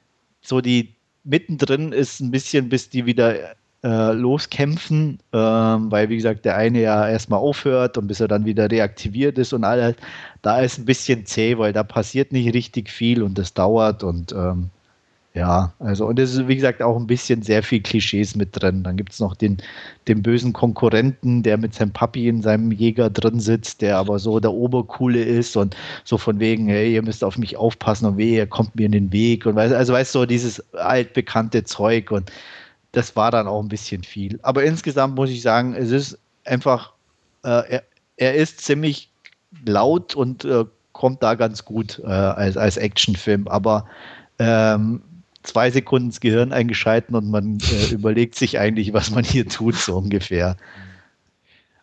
[0.42, 3.36] so die mittendrin ist ein bisschen, bis die wieder
[3.84, 8.46] äh, loskämpfen, ähm, weil wie gesagt, der eine ja erstmal aufhört und bis er dann
[8.46, 9.96] wieder reaktiviert ist und alles,
[10.42, 14.32] da ist ein bisschen zäh, weil da passiert nicht richtig viel und das dauert und
[14.32, 14.72] ähm,
[15.36, 18.84] ja, also und es ist wie gesagt auch ein bisschen sehr viel Klischees mit drin.
[18.84, 19.58] Dann gibt es noch den,
[20.08, 24.40] den bösen Konkurrenten, der mit seinem Papi in seinem Jäger drin sitzt, der aber so
[24.40, 28.36] der Obercoole ist und so von wegen, hey, ihr müsst auf mich aufpassen und weh,
[28.36, 32.12] ihr kommt mir in den Weg und weiß, also weißt du, so dieses altbekannte Zeug
[32.12, 32.32] und
[32.92, 34.40] das war dann auch ein bisschen viel.
[34.44, 36.94] Aber insgesamt muss ich sagen, es ist einfach,
[37.44, 37.84] äh, er,
[38.18, 39.10] er ist ziemlich
[39.66, 43.88] laut und äh, kommt da ganz gut äh, als, als Actionfilm, aber
[44.38, 45.02] ähm,
[45.44, 49.76] zwei Sekunden ins Gehirn eingeschalten und man äh, überlegt sich eigentlich, was man hier tut,
[49.76, 50.58] so ungefähr.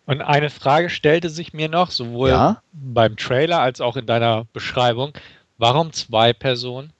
[0.07, 2.62] Und eine Frage stellte sich mir noch, sowohl ja?
[2.73, 5.12] beim Trailer als auch in deiner Beschreibung.
[5.57, 6.93] Warum zwei Personen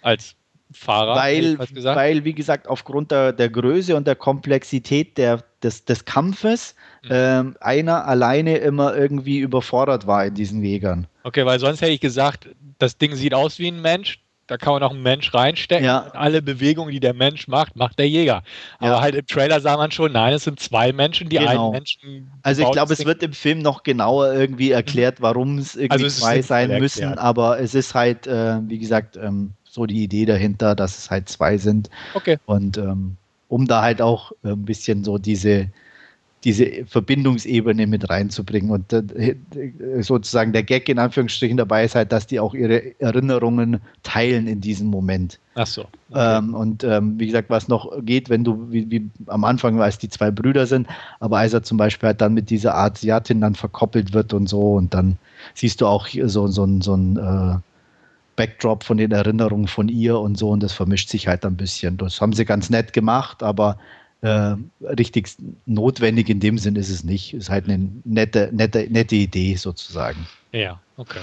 [0.00, 0.36] als
[0.72, 1.16] Fahrer?
[1.16, 6.74] Weil, weil wie gesagt, aufgrund der, der Größe und der Komplexität der, des, des Kampfes
[7.02, 7.08] mhm.
[7.10, 11.06] ähm, einer alleine immer irgendwie überfordert war in diesen Wegern.
[11.24, 14.74] Okay, weil sonst hätte ich gesagt, das Ding sieht aus wie ein Mensch, da kann
[14.74, 15.84] man auch einen Mensch reinstecken.
[15.84, 16.10] Ja.
[16.12, 18.42] alle Bewegungen, die der Mensch macht, macht der Jäger.
[18.78, 19.00] Aber ja.
[19.00, 21.50] halt im Trailer sah man schon, nein, es sind zwei Menschen, die genau.
[21.50, 22.30] einen Menschen.
[22.42, 26.06] Also ich glaube, es wird im Film noch genauer irgendwie erklärt, warum es irgendwie also
[26.06, 27.02] es zwei sein müssen.
[27.02, 27.18] Erklärt.
[27.18, 31.28] Aber es ist halt, äh, wie gesagt, ähm, so die Idee dahinter, dass es halt
[31.28, 31.90] zwei sind.
[32.14, 32.38] Okay.
[32.46, 33.16] Und ähm,
[33.48, 35.68] um da halt auch ein bisschen so diese
[36.46, 38.70] diese Verbindungsebene mit reinzubringen.
[38.70, 39.34] Und äh,
[39.98, 44.60] sozusagen der Gag in Anführungsstrichen dabei ist halt, dass die auch ihre Erinnerungen teilen in
[44.60, 45.40] diesem Moment.
[45.56, 45.86] Ach so.
[46.10, 46.38] Okay.
[46.38, 49.98] Ähm, und ähm, wie gesagt, was noch geht, wenn du, wie, wie am Anfang, als
[49.98, 50.86] die zwei Brüder sind,
[51.18, 54.74] aber als er zum Beispiel halt dann mit dieser Asiatin dann verkoppelt wird und so,
[54.74, 55.18] und dann
[55.54, 57.58] siehst du auch so, so, so ein äh,
[58.36, 61.96] Backdrop von den Erinnerungen von ihr und so, und das vermischt sich halt ein bisschen.
[61.96, 63.78] Das haben sie ganz nett gemacht, aber
[64.22, 65.28] äh, richtig
[65.66, 67.34] notwendig in dem Sinn ist es nicht.
[67.34, 70.26] Ist halt eine nette, nette, nette Idee sozusagen.
[70.52, 71.22] Ja, okay.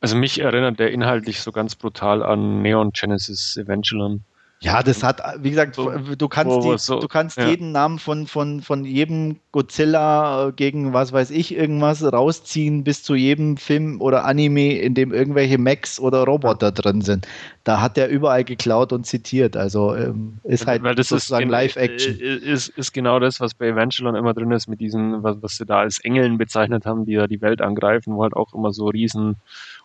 [0.00, 4.24] Also mich erinnert der inhaltlich so ganz brutal an Neon Genesis Evangelion.
[4.62, 7.48] Ja, das hat, wie gesagt, so, du kannst, die, so, du kannst ja.
[7.48, 13.02] jeden Namen von, von, von jedem Godzilla äh, gegen was weiß ich irgendwas rausziehen, bis
[13.02, 17.26] zu jedem Film oder Anime, in dem irgendwelche Mechs oder Roboter drin sind.
[17.64, 19.56] Da hat er überall geklaut und zitiert.
[19.56, 22.20] Also ähm, ist halt Weil das sozusagen Live-Action.
[22.20, 25.66] Ist, ist genau das, was bei Evangelion immer drin ist, mit diesen, was, was sie
[25.66, 28.86] da als Engeln bezeichnet haben, die ja die Welt angreifen, wo halt auch immer so
[28.86, 29.36] riesen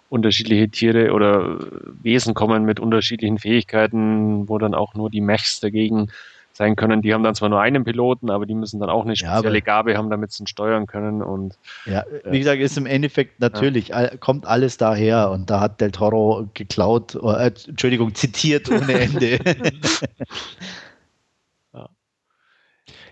[0.10, 1.60] unterschiedliche Tiere oder
[2.02, 6.10] Wesen kommen mit unterschiedlichen Fähigkeiten, wo dann auch nur die Mechs dagegen
[6.58, 7.02] sein können.
[7.02, 9.64] Die haben dann zwar nur einen Piloten, aber die müssen dann auch eine spezielle ja,
[9.64, 11.22] Gabe haben, damit sie ihn steuern können.
[11.22, 14.18] Und ja, wie gesagt, ist im Endeffekt natürlich ja.
[14.18, 19.40] kommt alles daher und da hat Del Toro geklaut, äh, Entschuldigung, zitiert ohne Ende.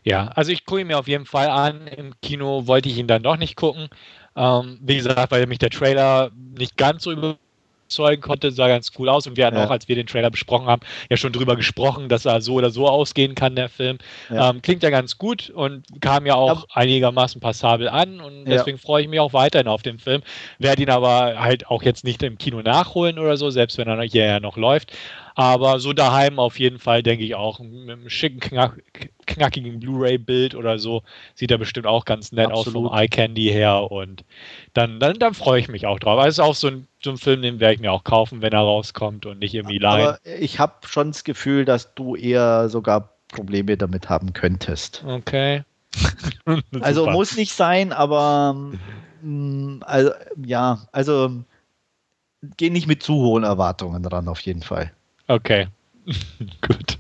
[0.04, 1.88] ja, also ich gucke ihn mir auf jeden Fall an.
[1.88, 3.90] Im Kino wollte ich ihn dann doch nicht gucken.
[4.36, 9.08] Ähm, wie gesagt, weil mich der Trailer nicht ganz so überzeugen konnte, sah ganz cool
[9.08, 9.28] aus.
[9.28, 9.66] Und wir hatten ja.
[9.66, 12.70] auch, als wir den Trailer besprochen haben, ja schon drüber gesprochen, dass er so oder
[12.70, 13.98] so ausgehen kann, der Film.
[14.30, 14.50] Ja.
[14.50, 16.66] Ähm, klingt ja ganz gut und kam ja auch ja.
[16.74, 18.20] einigermaßen passabel an.
[18.20, 20.22] Und deswegen freue ich mich auch weiterhin auf den Film.
[20.60, 24.02] Werde ihn aber halt auch jetzt nicht im Kino nachholen oder so, selbst wenn er
[24.04, 24.92] hier ja noch läuft.
[25.36, 28.80] Aber so daheim auf jeden Fall, denke ich auch, mit einem schicken, knack,
[29.28, 31.04] knackigen Blu-ray-Bild oder so,
[31.34, 32.68] sieht er bestimmt auch ganz nett Absolut.
[32.68, 33.92] aus vom Eye Candy her.
[33.92, 34.24] Und
[34.74, 36.20] dann, dann, dann freue ich mich auch drauf.
[36.20, 38.54] Also ist auch so ein, so ein Film, den werde ich mir auch kaufen, wenn
[38.54, 40.08] er rauskommt und nicht irgendwie leihen.
[40.08, 45.04] Aber ich habe schon das Gefühl, dass du eher sogar Probleme damit haben könntest.
[45.06, 45.64] Okay.
[46.80, 48.56] also muss nicht sein, aber
[49.22, 50.12] mm, also,
[50.44, 51.44] ja, also
[52.56, 54.92] geh nicht mit zu hohen Erwartungen ran, auf jeden Fall.
[55.28, 55.68] Okay.
[56.62, 56.98] Gut.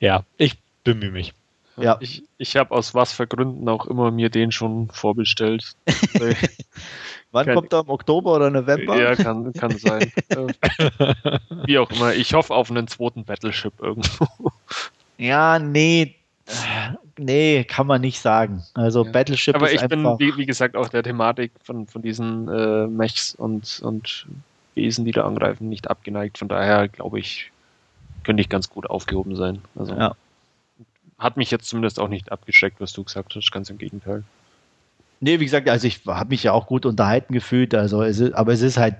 [0.00, 1.34] Ja, ich bemühe mich.
[1.76, 1.96] Ja.
[2.00, 5.74] Ich, ich habe aus was für Gründen auch immer mir den schon vorbestellt.
[7.32, 7.80] Wann kann, kommt er?
[7.80, 9.00] Im Oktober oder November?
[9.00, 10.12] Ja, kann, kann sein.
[11.64, 12.14] Wie auch immer.
[12.14, 14.26] Ich hoffe auf einen zweiten Battleship irgendwo.
[15.16, 16.16] Ja, nee.
[17.16, 18.64] Nee, kann man nicht sagen.
[18.74, 19.12] Also ja.
[19.12, 23.34] Battleship Aber ich bin, wie, wie, gesagt, auch der Thematik von, von diesen äh, Mechs
[23.36, 24.26] und, und
[24.80, 26.38] Wesen, die da angreifen, nicht abgeneigt.
[26.38, 27.52] Von daher glaube ich,
[28.24, 29.60] könnte ich ganz gut aufgehoben sein.
[29.76, 30.16] Also ja.
[31.18, 34.24] hat mich jetzt zumindest auch nicht abgeschreckt, was du gesagt hast, ganz im Gegenteil.
[35.20, 38.32] Nee, wie gesagt, also ich habe mich ja auch gut unterhalten gefühlt, also es ist,
[38.32, 38.96] aber es ist halt,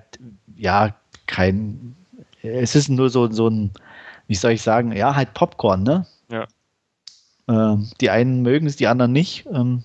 [0.55, 0.93] ja,
[1.25, 1.95] kein,
[2.43, 3.71] es ist nur so, so ein,
[4.27, 6.05] wie soll ich sagen, ja, halt Popcorn, ne?
[6.29, 6.47] Ja.
[7.47, 9.47] Ähm, die einen mögen es, die anderen nicht.
[9.51, 9.83] Ähm,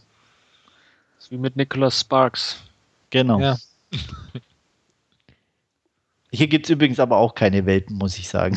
[1.18, 2.62] ist wie mit Nicholas Sparks.
[3.08, 3.40] Genau.
[3.40, 3.56] Ja.
[6.36, 8.56] Hier gibt es übrigens aber auch keine Welten, muss ich sagen.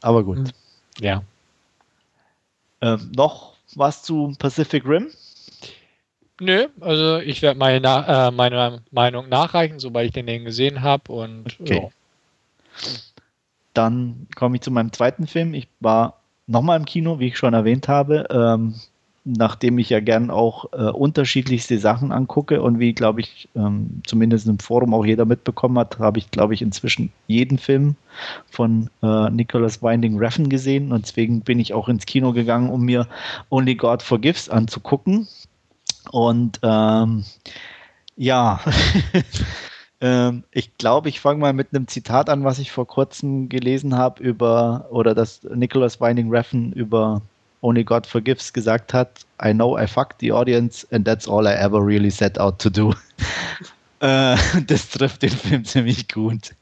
[0.00, 0.52] aber gut.
[0.98, 1.22] Ja.
[2.80, 5.12] Ähm, noch was zu Pacific Rim?
[6.40, 11.12] Nö, also ich werde meine, Na- äh, meine Meinung nachreichen, sobald ich den gesehen habe.
[11.12, 11.90] Und Okay.
[13.74, 15.54] Dann komme ich zu meinem zweiten Film.
[15.54, 18.74] Ich war nochmal im Kino, wie ich schon erwähnt habe, ähm,
[19.24, 24.48] nachdem ich ja gern auch äh, unterschiedlichste Sachen angucke und wie, glaube ich, ähm, zumindest
[24.48, 27.96] im Forum auch jeder mitbekommen hat, habe ich, glaube ich, inzwischen jeden Film
[28.50, 32.82] von äh, Nicholas Winding Refn gesehen und deswegen bin ich auch ins Kino gegangen, um
[32.84, 33.06] mir
[33.50, 35.28] Only God Forgives anzugucken.
[36.10, 37.24] Und ähm,
[38.16, 38.60] ja,
[40.00, 43.96] ähm, ich glaube, ich fange mal mit einem Zitat an, was ich vor kurzem gelesen
[43.96, 47.20] habe über, oder das Nicholas Winding Refn über
[47.62, 51.52] Only God Forgives gesagt hat, I know I fucked the audience and that's all I
[51.52, 52.94] ever really set out to do.
[54.00, 56.54] äh, das trifft den Film ziemlich gut.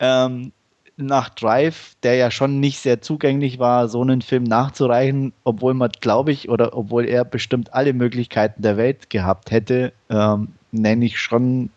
[0.00, 0.52] Ähm,
[0.96, 5.90] nach Drive, der ja schon nicht sehr zugänglich war, so einen Film nachzureichen, obwohl man,
[6.00, 11.18] glaube ich, oder obwohl er bestimmt alle Möglichkeiten der Welt gehabt hätte, ähm, nenne ich
[11.18, 11.70] schon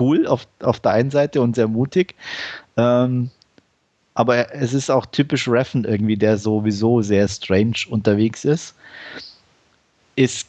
[0.00, 2.14] cool auf, auf der einen Seite und sehr mutig.
[2.76, 3.30] Ähm,
[4.14, 8.74] aber es ist auch typisch Reffen irgendwie, der sowieso sehr strange unterwegs ist.
[10.16, 10.48] Ist,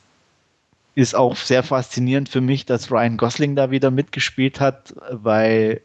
[0.95, 5.81] ist auch sehr faszinierend für mich, dass Ryan Gosling da wieder mitgespielt hat, weil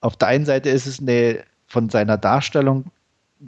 [0.00, 2.84] auf der einen Seite ist es eine, von seiner Darstellung,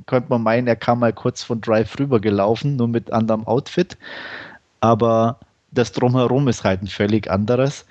[0.06, 3.96] könnte man meinen, er kam mal kurz von Drive rübergelaufen, nur mit anderem Outfit.
[4.80, 5.38] Aber
[5.70, 7.86] das Drumherum ist halt ein völlig anderes.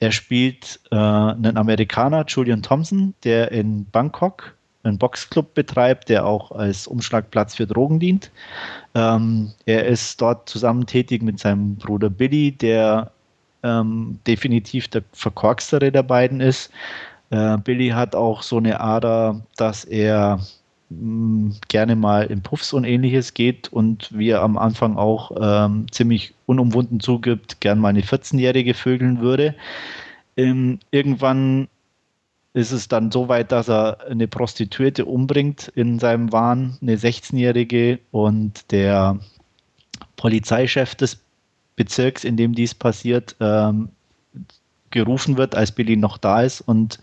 [0.00, 6.52] Er spielt äh, einen Amerikaner, Julian Thompson, der in Bangkok einen Boxclub betreibt, der auch
[6.52, 8.30] als Umschlagplatz für Drogen dient.
[8.94, 13.10] Ähm, er ist dort zusammen tätig mit seinem Bruder Billy, der
[13.62, 16.70] ähm, definitiv der verkorkstere der beiden ist.
[17.30, 20.40] Äh, Billy hat auch so eine Ader, dass er
[20.88, 25.86] mh, gerne mal in Puffs und ähnliches geht und wie er am Anfang auch ähm,
[25.90, 29.54] ziemlich unumwunden zugibt, gern mal eine 14-Jährige vögeln würde.
[30.36, 31.68] Ähm, irgendwann
[32.52, 38.00] ist es dann so weit, dass er eine Prostituierte umbringt in seinem Wahn, eine 16-Jährige
[38.10, 39.18] und der
[40.16, 41.18] Polizeichef des
[41.76, 43.90] Bezirks, in dem dies passiert, ähm,
[44.90, 46.98] gerufen wird, als Billy noch da ist und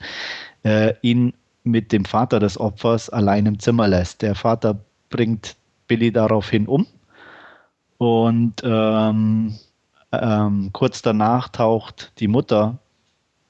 [0.63, 1.33] äh, ihn
[1.63, 4.21] mit dem Vater des Opfers allein im Zimmer lässt.
[4.21, 4.79] Der Vater
[5.09, 5.55] bringt
[5.87, 6.85] Billy daraufhin um
[7.97, 9.57] und ähm,
[10.11, 12.77] ähm, kurz danach taucht die Mutter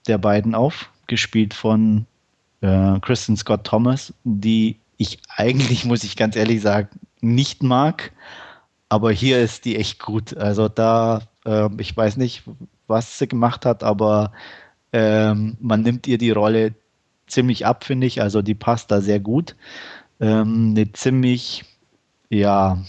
[0.07, 2.05] der beiden auf, gespielt von
[2.61, 6.89] äh, Kristen Scott Thomas, die ich eigentlich, muss ich ganz ehrlich sagen,
[7.21, 8.11] nicht mag.
[8.89, 10.37] Aber hier ist die echt gut.
[10.37, 12.43] Also da, äh, ich weiß nicht,
[12.87, 14.31] was sie gemacht hat, aber
[14.93, 16.73] ähm, man nimmt ihr die Rolle
[17.27, 18.21] ziemlich ab, finde ich.
[18.21, 19.55] Also die passt da sehr gut.
[20.19, 21.65] Ähm, eine ziemlich,
[22.29, 22.81] ja,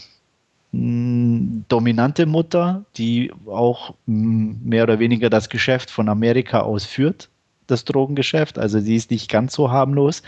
[0.73, 7.29] mh, dominante Mutter, die auch mh, mehr oder weniger das Geschäft von Amerika aus führt,
[7.71, 8.59] das Drogengeschäft.
[8.59, 10.23] Also sie ist nicht ganz so harmlos.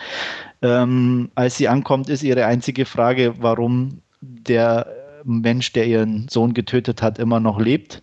[0.62, 4.86] Ähm, als sie ankommt, ist ihre einzige Frage, warum der
[5.24, 8.02] Mensch, der ihren Sohn getötet hat, immer noch lebt.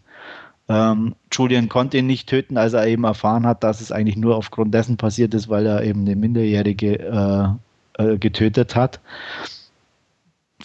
[0.69, 4.35] Ähm, Julian konnte ihn nicht töten, als er eben erfahren hat, dass es eigentlich nur
[4.35, 7.57] aufgrund dessen passiert ist, weil er eben eine Minderjährige
[7.97, 8.99] äh, äh, getötet hat.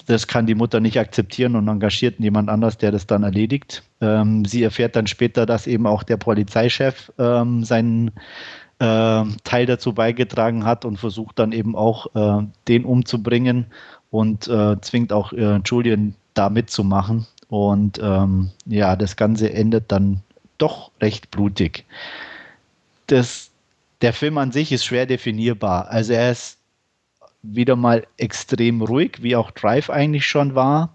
[0.07, 3.85] Das kann die Mutter nicht akzeptieren und engagiert jemand anders, der das dann erledigt.
[4.01, 8.11] Ähm, sie erfährt dann später, dass eben auch der Polizeichef ähm, seinen
[8.83, 13.67] äh, Teil dazu beigetragen hat und versucht dann eben auch äh, den umzubringen
[14.11, 17.27] und äh, zwingt auch äh, Julian da mitzumachen.
[17.49, 20.23] Und ähm, ja, das Ganze endet dann
[20.59, 21.85] doch recht blutig.
[23.07, 23.51] Das,
[24.01, 25.89] der Film an sich ist schwer definierbar.
[25.89, 26.59] Also er ist
[27.43, 30.95] wieder mal extrem ruhig, wie auch Drive eigentlich schon war.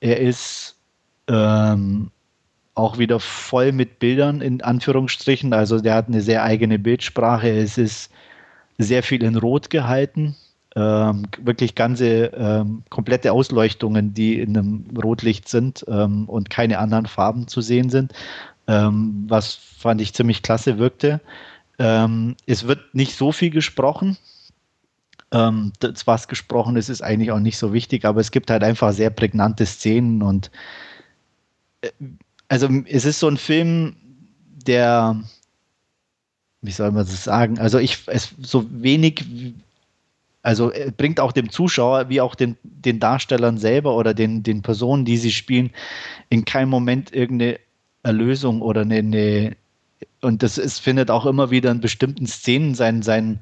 [0.00, 0.76] Er ist
[1.26, 2.10] ähm,
[2.78, 5.52] auch wieder voll mit Bildern in Anführungsstrichen.
[5.52, 7.50] Also der hat eine sehr eigene Bildsprache.
[7.50, 8.10] Es ist
[8.78, 10.36] sehr viel in Rot gehalten.
[10.76, 17.06] Ähm, wirklich ganze ähm, komplette Ausleuchtungen, die in einem Rotlicht sind ähm, und keine anderen
[17.06, 18.12] Farben zu sehen sind,
[18.68, 21.20] ähm, was fand ich ziemlich klasse wirkte.
[21.78, 24.18] Ähm, es wird nicht so viel gesprochen,
[25.32, 28.62] Ähm, das, was gesprochen ist, ist eigentlich auch nicht so wichtig, aber es gibt halt
[28.64, 30.50] einfach sehr prägnante Szenen und
[31.82, 31.90] äh,
[32.48, 33.96] also es ist so ein Film,
[34.66, 35.22] der,
[36.62, 39.24] wie soll man das sagen, also ich, es so wenig,
[40.42, 45.04] also bringt auch dem Zuschauer wie auch den, den Darstellern selber oder den, den Personen,
[45.04, 45.70] die sie spielen,
[46.30, 47.58] in keinem Moment irgendeine
[48.02, 49.56] Erlösung oder eine, eine
[50.20, 53.40] und das ist, findet auch immer wieder in bestimmten Szenen seinen, seinen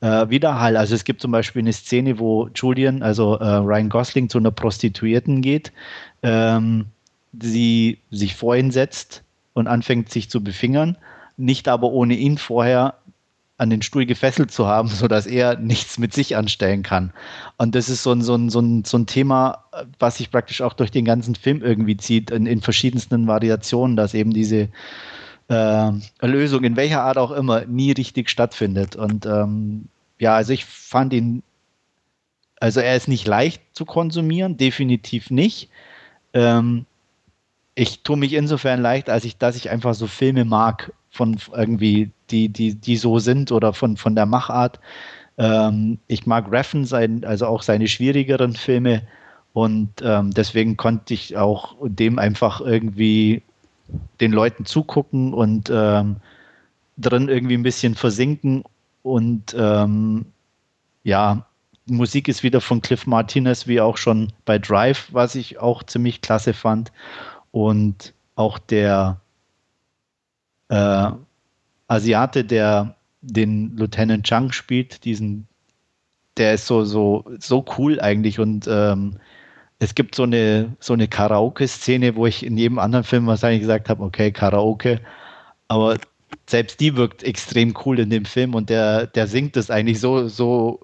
[0.00, 0.76] äh, Widerhall.
[0.76, 4.50] Also es gibt zum Beispiel eine Szene, wo Julian, also äh, Ryan Gosling, zu einer
[4.50, 5.72] Prostituierten geht,
[6.22, 6.86] ähm,
[7.32, 9.22] sie sich vor ihn setzt
[9.54, 10.96] und anfängt sich zu befingern,
[11.36, 12.94] nicht aber ohne ihn vorher
[13.58, 17.12] an den Stuhl gefesselt zu haben, sodass er nichts mit sich anstellen kann.
[17.58, 19.64] Und das ist so ein, so ein, so ein, so ein Thema,
[19.98, 24.14] was sich praktisch auch durch den ganzen Film irgendwie zieht, in, in verschiedensten Variationen, dass
[24.14, 24.68] eben diese
[25.48, 25.90] äh,
[26.20, 28.96] Erlösung in welcher Art auch immer nie richtig stattfindet.
[28.96, 29.88] Und ähm,
[30.18, 31.42] ja, also ich fand ihn,
[32.60, 35.68] also er ist nicht leicht zu konsumieren, definitiv nicht.
[36.32, 36.86] Ähm,
[37.78, 42.10] ich tue mich insofern leicht, als ich, dass ich einfach so Filme mag, von irgendwie,
[42.28, 44.80] die, die, die so sind oder von, von der Machart.
[45.38, 49.02] Ähm, ich mag Reffen, sein, also auch seine schwierigeren Filme.
[49.52, 53.42] Und ähm, deswegen konnte ich auch dem einfach irgendwie
[54.20, 56.16] den Leuten zugucken und ähm,
[56.96, 58.64] drin irgendwie ein bisschen versinken.
[59.04, 60.26] Und ähm,
[61.04, 61.46] ja,
[61.86, 66.20] Musik ist wieder von Cliff Martinez, wie auch schon bei Drive, was ich auch ziemlich
[66.20, 66.90] klasse fand.
[67.58, 69.20] Und auch der
[70.68, 71.10] äh,
[71.88, 75.48] Asiate, der den Lieutenant Chang spielt, diesen,
[76.36, 78.38] der ist so, so, so cool eigentlich.
[78.38, 79.16] Und ähm,
[79.80, 83.88] es gibt so eine, so eine Karaoke-Szene, wo ich in jedem anderen Film wahrscheinlich gesagt
[83.88, 85.00] habe, okay, Karaoke,
[85.66, 85.98] aber
[86.46, 90.28] selbst die wirkt extrem cool in dem Film und der, der singt es eigentlich so,
[90.28, 90.78] so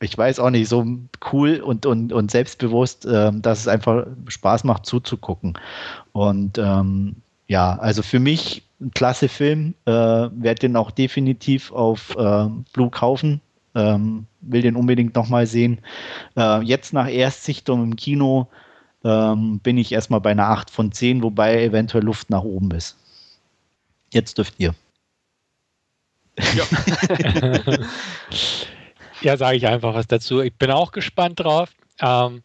[0.00, 0.86] ich weiß auch nicht, so
[1.32, 5.58] cool und, und, und selbstbewusst, ähm, dass es einfach Spaß macht zuzugucken.
[6.12, 7.16] Und ähm,
[7.46, 12.90] ja, also für mich ein klasse Film, äh, werde den auch definitiv auf äh, Blue
[12.90, 13.40] kaufen.
[13.76, 15.80] Ähm, will den unbedingt nochmal sehen.
[16.36, 18.46] Äh, jetzt nach Erstsichtung im Kino
[19.02, 22.96] ähm, bin ich erstmal bei einer 8 von 10, wobei eventuell Luft nach oben ist.
[24.12, 24.74] Jetzt dürft ihr.
[26.54, 26.64] Ja.
[29.24, 30.40] Ja, sage ich einfach was dazu.
[30.40, 31.70] Ich bin auch gespannt drauf.
[32.00, 32.42] Ähm,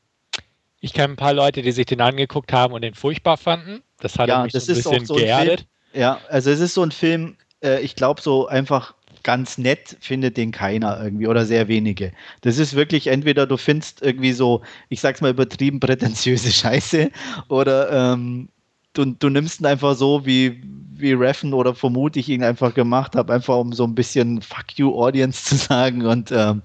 [0.80, 3.82] ich kenne ein paar Leute, die sich den angeguckt haben und den furchtbar fanden.
[4.00, 5.68] Das hat ja, mich das so ein ist bisschen so ein geerdet.
[5.92, 9.98] Film, ja, also es ist so ein Film, äh, ich glaube so einfach ganz nett
[10.00, 12.14] findet den keiner irgendwie oder sehr wenige.
[12.42, 17.12] Das ist wirklich entweder du findest irgendwie so, ich sag's mal übertrieben prätentiöse Scheiße
[17.50, 18.48] oder ähm,
[18.94, 20.62] du, du nimmst ihn einfach so, wie,
[21.00, 24.78] wie Reffen oder vermute ich ihn einfach gemacht habe, einfach um so ein bisschen Fuck
[24.78, 26.62] you Audience zu sagen und ähm,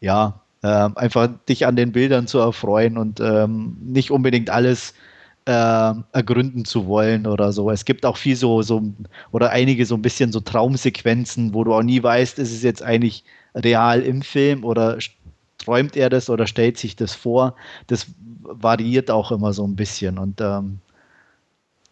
[0.00, 4.94] ja, äh, einfach dich an den Bildern zu erfreuen und ähm, nicht unbedingt alles
[5.46, 7.70] äh, ergründen zu wollen oder so.
[7.70, 8.82] Es gibt auch viel so, so,
[9.32, 12.82] oder einige so ein bisschen so Traumsequenzen, wo du auch nie weißt, ist es jetzt
[12.82, 13.24] eigentlich
[13.54, 14.98] real im Film oder
[15.58, 17.54] träumt er das oder stellt sich das vor.
[17.86, 18.06] Das
[18.42, 20.80] variiert auch immer so ein bisschen und ähm,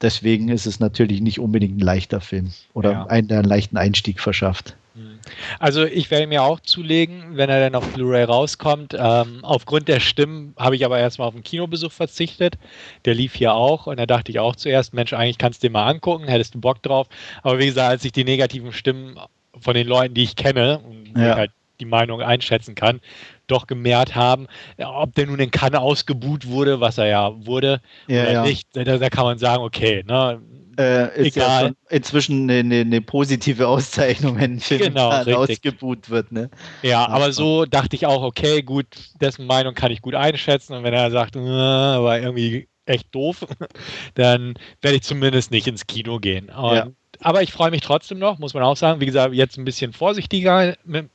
[0.03, 3.07] deswegen ist es natürlich nicht unbedingt ein leichter Film oder ja.
[3.07, 4.77] einen, der einen leichten Einstieg verschafft.
[4.95, 5.19] Hm.
[5.59, 8.97] Also ich werde mir auch zulegen, wenn er dann auf Blu-ray rauskommt.
[8.99, 12.57] Ähm, aufgrund der Stimmen habe ich aber erstmal auf den Kinobesuch verzichtet.
[13.05, 15.73] Der lief hier auch und da dachte ich auch zuerst, Mensch, eigentlich kannst du dir
[15.73, 17.09] mal angucken, hättest du Bock drauf.
[17.43, 19.19] Aber wie gesagt, als ich die negativen Stimmen
[19.59, 21.37] von den Leuten, die ich kenne, und ja.
[21.37, 21.51] halt
[21.81, 23.01] die Meinung einschätzen kann,
[23.47, 24.47] doch gemehrt haben.
[24.79, 28.43] Ob der nun in Cannes ausgebuht wurde, was er ja wurde, ja, oder ja.
[28.43, 30.41] nicht, da, da, kann man sagen, okay, ne,
[30.79, 31.69] äh, ist Egal.
[31.69, 36.33] ja inzwischen eine, eine, eine, positive Auszeichnung, wenn ein Film genau, ausgebuht wird.
[36.33, 36.51] Ne?
[36.83, 38.87] Ja, aber so dachte ich auch, okay, gut,
[39.21, 40.75] dessen Meinung kann ich gut einschätzen.
[40.75, 43.47] Und wenn er sagt, äh, war irgendwie echt doof,
[44.15, 46.51] dann werde ich zumindest nicht ins Kino gehen.
[46.51, 46.89] Und, ja.
[47.21, 49.01] Aber ich freue mich trotzdem noch, muss man auch sagen.
[49.01, 51.09] Wie gesagt, jetzt ein bisschen vorsichtiger mit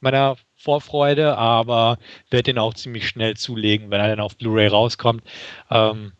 [0.00, 1.98] meiner Vorfreude, aber
[2.30, 5.22] werde den auch ziemlich schnell zulegen, wenn er dann auf Blu-ray rauskommt.
[5.70, 6.12] Ähm,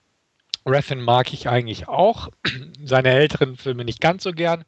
[0.67, 2.29] Raffin mag ich eigentlich auch.
[2.85, 4.65] Seine älteren Filme nicht ganz so gern.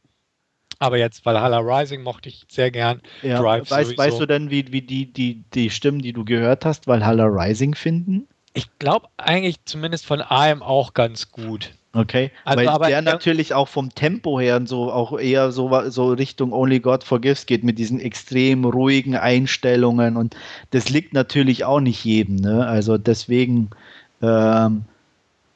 [0.79, 3.01] Aber jetzt Valhalla Rising mochte ich sehr gern.
[3.23, 6.65] Ja, Drive weißt, weißt du denn, wie, wie die, die, die Stimmen, die du gehört
[6.65, 8.29] hast, Valhalla Rising finden?
[8.55, 11.73] Ich glaube eigentlich zumindest von AM auch ganz gut.
[11.95, 16.13] Okay, also, weil aber, der natürlich auch vom Tempo her so auch eher so, so
[16.13, 20.37] Richtung Only God Forgives geht mit diesen extrem ruhigen Einstellungen und
[20.73, 22.37] das liegt natürlich auch nicht jedem.
[22.37, 22.67] Ne?
[22.67, 23.71] Also deswegen
[24.23, 24.85] ähm,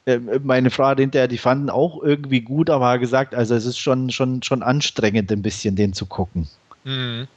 [0.05, 3.77] äh, meine Frage hinterher, die fanden auch irgendwie gut, aber hat gesagt, also es ist
[3.77, 6.47] schon, schon, schon anstrengend ein bisschen den zu gucken.
[6.83, 7.27] Mhm.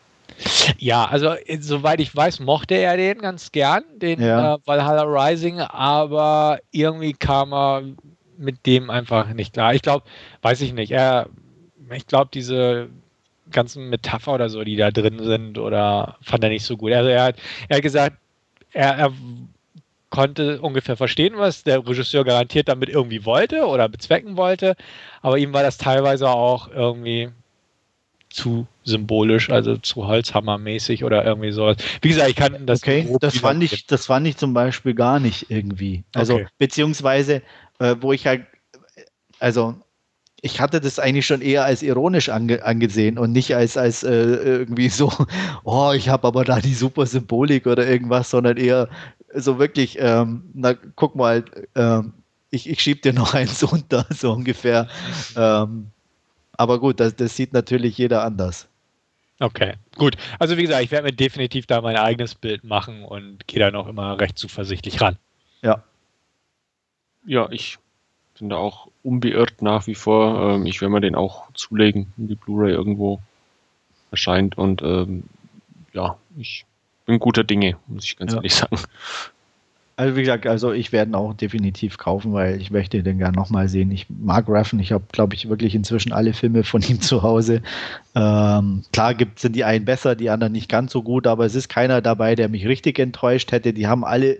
[0.78, 4.54] Ja, also soweit ich weiß, mochte er den ganz gern, den ja.
[4.54, 7.82] äh, Valhalla Rising, aber irgendwie kam er
[8.42, 9.74] mit dem einfach nicht klar.
[9.74, 10.04] Ich glaube,
[10.42, 11.28] weiß ich nicht, er,
[11.94, 12.88] ich glaube, diese
[13.50, 16.92] ganzen Metapher oder so, die da drin sind, oder fand er nicht so gut.
[16.92, 17.36] Also er hat,
[17.68, 18.16] er hat gesagt,
[18.72, 19.12] er, er
[20.10, 24.76] konnte ungefähr verstehen, was der Regisseur garantiert damit irgendwie wollte oder bezwecken wollte,
[25.22, 27.30] aber ihm war das teilweise auch irgendwie
[28.28, 31.76] zu symbolisch, also zu Holzhammermäßig oder irgendwie sowas.
[32.00, 32.82] Wie gesagt, ich kann das.
[32.82, 36.02] Okay, das fand ich, das fand ich zum Beispiel gar nicht irgendwie.
[36.14, 36.46] Also okay.
[36.58, 37.42] beziehungsweise,
[37.82, 38.46] äh, wo ich halt,
[39.40, 39.74] also
[40.40, 44.12] ich hatte das eigentlich schon eher als ironisch ange angesehen und nicht als, als äh,
[44.12, 45.12] irgendwie so,
[45.64, 48.88] oh, ich habe aber da die super Symbolik oder irgendwas, sondern eher
[49.34, 51.44] so wirklich, ähm, na guck mal,
[51.74, 52.12] ähm,
[52.50, 54.88] ich, ich schieb dir noch eins unter, so ungefähr.
[55.36, 55.90] Ähm,
[56.52, 58.68] aber gut, das, das sieht natürlich jeder anders.
[59.40, 60.16] Okay, gut.
[60.38, 63.70] Also wie gesagt, ich werde mir definitiv da mein eigenes Bild machen und gehe da
[63.70, 65.16] noch immer recht zuversichtlich ran.
[65.62, 65.82] Ja.
[67.24, 67.78] Ja, ich
[68.38, 70.54] bin da auch unbeirrt nach wie vor.
[70.54, 73.20] Ähm, ich werde mir den auch zulegen, wenn die Blu-ray irgendwo
[74.10, 74.58] erscheint.
[74.58, 75.24] Und ähm,
[75.92, 76.64] ja, ich
[77.06, 78.38] bin guter Dinge, muss ich ganz ja.
[78.38, 78.78] ehrlich sagen.
[79.94, 83.36] Also wie gesagt, also ich werde ihn auch definitiv kaufen, weil ich möchte den gerne
[83.36, 83.90] nochmal sehen.
[83.90, 87.62] Ich mag Raffen, ich habe, glaube ich, wirklich inzwischen alle Filme von ihm zu Hause.
[88.14, 91.54] Ähm, klar gibt, sind die einen besser, die anderen nicht ganz so gut, aber es
[91.54, 93.74] ist keiner dabei, der mich richtig enttäuscht hätte.
[93.74, 94.38] Die haben alle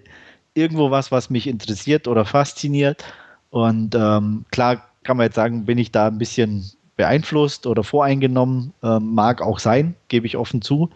[0.55, 3.05] irgendwo was, was mich interessiert oder fasziniert.
[3.51, 8.73] Und ähm, klar kann man jetzt sagen, bin ich da ein bisschen beeinflusst oder voreingenommen.
[8.83, 10.91] Ähm, mag auch sein, gebe ich offen zu.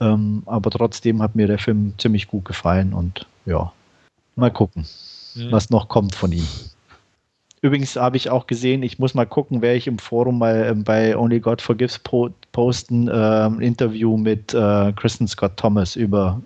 [0.00, 3.72] Ähm, aber trotzdem hat mir der Film ziemlich gut gefallen und ja,
[4.36, 4.86] mal gucken,
[5.34, 5.52] mhm.
[5.52, 6.46] was noch kommt von ihm.
[7.62, 10.74] Übrigens habe ich auch gesehen, ich muss mal gucken, wer ich im Forum mal äh,
[10.74, 16.40] bei Only God Forgives po posten, äh, ein Interview mit äh, Kristen Scott Thomas über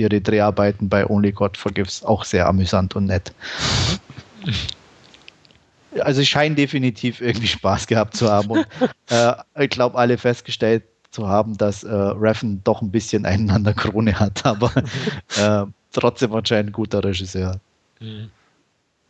[0.00, 2.02] ihre Dreharbeiten bei Only God Forgives.
[2.02, 3.32] Auch sehr amüsant und nett.
[6.00, 8.50] Also, ich scheine definitiv irgendwie Spaß gehabt zu haben.
[8.50, 8.66] Und
[9.10, 13.64] äh, ich glaube, alle festgestellt zu haben, dass äh, Reffen doch ein bisschen einen an
[13.64, 14.72] der Krone hat, aber
[15.36, 17.60] äh, trotzdem anscheinend ein guter Regisseur.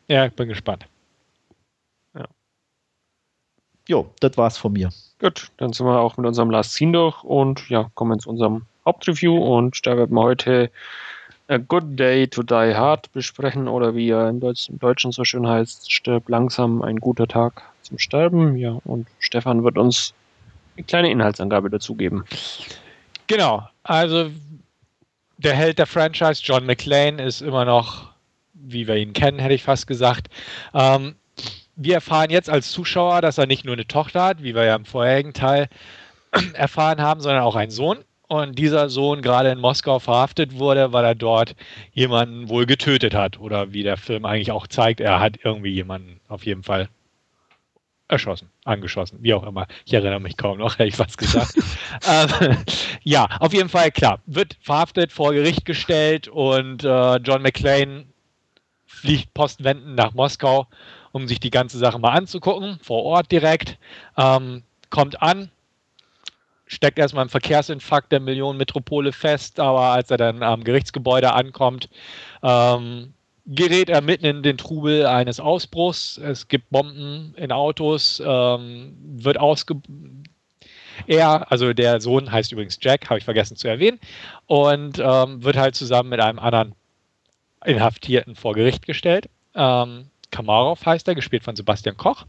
[0.08, 0.86] Ja, ich bin gespannt.
[2.14, 2.24] Ja.
[3.86, 4.90] Jo, das war's von mir.
[5.20, 8.62] Gut, dann sind wir auch mit unserem Last Scene durch und ja, kommen zu unserem
[8.90, 10.68] Hauptreview und da werden wir heute
[11.46, 15.46] A Good Day to Die Hard besprechen oder wie er im, Deutsch, Deutschen so schön
[15.46, 18.56] heißt, stirb langsam, ein guter Tag zum Sterben.
[18.56, 20.12] Ja, und Stefan wird uns
[20.76, 22.24] eine kleine Inhaltsangabe dazugeben.
[23.28, 24.28] Genau, also
[25.38, 28.10] der Held der Franchise, John McClane, ist immer noch,
[28.54, 30.26] wie wir ihn kennen, hätte ich fast gesagt.
[30.74, 31.14] Ähm,
[31.76, 34.74] wir erfahren jetzt als Zuschauer, dass er nicht nur eine Tochter hat, wie wir ja
[34.74, 35.68] im vorherigen Teil
[36.54, 37.98] erfahren haben, sondern auch einen Sohn.
[38.30, 41.56] Und dieser Sohn gerade in Moskau verhaftet wurde, weil er dort
[41.92, 43.40] jemanden wohl getötet hat.
[43.40, 46.88] Oder wie der Film eigentlich auch zeigt, er hat irgendwie jemanden auf jeden Fall
[48.06, 49.66] erschossen, angeschossen, wie auch immer.
[49.84, 51.54] Ich erinnere mich kaum noch, hätte ich was gesagt.
[52.08, 52.56] ähm,
[53.02, 58.04] ja, auf jeden Fall, klar, wird verhaftet, vor Gericht gestellt und äh, John McClane
[58.86, 60.68] fliegt postwendend nach Moskau,
[61.10, 63.76] um sich die ganze Sache mal anzugucken, vor Ort direkt.
[64.16, 65.50] Ähm, kommt an,
[66.70, 71.88] steckt erstmal im Verkehrsinfarkt der Millionenmetropole fest, aber als er dann am Gerichtsgebäude ankommt,
[72.44, 73.12] ähm,
[73.44, 76.16] gerät er mitten in den Trubel eines Ausbruchs.
[76.16, 79.74] Es gibt Bomben in Autos, ähm, wird ausge...
[81.06, 83.98] Er, also der Sohn heißt übrigens Jack, habe ich vergessen zu erwähnen,
[84.46, 86.74] und ähm, wird halt zusammen mit einem anderen
[87.64, 89.28] Inhaftierten vor Gericht gestellt.
[89.54, 92.26] Ähm, Kamarov heißt er, gespielt von Sebastian Koch.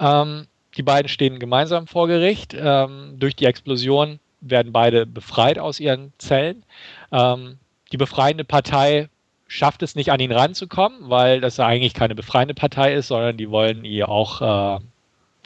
[0.00, 2.54] Ähm, die beiden stehen gemeinsam vor Gericht.
[2.58, 6.64] Ähm, durch die Explosion werden beide befreit aus ihren Zellen.
[7.12, 7.58] Ähm,
[7.92, 9.08] die befreiende Partei
[9.48, 13.36] schafft es nicht an ihn ranzukommen, weil das ja eigentlich keine befreiende Partei ist, sondern
[13.36, 14.80] die wollen ihn auch äh,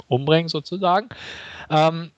[0.09, 1.09] umbringen sozusagen.
[1.71, 2.11] Ähm,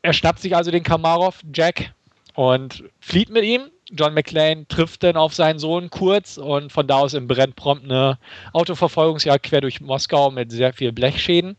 [0.00, 1.92] er schnappt sich also den Kamarov, Jack,
[2.34, 3.70] und flieht mit ihm.
[3.90, 7.84] John McClane trifft dann auf seinen Sohn kurz und von da aus im brennt prompt
[7.84, 8.18] eine
[8.52, 11.56] Autoverfolgungsjagd quer durch Moskau mit sehr viel Blechschäden.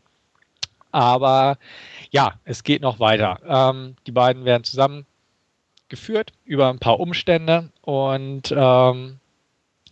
[0.90, 1.58] Aber
[2.10, 3.38] ja, es geht noch weiter.
[3.46, 9.18] Ähm, die beiden werden zusammengeführt über ein paar Umstände und ähm,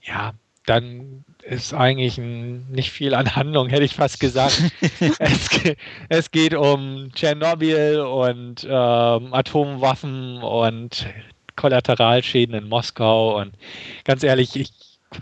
[0.03, 0.33] ja,
[0.67, 4.61] dann ist eigentlich ein, nicht viel an Handlung, hätte ich fast gesagt.
[5.19, 5.49] es,
[6.09, 11.07] es, geht um Tschernobyl und ähm, Atomwaffen und
[11.55, 13.39] Kollateralschäden in Moskau.
[13.41, 13.53] Und
[14.05, 14.73] ganz ehrlich, ich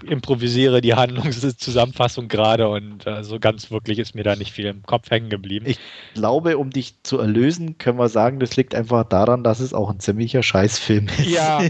[0.09, 4.83] improvisiere die Handlungszusammenfassung gerade und äh, so ganz wirklich ist mir da nicht viel im
[4.83, 5.67] Kopf hängen geblieben.
[5.69, 5.79] Ich
[6.15, 9.91] glaube, um dich zu erlösen, können wir sagen, das liegt einfach daran, dass es auch
[9.91, 11.27] ein ziemlicher Scheißfilm ist.
[11.27, 11.59] Ja.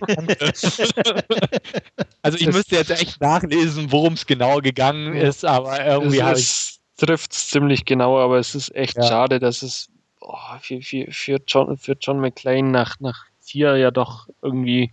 [2.23, 6.79] also ich müsste jetzt echt nachlesen, worum es genau gegangen ist, aber irgendwie habe ich.
[6.97, 9.03] trifft es ziemlich genau, aber es ist echt ja.
[9.05, 9.89] schade, dass es
[10.21, 14.93] oh, für, für, für, John, für John McClane nach, nach vier ja doch irgendwie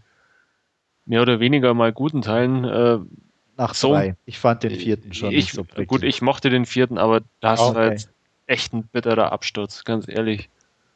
[1.06, 2.64] mehr oder weniger mal guten Teilen.
[2.64, 3.00] Äh,
[3.58, 4.16] Nach so, zwei.
[4.26, 7.76] Ich fand den vierten schon ich, so Gut, ich mochte den vierten, aber das okay.
[7.76, 8.10] war jetzt
[8.48, 10.50] echt ein bitterer Absturz, ganz ehrlich.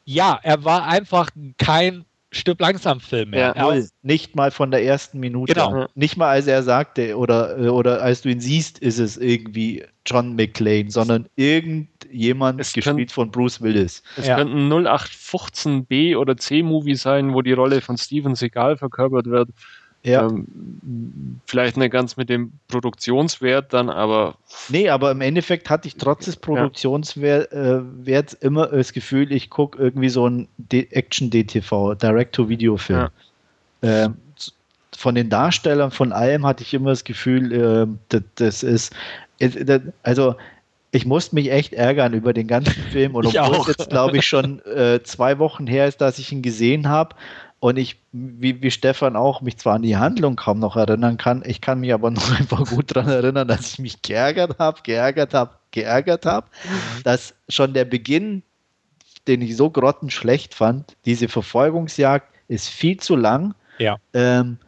[0.04, 3.54] Ja, er war einfach kein Stück langsam Film mehr.
[3.56, 3.88] Ja, Null.
[4.02, 5.54] Nicht mal von der ersten Minute.
[5.54, 5.86] Genau.
[5.94, 10.34] Nicht mal als er sagte oder, oder als du ihn siehst, ist es irgendwie John
[10.34, 14.02] McClane, sondern irgendjemand es gespielt könnt, von Bruce Willis.
[14.16, 14.36] Es ja.
[14.36, 19.26] könnte ein 0815 B oder C Movie sein, wo die Rolle von Steven Seagal verkörpert
[19.26, 19.50] wird.
[20.06, 20.28] Ja.
[20.28, 24.36] Ähm, vielleicht nicht ganz mit dem Produktionswert dann, aber.
[24.68, 29.78] Nee, aber im Endeffekt hatte ich trotz des Produktionswerts äh, immer das Gefühl, ich gucke
[29.82, 33.08] irgendwie so ein Action-DTV, Direct-to-Video-Film.
[33.82, 34.04] Ja.
[34.04, 34.14] Ähm,
[34.96, 38.94] von den Darstellern, von allem hatte ich immer das Gefühl, äh, das, das ist.
[39.40, 40.36] Äh, also,
[40.92, 43.16] ich musste mich echt ärgern über den ganzen Film.
[43.16, 46.42] Und obwohl es jetzt, glaube ich, schon äh, zwei Wochen her ist, dass ich ihn
[46.42, 47.16] gesehen habe,
[47.58, 51.42] und ich, wie, wie Stefan auch, mich zwar an die Handlung kaum noch erinnern kann,
[51.46, 55.34] ich kann mich aber noch einfach gut daran erinnern, dass ich mich geärgert habe, geärgert
[55.34, 57.02] habe, geärgert habe, mhm.
[57.02, 58.42] dass schon der Beginn,
[59.26, 63.54] den ich so grottenschlecht fand, diese Verfolgungsjagd ist viel zu lang.
[63.78, 63.96] Ja.
[64.12, 64.58] Ähm,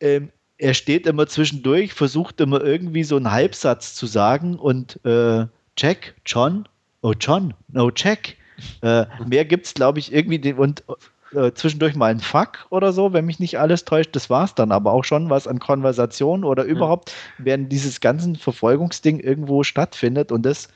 [0.00, 5.46] ähm, er steht immer zwischendurch, versucht immer irgendwie so einen Halbsatz zu sagen und äh,
[5.76, 6.66] Jack, John,
[7.02, 8.36] oh John, no Jack.
[8.80, 10.52] Äh, mehr gibt es, glaube ich, irgendwie.
[10.54, 10.82] Und
[11.34, 14.14] äh, zwischendurch mal ein Fuck oder so, wenn mich nicht alles täuscht.
[14.14, 18.36] Das war es dann aber auch schon, was an Konversation oder überhaupt, während dieses ganzen
[18.36, 20.68] Verfolgungsding irgendwo stattfindet und das,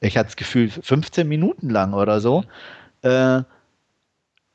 [0.00, 2.44] ich hatte das Gefühl, 15 Minuten lang oder so,
[3.02, 3.42] äh,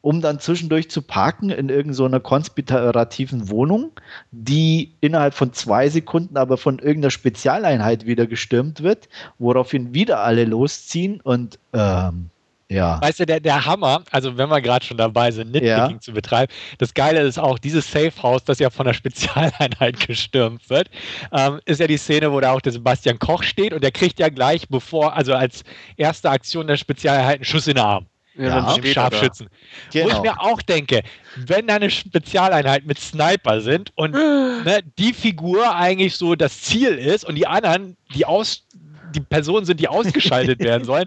[0.02, 3.92] um dann zwischendurch zu parken in irgendeiner so konspirativen Wohnung,
[4.32, 9.08] die innerhalb von zwei Sekunden aber von irgendeiner Spezialeinheit wieder gestürmt wird,
[9.40, 12.32] woraufhin wieder alle losziehen und ähm,
[12.70, 13.02] ja.
[13.02, 16.00] Weißt du, der, der Hammer, also wenn wir gerade schon dabei sind, Nitpicking ja.
[16.00, 20.70] zu betreiben, das Geile ist auch, dieses Safe House, das ja von der Spezialeinheit gestürmt
[20.70, 20.90] wird,
[21.32, 24.20] ähm, ist ja die Szene, wo da auch der Sebastian Koch steht und der kriegt
[24.20, 25.64] ja gleich bevor, also als
[25.98, 28.08] erste Aktion der Spezialeinheit einen Schuss in den Arm.
[28.36, 29.48] Ja, ja Scharfschützen.
[29.92, 30.06] Genau.
[30.06, 30.34] Wo ich genau.
[30.34, 31.04] mir auch denke,
[31.36, 34.12] wenn da eine Spezialeinheit mit Sniper sind und
[34.66, 38.66] ne, die Figur eigentlich so das Ziel ist und die anderen, die aus
[39.14, 41.06] die Personen sind, die ausgeschaltet werden sollen,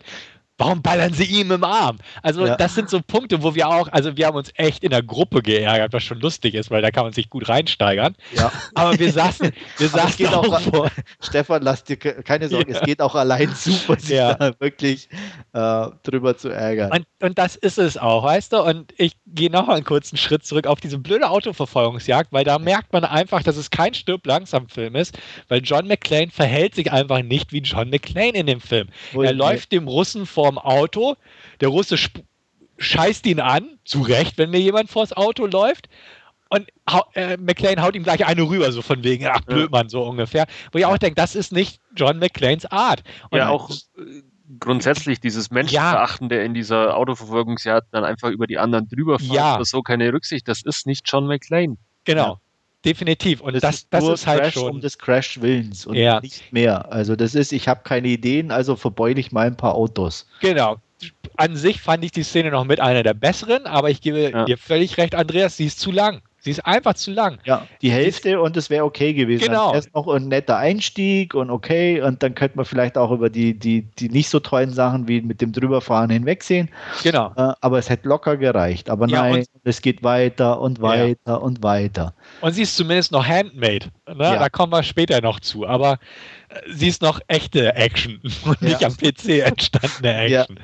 [0.58, 1.98] warum ballern sie ihm im Arm?
[2.22, 2.56] Also ja.
[2.56, 5.42] das sind so Punkte, wo wir auch, also wir haben uns echt in der Gruppe
[5.42, 8.14] geärgert, was schon lustig ist, weil da kann man sich gut reinsteigern.
[8.34, 8.50] Ja.
[8.74, 10.90] Aber wir saßen, wir saßen geht auch, vor.
[11.20, 12.78] Stefan, lass dir keine Sorgen, ja.
[12.78, 15.08] es geht auch allein super, sich da wirklich
[15.52, 16.90] äh, drüber zu ärgern.
[16.92, 18.62] Und, und das ist es auch, weißt du?
[18.62, 22.92] Und ich gehe noch einen kurzen Schritt zurück auf diese blöde Autoverfolgungsjagd, weil da merkt
[22.92, 25.18] man einfach, dass es kein Stirb langsam Film ist,
[25.48, 28.88] weil John McClane verhält sich einfach nicht wie John McClane in dem Film.
[29.12, 31.16] Wohl, er läuft dem Russen vor vorm Auto.
[31.60, 31.96] Der Russe
[32.78, 35.88] scheißt ihn an, zu Recht, wenn mir jemand vors Auto läuft.
[36.48, 36.68] Und
[37.14, 40.46] äh, McLean haut ihm gleich eine rüber, so von wegen, ach, Blödmann, so ungefähr.
[40.70, 43.02] Wo ich auch denke, das ist nicht John McLeans Art.
[43.30, 44.22] Und ja, auch äh,
[44.60, 46.36] grundsätzlich dieses Menschenverachten, ja.
[46.36, 49.58] der in dieser Autoverfolgungsjagd dann einfach über die anderen drüber fährt, ja.
[49.64, 50.46] so keine Rücksicht.
[50.46, 51.78] Das ist nicht John McLean.
[52.04, 52.34] Genau.
[52.34, 52.40] Ja.
[52.86, 53.40] Definitiv.
[53.40, 54.70] Und das, das, ist, das ist halt Crash schon.
[54.70, 56.20] um des Crash Willens und ja.
[56.20, 56.92] nicht mehr.
[56.92, 60.28] Also das ist, ich habe keine Ideen, also verbeule ich mal ein paar Autos.
[60.40, 60.76] Genau.
[61.36, 64.44] An sich fand ich die Szene noch mit einer der besseren, aber ich gebe ja.
[64.44, 66.22] dir völlig recht, Andreas, sie ist zu lang.
[66.46, 67.40] Sie ist einfach zu lang.
[67.44, 69.46] Ja, die Hälfte und es wäre okay gewesen.
[69.46, 69.74] Genau.
[69.74, 73.58] Erst noch ein netter Einstieg und okay, und dann könnte man vielleicht auch über die,
[73.58, 76.70] die, die nicht so tollen Sachen wie mit dem Drüberfahren hinwegsehen.
[77.02, 77.32] Genau.
[77.36, 78.88] Äh, aber es hätte locker gereicht.
[78.90, 81.34] Aber ja, nein, es geht weiter und weiter ja.
[81.34, 82.14] und weiter.
[82.42, 83.86] Und sie ist zumindest noch handmade.
[84.06, 84.22] Ne?
[84.22, 84.38] Ja.
[84.38, 85.66] Da kommen wir später noch zu.
[85.66, 85.98] Aber
[86.50, 90.60] äh, sie ist noch echte Action und nicht am PC entstandene Action.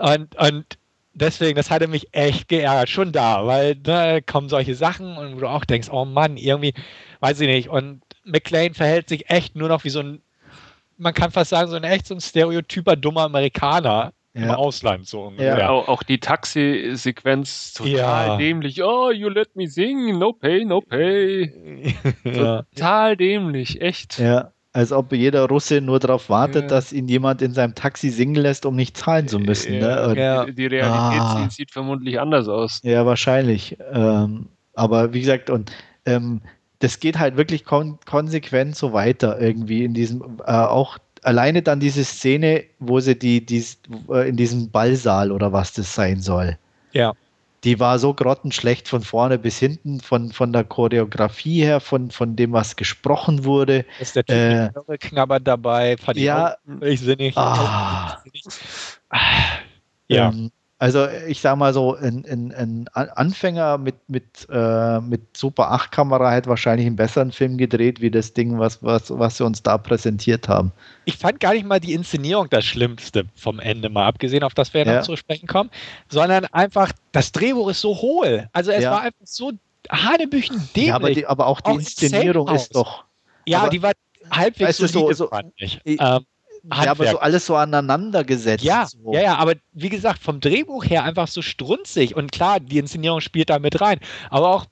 [0.00, 0.76] Und, und
[1.14, 5.38] deswegen, das hatte mich echt geärgert, schon da, weil da ne, kommen solche Sachen und
[5.38, 6.74] du auch denkst, oh Mann, irgendwie,
[7.20, 7.68] weiß ich nicht.
[7.68, 10.22] Und McLean verhält sich echt nur noch wie so ein,
[10.96, 14.42] man kann fast sagen, so ein echt so ein stereotyper dummer Amerikaner ja.
[14.42, 15.58] im Ausland so ungefähr.
[15.58, 15.70] Ja.
[15.70, 18.36] Auch, auch die Taxi-Sequenz total ja.
[18.36, 18.82] dämlich.
[18.82, 21.94] Oh, you let me sing, no pay, no pay.
[22.24, 24.18] Total dämlich, echt.
[24.18, 26.68] Ja als ob jeder Russe nur darauf wartet, ja.
[26.68, 29.74] dass ihn jemand in seinem Taxi singen lässt, um nicht zahlen zu müssen.
[29.74, 30.20] Ja, ne?
[30.20, 30.44] ja.
[30.44, 31.48] Die, die, Realität ah.
[31.48, 32.80] sieht, vermutlich anders aus.
[32.82, 33.78] Ja, wahrscheinlich.
[33.92, 35.70] Ähm, aber wie gesagt, und
[36.06, 36.40] ähm,
[36.80, 41.78] das geht halt wirklich kon konsequent so weiter irgendwie in diesem, äh, auch alleine dann
[41.78, 43.64] diese Szene, wo sie die, die
[44.10, 46.58] äh, in diesem Ballsaal oder was das sein soll.
[46.92, 47.12] Ja.
[47.64, 52.36] Die war so grottenschlecht von vorne bis hinten, von, von der Choreografie her, von, von
[52.36, 53.86] dem, was gesprochen wurde.
[53.98, 56.56] Ist der Typ Äh, mit knabbert dabei, fand ich ja.
[56.66, 57.36] völlig sinnig.
[57.36, 58.22] Ah.
[60.08, 60.28] Ja.
[60.28, 60.50] Ähm,
[60.84, 65.70] also ich sag mal so, ein, ein, ein An- Anfänger mit, mit, äh, mit Super
[65.72, 69.44] 8 Kamera hätte wahrscheinlich einen besseren Film gedreht, wie das Ding, was, was, was sie
[69.46, 70.72] uns da präsentiert haben.
[71.06, 74.74] Ich fand gar nicht mal die Inszenierung das Schlimmste vom Ende, mal abgesehen, auf das
[74.74, 75.70] wir ja noch zu sprechen kommen,
[76.10, 78.50] sondern einfach, das Drehbuch ist so hohl.
[78.52, 78.90] Also es Ja.
[78.90, 79.52] war einfach so
[79.90, 80.88] hanebüchen dämlich.
[80.88, 83.04] Ja, aber, die, aber auch die Auch Inszenierung ist doch.
[83.46, 83.92] Ja, die war
[84.30, 85.80] halbwegs Weißt so- so- fand ich.
[85.84, 85.98] Ich-
[86.64, 87.10] Ähm, Ja, aber Handwerk.
[87.12, 88.64] so alles so aneinander gesetzt.
[88.64, 89.12] Ja, so.
[89.12, 92.16] ja, ja, aber wie gesagt, vom Drehbuch her einfach so strunzig.
[92.16, 93.98] Und klar, die Inszenierung spielt da mit rein.
[94.30, 94.66] Aber auch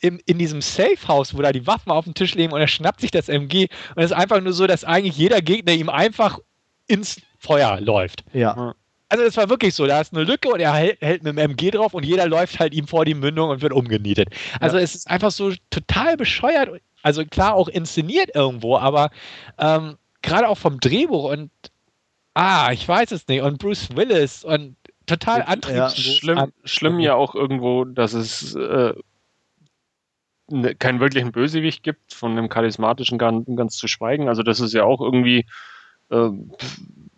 [0.00, 2.68] im, in diesem Safe House, wo da die Waffen auf dem Tisch liegen und er
[2.68, 5.88] schnappt sich das MG und es ist einfach nur so, dass eigentlich jeder Gegner ihm
[5.88, 6.38] einfach
[6.86, 8.24] ins Feuer läuft.
[8.32, 8.74] ja.
[9.10, 11.38] Also es war wirklich so, da ist eine Lücke und er hält, hält mit dem
[11.38, 14.28] MG drauf und jeder läuft halt ihm vor die Mündung und wird umgenietet.
[14.60, 16.68] Also es ist einfach so total bescheuert.
[17.02, 19.08] Also klar auch inszeniert irgendwo, aber
[19.58, 19.96] ähm,
[20.28, 21.50] gerade auch vom Drehbuch und
[22.34, 23.42] ah, ich weiß es nicht.
[23.42, 24.76] Und Bruce Willis und
[25.06, 26.16] total Ja, antriebslos.
[26.16, 28.92] Schlimm, An- schlimm ja auch irgendwo, dass es äh,
[30.50, 34.28] ne, keinen wirklichen Bösewicht gibt, von einem charismatischen ganz, ganz zu schweigen.
[34.28, 35.46] Also das ist ja auch irgendwie
[36.10, 36.30] äh,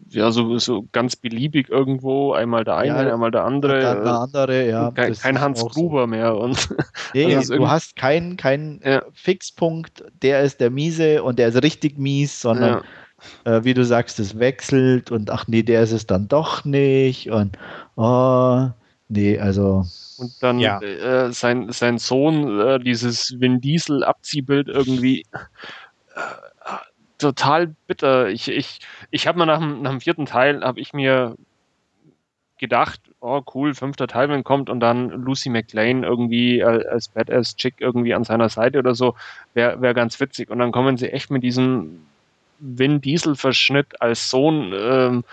[0.08, 3.86] ja so, so ganz beliebig irgendwo, einmal der eine, Ja, einmal der Und dann eine
[3.88, 4.18] andere.
[4.18, 4.90] andere, ja.
[4.90, 5.80] kein kein Hans auch so.
[5.80, 6.36] Gruber mehr.
[6.36, 6.68] Und
[7.14, 9.02] Nee, Also du hast keinen keinen Ja.
[9.12, 12.82] Fixpunkt, der ist der miese und der ist richtig mies, sondern
[13.44, 17.30] äh, wie du sagst, es wechselt und ach nee, der ist es dann doch nicht
[17.30, 17.56] und
[17.96, 18.68] oh,
[19.08, 19.84] nee, also
[20.18, 20.80] Und dann Ja.
[20.80, 25.24] äh, sein, sein Sohn, äh, dieses Vin Diesel Abziehbild irgendwie
[26.14, 26.20] äh,
[27.18, 28.28] total bitter.
[28.28, 28.80] Ich, ich,
[29.10, 31.36] ich habe mir nach dem, nach dem vierten Teil, habe ich mir
[32.58, 37.76] gedacht, oh cool, fünfter Teil, wenn kommt und dann Lucy McLean irgendwie als, als Badass-Chick
[37.80, 39.16] irgendwie an seiner Seite oder so,
[39.54, 40.50] wäre wär ganz witzig.
[40.50, 42.09] Und dann kommen sie echt mit diesem
[42.60, 45.24] Vin Diesel-Verschnitt als Sohn, ähm,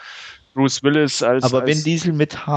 [0.53, 2.47] Bruce Willis als aber als, wenn Diesel mit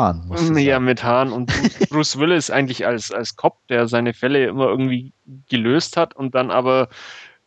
[0.54, 4.46] du ja, mit Haaren und Bruce, Bruce Willis eigentlich als, als Cop, der seine Fälle
[4.46, 5.12] immer irgendwie
[5.50, 6.88] gelöst hat und dann aber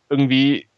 [0.08, 0.68] irgendwie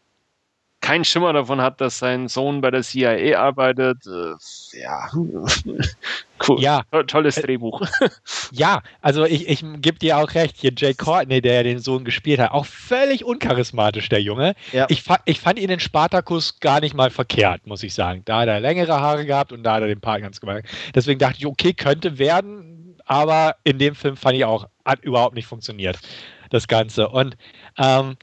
[0.79, 4.05] keinen Schimmer davon hat, dass sein Sohn bei der CIA arbeitet.
[4.05, 5.09] Äh, ja,
[6.47, 6.61] cool.
[6.61, 6.83] Ja.
[6.91, 7.81] To- Tolles Drehbuch.
[8.51, 12.05] Ja, also ich, ich gebe dir auch recht, hier Jay Courtney, der ja den Sohn
[12.05, 14.55] gespielt hat, auch völlig uncharismatisch, der Junge.
[14.71, 14.85] Ja.
[14.89, 18.21] Ich, fa ich fand ihn in Spartacus gar nicht mal verkehrt, muss ich sagen.
[18.25, 20.63] Da hat er längere Haare gehabt und da hat er den Part ganz gemacht.
[20.95, 25.35] Deswegen dachte ich, okay, könnte werden, aber in dem Film fand ich auch, hat überhaupt
[25.35, 25.99] nicht funktioniert,
[26.49, 27.09] das Ganze.
[27.09, 27.35] Und
[27.77, 28.15] ähm,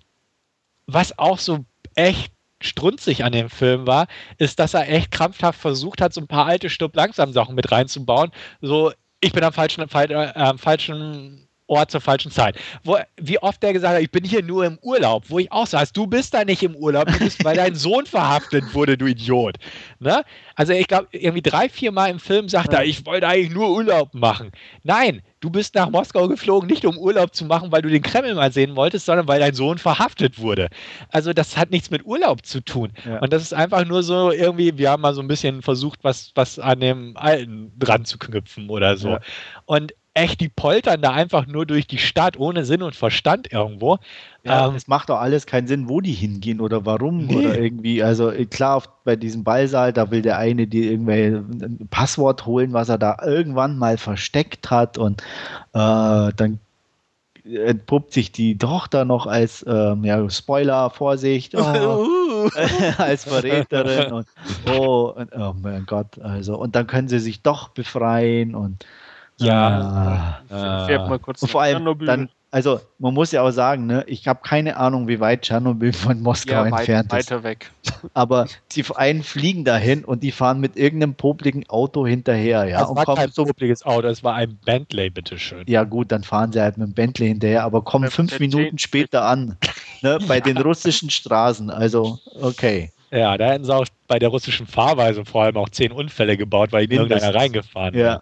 [0.86, 1.64] was auch so
[1.94, 2.33] echt
[2.64, 4.06] strunzig an dem Film war,
[4.38, 8.30] ist, dass er echt krampfhaft versucht hat, so ein paar alte Stub-Langsam-Sachen mit reinzubauen.
[8.60, 12.56] So, ich bin am falschen, fal äh, am falschen Ort zur falschen Zeit.
[12.82, 15.66] Wo, wie oft der gesagt hat, ich bin hier nur im Urlaub, wo ich auch
[15.66, 19.06] saß, du bist da nicht im Urlaub, du bist, weil dein Sohn verhaftet wurde, du
[19.06, 19.56] Idiot.
[19.98, 20.22] Ne?
[20.56, 23.70] Also ich glaube, irgendwie drei, vier Mal im Film sagt er, ich wollte eigentlich nur
[23.70, 24.52] Urlaub machen.
[24.82, 28.34] Nein, du bist nach Moskau geflogen, nicht um Urlaub zu machen, weil du den Kreml
[28.34, 30.68] mal sehen wolltest, sondern weil dein Sohn verhaftet wurde.
[31.08, 32.92] Also das hat nichts mit Urlaub zu tun.
[33.06, 33.20] Ja.
[33.20, 36.32] Und das ist einfach nur so irgendwie, wir haben mal so ein bisschen versucht, was,
[36.34, 39.10] was an dem Alten dran zu knüpfen oder so.
[39.10, 39.20] Ja.
[39.64, 43.98] Und echt, die poltern da einfach nur durch die Stadt ohne Sinn und Verstand irgendwo.
[44.44, 47.36] Ja, Ähm, es macht doch alles keinen Sinn, wo die hingehen oder warum Nee.
[47.36, 48.02] oder irgendwie.
[48.02, 52.72] Also äh, klar, bei diesem Ballsaal, da will der eine die irgendwelche ein Passwort holen,
[52.72, 55.22] was er da irgendwann mal versteckt hat und
[55.72, 56.60] äh, dann
[57.44, 62.48] entpuppt sich die Tochter noch als ähm, ja, Spoiler, Vorsicht, oh,
[62.98, 64.26] als Verräterin und
[64.70, 68.86] oh, und, oh mein Gott, also und dann können sie sich doch befreien und
[69.38, 70.38] Ja.
[70.50, 70.86] ah.
[70.86, 72.06] Fährt mal kurz Und vor allem Tschernobyl.
[72.06, 75.92] dann, also man muss ja auch sagen, ne, ich habe keine Ahnung, wie weit Tschernobyl
[75.92, 77.12] von Moskau ja, weit, entfernt ist.
[77.12, 77.72] weiter weg.
[78.14, 82.80] Aber die einen fliegen dahin und die fahren mit irgendeinem popligen Auto hinterher, ja.
[82.80, 85.64] das und war kein so, publikes Auto, es war ein Bentley, bitteschön.
[85.66, 88.62] ja gut, dann fahren sie halt mit dem Bentley hinterher, aber kommen fünf der Minuten
[88.64, 89.56] Jane- später an,
[90.02, 91.70] ne, bei den russischen Straßen.
[91.70, 92.92] Also, okay.
[93.10, 96.72] Ja, da hätten sie auch bei der russischen Fahrweise vor allem auch zehn Unfälle gebaut,
[96.72, 98.20] weil ihnen irgendeiner reingefahren Ja.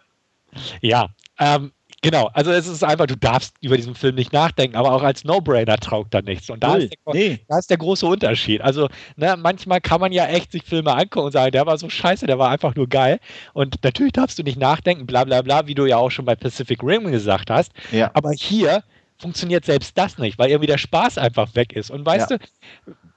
[0.81, 1.09] Ja,
[1.39, 1.73] ähm,
[2.03, 2.29] genau.
[2.35, 5.77] Also es ist einfach, du darfst über diesen Film nicht nachdenken, aber auch als No-Brainer
[5.79, 6.51] taugt da nichts.
[6.51, 6.83] Und da Null.
[6.83, 8.61] ist, der, Nee, da ist der große Unterschied.
[8.61, 11.89] Also ne, manchmal kann man ja echt sich Filme angucken und sagen, der war so
[11.89, 13.19] scheiße, der war einfach nur geil.
[13.55, 16.35] Und natürlich darfst du nicht nachdenken, bla bla bla, wie du ja auch schon bei
[16.37, 17.73] Pacific Rim gesagt hast.
[17.91, 18.11] ja.
[18.15, 18.83] Aber hier
[19.19, 21.91] funktioniert selbst das nicht, weil irgendwie der Spaß einfach weg ist.
[21.91, 22.39] Und weißt Ja.
[22.39, 22.45] du,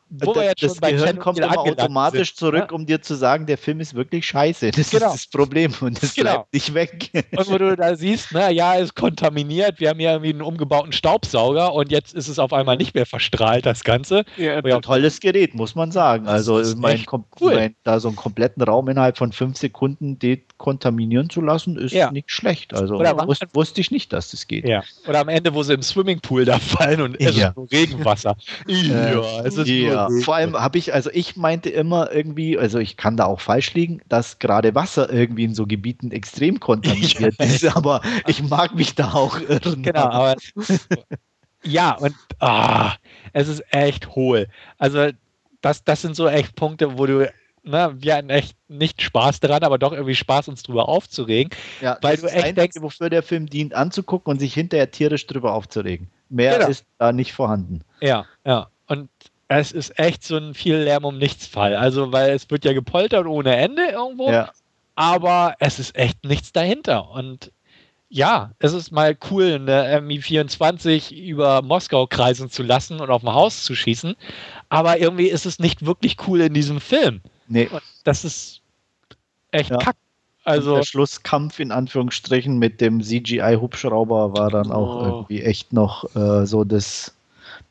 [0.10, 2.76] wo das, wir jetzt das schon bei Gehirn kommt immer automatisch sind, zurück, ne?
[2.76, 4.72] um dir zu sagen, der Film ist wirklich scheiße.
[4.72, 5.08] Das Genau.
[5.08, 6.32] ist das Problem und das Genau.
[6.34, 7.10] bleibt nicht weg.
[7.36, 10.92] Und wo du da siehst, na ja, ist kontaminiert, wir haben hier irgendwie einen umgebauten
[10.92, 14.26] Staubsauger und jetzt ist es auf einmal nicht mehr verstrahlt, das Ganze.
[14.38, 16.28] Ja, Ja, Ein tolles Gerät, muss man sagen.
[16.28, 17.04] Also mein,
[17.42, 17.56] cool.
[17.56, 22.12] mein, da so einen kompletten Raum innerhalb von fünf Sekunden dekontaminieren zu lassen, ist Ja.
[22.12, 22.74] nicht schlecht.
[22.74, 24.68] Also Oder wus wusste ich nicht, dass das geht.
[24.68, 24.84] Ja.
[25.08, 27.50] Oder am Ende, wo sie im Swimmingpool da fallen und es Ja.
[27.50, 28.38] ist nur Regenwasser.
[28.68, 32.80] ja, es ist Ja, nur vor allem habe ich, also ich meinte immer irgendwie, also
[32.80, 37.36] ich kann da auch falsch liegen, dass gerade Wasser irgendwie in so Gebieten extrem kontaminiert
[37.40, 39.84] ist, aber ich mag mich da auch irren.
[39.84, 40.36] Genau, aber
[41.64, 42.94] ja, und ah,
[43.34, 44.48] es ist echt hohl.
[44.78, 45.10] Also,
[45.62, 47.32] das, das sind so echt Punkte, wo du,
[47.64, 51.52] ne, wir hatten echt nicht Spaß daran, aber doch irgendwie Spaß, uns drüber aufzuregen.
[51.82, 55.54] ja, weil du echt denkst- wofür der Film dient, anzugucken und sich hinterher tierisch drüber
[55.54, 56.08] aufzuregen.
[56.30, 56.70] Mehr Genau.
[56.70, 57.82] ist da nicht vorhanden.
[58.02, 58.68] Ja, ja.
[58.88, 59.10] Und
[59.48, 61.76] es ist echt so ein viel Lärm um nichts Fall.
[61.76, 64.52] Also, weil es wird ja gepoltert ohne Ende irgendwo, Ja,
[64.96, 67.10] aber es ist echt nichts dahinter.
[67.12, 67.52] Und
[68.10, 73.34] ja, es ist mal cool, eine Mi-24 über Moskau kreisen zu lassen und auf ein
[73.34, 74.16] Haus zu schießen.
[74.70, 77.22] Aber irgendwie ist es nicht wirklich cool in diesem Film.
[77.48, 77.72] nee.
[78.04, 78.62] Das ist
[79.52, 79.78] echt Ja.
[79.78, 79.96] kack.
[80.44, 85.02] Also Also, der Schlusskampf in Anführungsstrichen mit dem CGI-Hubschrauber war dann auch Oh.
[85.02, 87.15] irgendwie echt noch äh, so das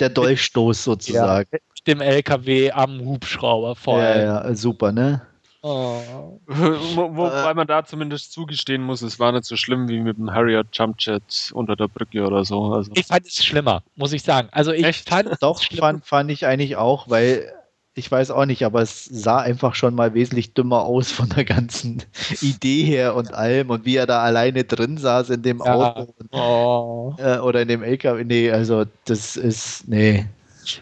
[0.01, 1.49] der Dolchstoß sozusagen.
[1.53, 4.19] mit dem LKW am Hubschrauber vor Ja,
[4.49, 5.23] ja, super, ne?
[5.63, 6.39] Oh.
[6.47, 10.31] Wo, wobei man da zumindest zugestehen muss, es war nicht so schlimm wie mit dem
[10.31, 12.75] Harrier Jumpjet unter der Brücke oder so.
[12.75, 14.49] Also, Ich fand es schlimmer, muss ich sagen.
[14.53, 15.09] Also ich Echt?
[15.09, 15.79] fand es Doch, schlimm.
[15.81, 17.51] fand, fand ich eigentlich auch, weil
[17.95, 21.45] ich weiß auch nicht, aber es sah einfach schon mal wesentlich dümmer aus von der
[21.45, 22.03] ganzen
[22.41, 25.75] Idee her und allem und wie er da alleine drin saß in dem Ja.
[25.95, 27.15] Auto und, Oh.
[27.19, 28.25] äh, oder in dem LKW.
[28.25, 30.27] Nee, also das ist, nee.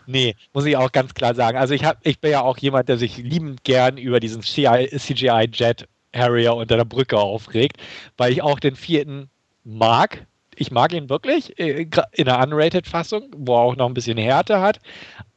[0.07, 1.59] Nee, muss ich auch ganz klar sagen.
[1.59, 5.89] Also ich, hab, ich bin ja auch jemand, der sich liebend gern über diesen CGI-Jet
[6.15, 7.79] Harrier unter der Brücke aufregt,
[8.17, 9.29] weil ich auch den vierten
[9.65, 10.27] mag.
[10.55, 14.61] Ich mag ihn wirklich äh, in der Unrated-Fassung, wo er auch noch ein bisschen Härte
[14.61, 14.79] hat.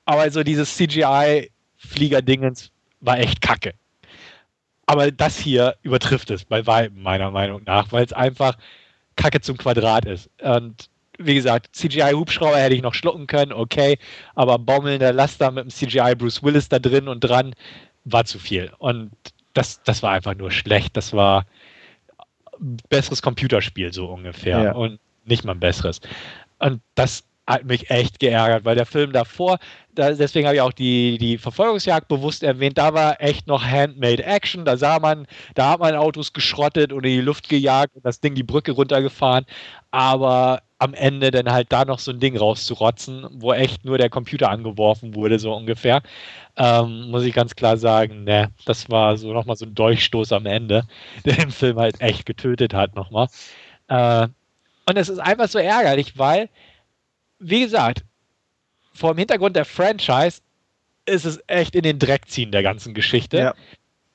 [0.06, 0.76] Aber so dieses
[1.86, 2.72] CGI-Flieger-Dingens
[3.02, 3.74] war echt kacke.
[4.86, 8.58] Aber das hier übertrifft es bei weitem, meiner Meinung nach, weil es einfach
[9.16, 10.30] Kacke zum Quadrat ist.
[10.42, 13.98] Und wie gesagt, CGI-Hubschrauber hätte ich noch schlucken können, okay,
[14.36, 17.56] aber baumelnder Laster mit dem CGI Bruce Willis da drin und dran
[18.04, 18.72] war zu viel.
[18.78, 19.12] Und
[19.54, 20.96] das, das war einfach nur schlecht.
[20.98, 21.46] Das war
[22.60, 24.64] ein besseres Computerspiel, so ungefähr.
[24.64, 24.72] Ja.
[24.74, 26.02] Und nicht mal ein besseres.
[26.60, 29.60] Und das hat mich echt geärgert, weil der Film davor,
[29.94, 34.24] da, deswegen habe ich auch die, die Verfolgungsjagd bewusst erwähnt, da war echt noch Handmade
[34.24, 38.06] Action, da sah man, da hat man Autos geschrottet und in die Luft gejagt und
[38.06, 39.46] das Ding die Brücke runtergefahren,
[39.92, 44.10] aber am Ende dann halt da noch so ein Ding rauszurotzen, wo echt nur der
[44.10, 46.02] Computer angeworfen wurde, so ungefähr,
[46.58, 50.46] ähm, muss ich ganz klar sagen, ne, das war so nochmal so ein Dolchstoß am
[50.46, 50.84] Ende,
[51.26, 53.28] der den Film halt echt getötet hat nochmal.
[53.88, 54.28] Äh,
[54.88, 56.50] und es ist einfach so ärgerlich, weil
[57.40, 58.04] wie gesagt,
[58.94, 60.42] vor dem Hintergrund der Franchise
[61.06, 63.38] ist es echt in den Dreck ziehen der ganzen Geschichte.
[63.38, 63.54] Ja.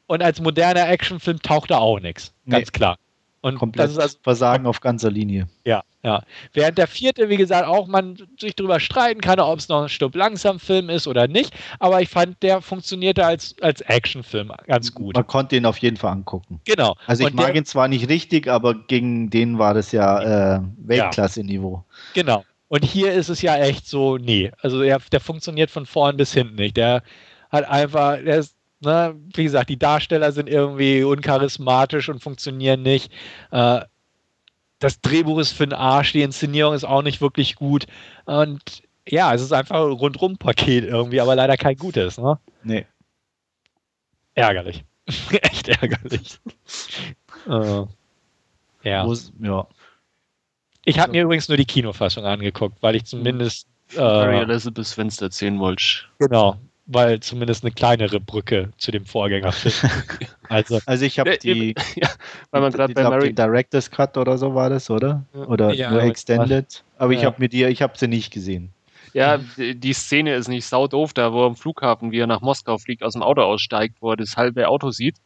[0.07, 2.33] Und als moderner Actionfilm taucht da auch nichts.
[2.49, 2.73] Ganz Nee.
[2.73, 2.99] klar.
[3.43, 5.49] Und Komplett das ist also, Versagen auf ganzer Linie.
[5.65, 6.23] ja, ja.
[6.53, 9.89] Während der vierte, wie gesagt, auch man sich drüber streiten kann, ob es noch ein
[9.89, 11.55] Stück langsam Film ist oder nicht.
[11.79, 15.15] Aber ich fand, der funktionierte als, als Actionfilm ganz gut.
[15.15, 16.61] Man konnte ihn auf jeden Fall angucken.
[16.67, 16.97] Genau.
[17.07, 20.57] Also ich Und mag der, ihn zwar nicht richtig, aber gegen den war das ja
[20.57, 21.83] äh, Weltklasse-Niveau.
[22.15, 22.45] Genau.
[22.71, 24.53] Und hier ist es ja echt so, nee.
[24.63, 26.77] Also der, der funktioniert von vorn bis hinten nicht.
[26.77, 27.03] Der
[27.51, 33.13] hat einfach, der ist, ne, wie gesagt, die Darsteller sind irgendwie uncharismatisch und funktionieren nicht.
[33.51, 33.81] Äh,
[34.79, 37.87] das Drehbuch ist für den Arsch, die Inszenierung ist auch nicht wirklich gut.
[38.25, 42.39] Und ja, es ist einfach ein Rundrum-Paket irgendwie, aber leider kein gutes, ne?
[42.63, 42.87] Nee.
[44.35, 44.85] Ärgerlich.
[45.43, 46.39] echt ärgerlich.
[47.49, 47.85] äh,
[48.89, 49.05] ja.
[49.05, 49.67] Wo's- ja.
[50.85, 53.67] Ich habe mir übrigens nur die Kinofassung angeguckt, weil ich zumindest
[53.97, 55.85] Mary äh, Elizabeth Winstead sehen wollte.
[56.19, 59.75] Genau, weil zumindest eine kleinere Brücke zu dem Vorgängerfilm.
[60.49, 62.09] also, Also ich habe die, ja,
[62.51, 65.25] weil man gerade ich bei glaub, Mary Director's Cut oder so war das, oder?
[65.35, 66.83] Oder Ja, nur aber- Extended.
[66.99, 67.27] Aber ich Ja.
[67.27, 68.73] habe mir die, ich habe sie nicht gesehen.
[69.13, 72.29] Ja, die die Szene ist nicht sau doof, da wo er am Flughafen, wie er
[72.29, 75.17] nach Moskau fliegt, aus dem Auto aussteigt, wo er das halbe Auto sieht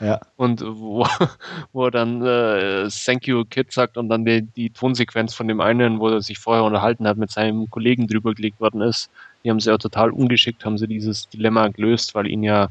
[0.00, 0.20] Ja.
[0.36, 1.06] und wo,
[1.72, 5.60] wo er dann äh, Thank you Kid sagt und dann die, die Tonsequenz von dem
[5.60, 9.08] einen, wo er sich vorher unterhalten hat, mit seinem Kollegen drüber gelegt worden ist.
[9.44, 12.68] Die haben sie ja total ungeschickt, haben sie dieses Dilemma gelöst, weil ihn ja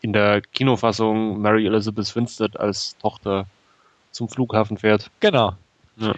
[0.00, 3.46] in der Kinofassung Mary Elizabeth Winstead als Tochter
[4.12, 5.10] zum Flughafen fährt.
[5.20, 5.54] genau.
[5.96, 6.14] Ja.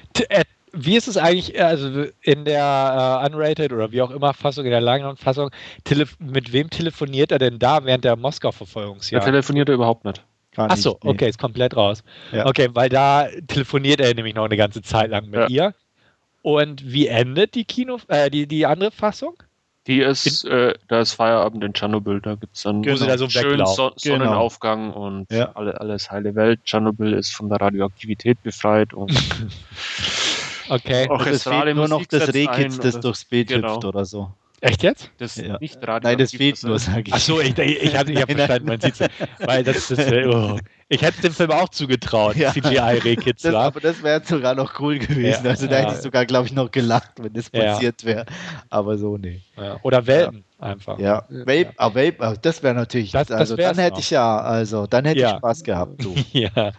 [0.72, 4.70] Wie ist es eigentlich, also in der uh, Unrated oder wie auch immer Fassung, in
[4.70, 5.51] der Langenhorn-Fassung,
[6.18, 9.24] mit wem telefoniert er denn da während der Moskau-Verfolgungsjagd?
[9.24, 10.22] Er telefoniert er überhaupt nicht.
[10.56, 11.10] Achso, nee.
[11.10, 12.02] okay, ist komplett raus.
[12.32, 12.47] Ja.
[12.47, 15.48] Okay, weil da telefoniert er nämlich noch eine ganze Zeit lang mit ja.
[15.48, 15.74] ihr.
[16.42, 19.34] Und wie endet die Kino, äh, die, die andere Fassung?
[19.86, 23.06] Die ist, äh, da ist Feierabend in Tschernobyl, da gibt es dann genau.
[23.06, 25.06] da so schönen so Sonnenaufgang genau.
[25.06, 25.52] und ja.
[25.55, 26.60] alle, alles heile Welt.
[26.64, 29.10] Tschernobyl ist von der Radioaktivität befreit und
[30.70, 31.09] okay.
[31.28, 33.74] Es fehlt nur noch das Rehkitz, das durchs Bild genau.
[33.74, 34.32] hüpft oder so.
[34.62, 35.10] Echt jetzt?
[35.16, 35.56] Das ja.
[35.59, 37.14] nicht Nein, das fehlt nur, sage ich.
[37.14, 38.98] Achso, ich, ich, ich habe hab verstanden, man sieht
[39.38, 40.59] Weil das, das oh.
[40.88, 42.52] Ich hätte dem Film auch zugetraut, ja.
[42.52, 43.66] CGI-Rehkitz war.
[43.66, 45.44] Aber das wäre sogar noch cool gewesen.
[45.44, 45.51] Ja.
[45.51, 48.26] Also da hätte ich sogar, glaube ich, noch gelacht, wenn das passiert wäre.
[48.68, 49.40] Aber so, nee.
[49.82, 50.98] Oder Welpen einfach.
[50.98, 53.98] Ja, Vape, ah, Vape, das wäre natürlich, das, also dann hätte noch.
[53.98, 55.30] ich ja, also dann hätte ja.
[55.32, 56.14] ich Spaß gehabt, du.
[56.32, 56.72] ja.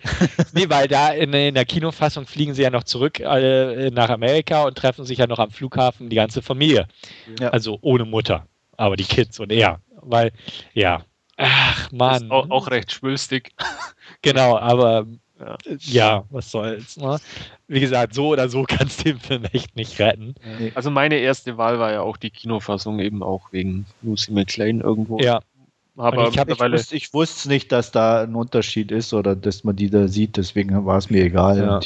[0.54, 4.64] nee, weil da in, in, der Kinofassung fliegen sie ja noch zurück äh, nach Amerika
[4.64, 6.88] und treffen sich ja noch am Flughafen die ganze Familie.
[7.40, 7.50] Ja.
[7.50, 8.46] Also ohne Mutter,
[8.78, 9.80] aber die Kids und er.
[10.02, 10.32] Weil,
[10.74, 11.04] ja.
[11.38, 12.30] Ach, Mann.
[12.30, 13.52] Auch, auch, recht schwülstig.
[14.22, 15.08] genau, aber
[15.42, 15.58] ja.
[15.80, 16.98] ja, was soll's.
[16.98, 17.18] Ne?
[17.68, 20.36] Wie gesagt, so oder so kannst du den Film echt nicht retten.
[20.76, 25.20] Also meine erste Wahl war ja auch die Kinofassung, eben auch wegen Lucy McLean irgendwo.
[25.20, 25.42] Ja.
[25.98, 29.76] Aber ich, ich, wusste, ich wusste nicht, dass da ein Unterschied ist oder dass man
[29.76, 31.58] die da sieht, deswegen war es mir egal.
[31.58, 31.80] Ja.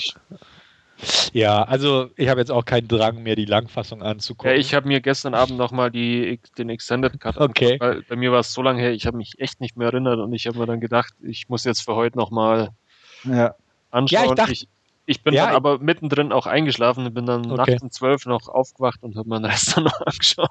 [1.34, 4.52] Ja, also ich habe jetzt auch keinen Drang mehr, die Langfassung anzugucken.
[4.52, 7.78] Ja, ich habe mir gestern Abend nochmal den Extended Cut okay.
[7.80, 10.20] weil bei mir war es so lange her, ich habe mich echt nicht mehr erinnert
[10.20, 12.70] und ich habe mir dann gedacht, ich muss jetzt für heute nochmal
[13.26, 13.56] ja.
[13.92, 14.24] anschauen.
[14.24, 14.68] Ja, ich, dachte, ich,
[15.06, 17.72] ich bin ja, dann aber mittendrin auch eingeschlafen, bin dann okay.
[17.72, 20.50] nachts um zwölf noch aufgewacht und habe meinen Rest dann noch angeschaut.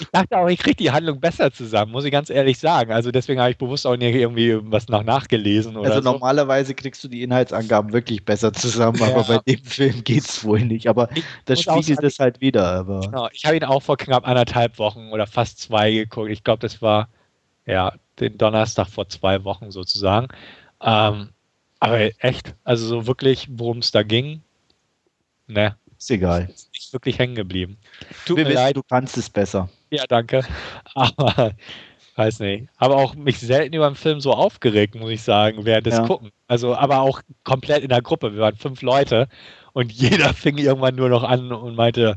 [0.00, 2.92] ich dachte auch, ich kriege die Handlung besser zusammen, muss ich ganz ehrlich sagen.
[2.92, 5.76] Also deswegen habe ich bewusst auch nicht irgendwie was nach nachgelesen.
[5.76, 6.12] Oder also so.
[6.12, 9.06] normalerweise kriegst du die Inhaltsangaben wirklich besser zusammen, ja.
[9.06, 10.88] aber bei dem Film geht es wohl nicht.
[10.88, 12.66] Aber ich das spiegelt es halt wieder.
[12.66, 16.30] Aber genau, ich habe ihn auch vor knapp anderthalb Wochen oder fast zwei geguckt.
[16.30, 17.08] Ich glaube, das war
[17.66, 20.28] ja den Donnerstag vor zwei Wochen sozusagen.
[20.80, 21.30] Ähm,
[21.80, 24.42] aber echt, also so wirklich, worum es da ging,
[25.46, 25.76] ne.
[25.96, 26.48] Ist egal.
[26.48, 27.76] Ist nicht wirklich hängen geblieben.
[28.24, 28.76] Tut Wir mir wissen, leid.
[28.76, 29.68] du kannst es besser.
[29.90, 30.44] Ja, danke.
[30.94, 31.52] Aber
[32.18, 32.68] weiß nicht.
[32.76, 36.06] Aber auch mich selten über einen Film so aufgeregt, muss ich sagen, während des ja.
[36.06, 36.30] Gucken.
[36.48, 38.32] Also, aber auch komplett in der Gruppe.
[38.34, 39.28] Wir waren fünf Leute
[39.72, 42.16] und jeder fing irgendwann nur noch an und meinte,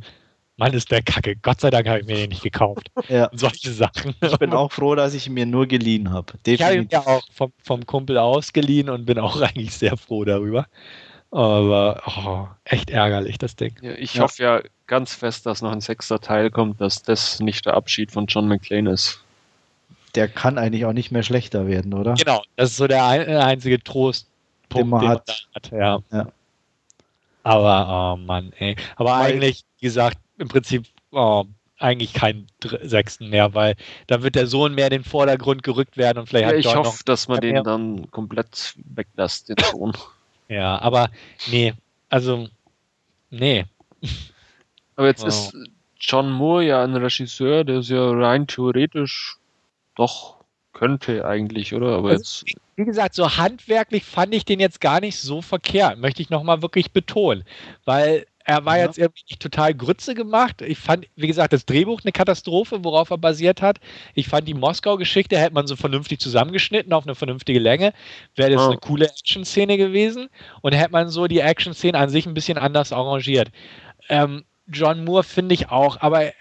[0.62, 1.36] Mann, ist der Kacke.
[1.38, 2.92] Gott sei Dank habe ich mir den nicht gekauft.
[3.10, 3.30] Ja.
[3.34, 4.14] Solche Sachen.
[4.22, 6.34] Ich bin auch froh, dass ich ihn mir nur geliehen habe.
[6.46, 10.24] Ich habe ihn ja auch vom, vom Kumpel ausgeliehen und bin auch eigentlich sehr froh
[10.24, 10.68] darüber.
[11.32, 13.76] Aber oh, echt ärgerlich, das Ding.
[13.82, 14.22] Ja, ich ja.
[14.22, 18.12] hoffe ja ganz fest, dass noch ein sechster Teil kommt, dass das nicht der Abschied
[18.12, 19.20] von John McClane ist.
[20.14, 22.14] Der kann eigentlich auch nicht mehr schlechter werden, oder?
[22.14, 24.30] Genau, das ist so der einzige Trostpunkt,
[24.76, 25.48] den man, den man hat.
[25.56, 25.72] hat.
[25.72, 26.00] Ja.
[26.12, 26.28] ja.
[27.44, 28.76] Aber, oh Mann, ey.
[28.96, 31.46] Aber Weil, eigentlich, wie gesagt, im Prinzip oh,
[31.80, 32.48] eigentlich keinen
[32.82, 33.76] sechsten mehr, weil
[34.08, 36.76] da wird der Sohn mehr in den Vordergrund gerückt werden und vielleicht ja, hat ich
[36.76, 37.64] hoffe, dass man den mehr.
[37.64, 39.94] dann komplett weglässt, den Sohn.
[40.50, 41.10] ja, aber
[41.48, 41.74] nee,
[42.10, 42.48] also
[43.30, 43.66] nee.
[44.98, 45.30] Aber jetzt wow.
[45.30, 45.56] ist
[46.00, 49.38] John Moore ja ein Regisseur, der ist ja rein theoretisch
[49.96, 50.36] doch
[50.74, 51.98] könnte eigentlich, oder?
[51.98, 52.56] Aber also, jetzt.
[52.76, 56.62] Wie gesagt, so handwerklich fand ich den jetzt gar nicht so verkehrt, möchte ich nochmal
[56.62, 57.44] wirklich betonen.
[57.86, 58.86] Weil er war ja.
[58.86, 60.62] jetzt irgendwie nicht total Grütze gemacht.
[60.62, 63.80] Ich fand, wie gesagt, das Drehbuch eine Katastrophe, worauf er basiert hat.
[64.14, 67.94] Ich fand die Moskau-Geschichte, hätte man so vernünftig zusammengeschnitten auf eine vernünftige Länge,
[68.36, 68.70] wäre das oh.
[68.70, 70.30] eine coole Action-Szene gewesen.
[70.62, 73.50] Und hätte man so die Action-Szene an sich ein bisschen anders arrangiert.
[74.10, 76.32] Ähm, John Moore finde ich auch, aber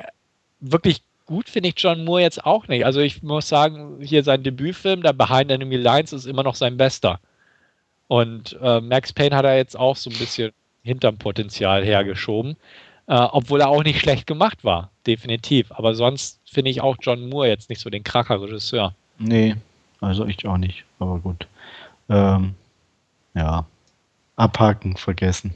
[0.61, 2.85] wirklich gut finde ich John Moore jetzt auch nicht.
[2.85, 6.77] Also ich muss sagen, hier sein Debütfilm, der Behind Enemy Lines, ist immer noch sein
[6.77, 7.21] bester.
[8.09, 10.53] Und äh, Max Payne hat er jetzt auch so ein bisschen
[10.83, 12.57] hinterm Potenzial hergeschoben.
[13.07, 15.73] Äh, obwohl er auch nicht schlecht gemacht war, definitiv.
[15.73, 18.95] Aber sonst finde ich auch John Moore jetzt nicht so den Kracher-Regisseur.
[19.19, 19.57] Nee,
[20.01, 21.49] also ich auch nicht, aber gut.
[22.09, 22.55] Ähm,
[23.35, 23.67] ja,
[24.37, 25.55] abhaken, vergessen.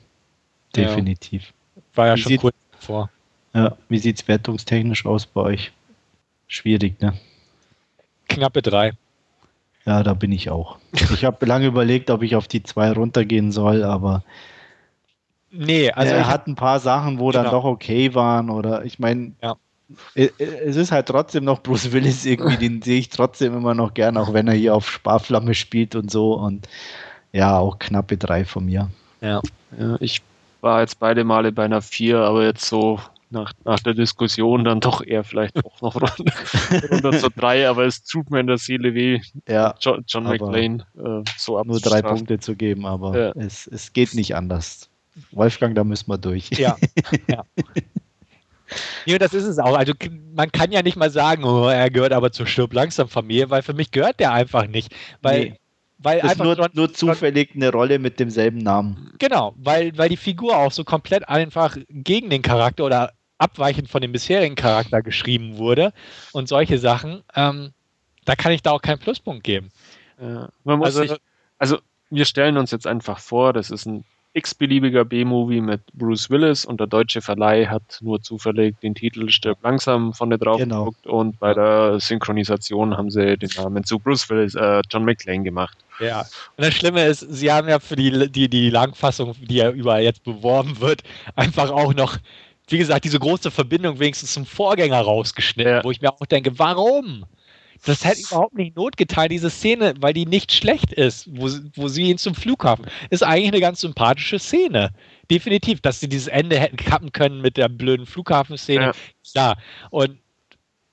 [0.74, 1.52] Definitiv.
[1.76, 1.82] Ja.
[1.94, 3.10] War ja wie schon sieht, kurz vor.
[3.54, 5.72] Ja, wie sieht es wertungstechnisch aus bei euch?
[6.48, 7.14] Schwierig, ne?
[8.28, 8.92] Knappe drei.
[9.86, 10.78] Ja, da bin ich auch.
[10.92, 14.24] Ich habe lange überlegt, ob ich auf die zwei runtergehen soll, aber
[15.56, 17.44] Nee, also er hat ein paar Sachen, wo genau.
[17.44, 19.54] dann doch okay waren oder ich meine, ja.
[20.14, 24.16] es ist halt trotzdem noch Bruce Willis irgendwie, den sehe ich trotzdem immer noch gern,
[24.16, 26.68] auch wenn er hier auf Sparflamme spielt und so und
[27.32, 28.90] ja, auch knappe drei von mir.
[29.20, 29.40] Ja,
[29.78, 30.22] ja ich
[30.60, 32.98] war jetzt beide Male bei einer vier, aber jetzt so
[33.30, 36.14] nach, nach der Diskussion dann doch eher vielleicht auch noch runter,
[36.90, 40.86] runter zu drei, aber es tut mir in der Seele weh, ja, John, John McClane
[40.96, 43.32] äh, so Nur drei Punkte zu geben, aber ja.
[43.36, 44.88] es, es geht nicht anders
[45.32, 46.50] Wolfgang, da müssen wir durch.
[46.50, 46.76] Ja.
[47.28, 47.44] ja.
[49.06, 49.76] Ja, das ist es auch.
[49.76, 49.92] Also
[50.34, 53.62] man kann ja nicht mal sagen, oh, er gehört aber zur Stirb langsam Familie, weil
[53.62, 54.94] für mich gehört der einfach nicht.
[55.22, 55.60] Weil, nee.
[55.98, 59.12] weil das einfach nur, John, nur zufällig eine Rolle mit demselben Namen.
[59.18, 64.00] Genau, weil, weil die Figur auch so komplett einfach gegen den Charakter oder abweichend von
[64.00, 65.92] dem bisherigen Charakter geschrieben wurde
[66.32, 67.22] und solche Sachen.
[67.34, 67.72] Ähm,
[68.24, 69.70] da kann ich da auch keinen Pluspunkt geben.
[70.20, 71.12] Ja, also, sich,
[71.58, 71.78] also
[72.10, 74.04] wir stellen uns jetzt einfach vor, das ist ein
[74.34, 79.58] x-beliebiger B-Movie mit Bruce Willis und der deutsche Verleih hat nur zufällig den Titel Stirb
[79.62, 80.84] langsam vorne drauf genau.
[80.84, 85.44] geguckt und bei der Synchronisation haben sie den Namen zu Bruce Willis, äh, John McClane
[85.44, 85.78] gemacht.
[86.00, 86.22] Ja,
[86.56, 90.02] und das Schlimme ist, sie haben ja für die, die, die Langfassung, die ja überall
[90.02, 91.02] jetzt beworben wird,
[91.36, 92.16] einfach auch noch,
[92.68, 95.84] wie gesagt, diese große Verbindung wenigstens zum Vorgänger rausgeschnitten, ja.
[95.84, 97.24] wo ich mir auch denke, warum?
[97.84, 101.88] Das hätte überhaupt nicht Not getan, diese Szene, weil die nicht schlecht ist, wo, wo
[101.88, 102.86] sie ihn zum Flughafen.
[103.10, 104.90] Ist eigentlich eine ganz sympathische Szene.
[105.30, 108.86] Definitiv, dass sie dieses Ende hätten kappen können mit der blöden Flughafenszene.
[108.86, 108.92] Ja.
[109.30, 109.58] Klar.
[109.90, 110.18] Und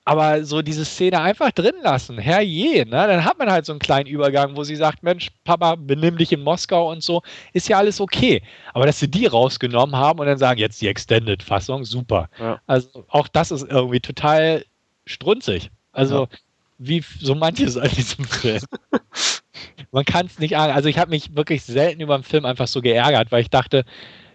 [0.04, 2.90] aber so diese Szene einfach drin lassen, herrje, ne?
[2.90, 6.32] Dann hat man halt so einen kleinen Übergang, wo sie sagt, Mensch, Papa, benimm dich
[6.32, 7.22] in Moskau und so,
[7.52, 8.42] ist ja alles okay.
[8.74, 12.28] Aber dass sie die rausgenommen haben und dann sagen, jetzt die Extended-Fassung, super.
[12.40, 12.60] Ja.
[12.66, 14.64] Also auch das ist irgendwie total
[15.06, 15.70] strunzig.
[15.92, 16.38] Also ja
[16.82, 18.62] wie so manches an diesem Film.
[19.90, 20.74] Man kann es nicht ahnen.
[20.74, 23.84] Also ich habe mich wirklich selten über einen Film einfach so geärgert, weil ich dachte,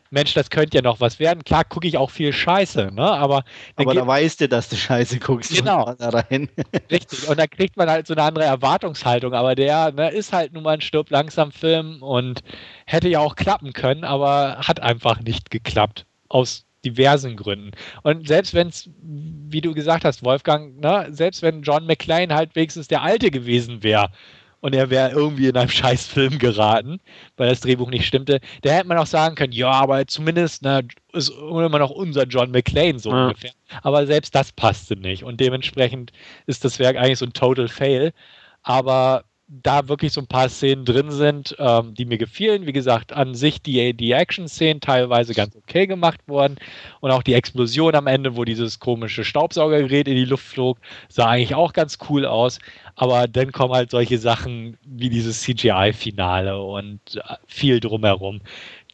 [0.10, 1.44] Mensch, das könnte ja noch was werden.
[1.44, 3.04] Klar gucke ich auch viel Scheiße, ne?
[3.04, 3.44] Aber,
[3.76, 5.54] aber da weißt du, dass du Scheiße guckst.
[5.54, 5.96] Genau.
[6.00, 6.50] Rein.
[6.92, 7.28] Richtig.
[7.28, 9.34] Und da kriegt man halt so eine andere Erwartungshaltung.
[9.34, 12.42] Aber der ne, ist halt nun mal ein Stirb langsam Film und
[12.86, 16.06] hätte ja auch klappen können, aber hat einfach nicht geklappt.
[16.30, 17.72] Aus diversen Gründen.
[18.04, 22.56] Und selbst wenn es, wie du gesagt hast, Wolfgang, ne, selbst wenn John McClane halt
[22.56, 24.10] wenigstens der Alte gewesen wäre
[24.62, 27.00] und er wäre irgendwie in einem Scheißfilm geraten,
[27.36, 30.88] weil das Drehbuch nicht stimmte, da hätte man auch sagen können, ja, aber zumindest ne,
[31.14, 33.28] ist immer noch unser John McClane so ja.
[33.28, 33.52] ungefähr.
[33.82, 36.12] Aber selbst das passte nicht und dementsprechend
[36.46, 38.14] ist das Werk eigentlich so ein Total Fail.
[38.64, 42.66] Aber da wirklich so ein paar Szenen drin sind, ähm, die mir gefielen.
[42.66, 46.58] Wie gesagt, an sich die, die Action-Szenen teilweise ganz okay gemacht worden.
[47.00, 51.28] Und auch die Explosion am Ende, wo dieses komische Staubsaugergerät in die Luft flog, sah
[51.28, 52.60] eigentlich auch ganz cool aus.
[52.96, 58.42] Aber dann kommen halt solche Sachen wie dieses CGI-Finale und äh, viel drumherum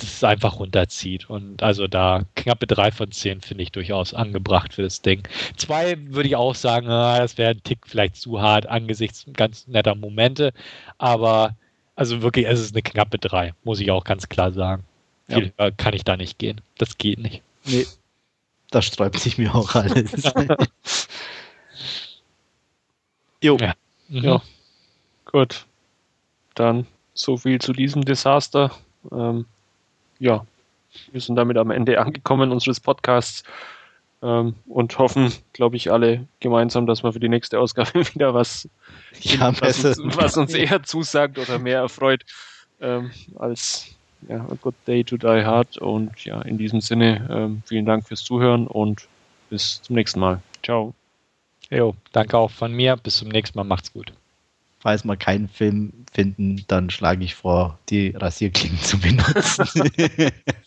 [0.04, 1.30] das es einfach runterzieht.
[1.30, 5.28] Und also da knappe drei von zehn finde ich durchaus angebracht für das Ding.
[5.58, 9.68] Zwei würde ich auch sagen, ah, das wäre ein Tick vielleicht zu hart angesichts ganz
[9.68, 10.54] netter Momente.
[10.98, 11.56] Aber
[11.96, 14.84] also wirklich, es ist eine knappe drei, muss ich auch ganz klar sagen.
[15.28, 15.38] Ja.
[15.38, 16.62] Viel höher kann ich da nicht gehen.
[16.78, 17.42] Das geht nicht.
[17.66, 17.86] Nee,
[18.72, 20.12] da sträubt sich mir auch alles.
[23.42, 23.58] jo.
[23.58, 23.74] Ja.
[24.10, 24.24] Mhm.
[24.24, 24.42] ja.
[25.26, 25.66] Gut.
[26.56, 28.72] Dann so viel zu diesem Desaster.
[29.12, 29.46] Ähm,
[30.24, 30.46] ja,
[31.12, 33.44] wir sind damit am Ende angekommen unseres Podcasts
[34.22, 38.70] ähm, und hoffen, glaube ich, alle gemeinsam, dass wir für die nächste Ausgabe wieder was,
[39.20, 42.24] ja, was, uns, was uns, eher zusagt oder mehr erfreut
[42.80, 43.96] ähm, als
[44.30, 45.78] ja, A Good Day to Die Hard.
[45.78, 49.08] Und ja, in diesem Sinne, ähm, vielen Dank fürs Zuhören und
[49.50, 50.42] bis zum nächsten Mal.
[50.64, 50.94] Ciao.
[51.70, 52.96] Jo, danke auch von mir.
[52.96, 53.66] Bis zum nächsten Mal.
[53.66, 54.14] Macht's gut
[54.84, 59.66] falls wir keinen Film finden, dann schlage ich vor, die Rasierklingen zu benutzen.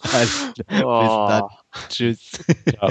[0.01, 0.53] also,
[0.83, 1.01] oh.
[1.03, 1.43] Bis dann.
[1.91, 2.31] Tschüss.
[2.65, 2.89] Ja.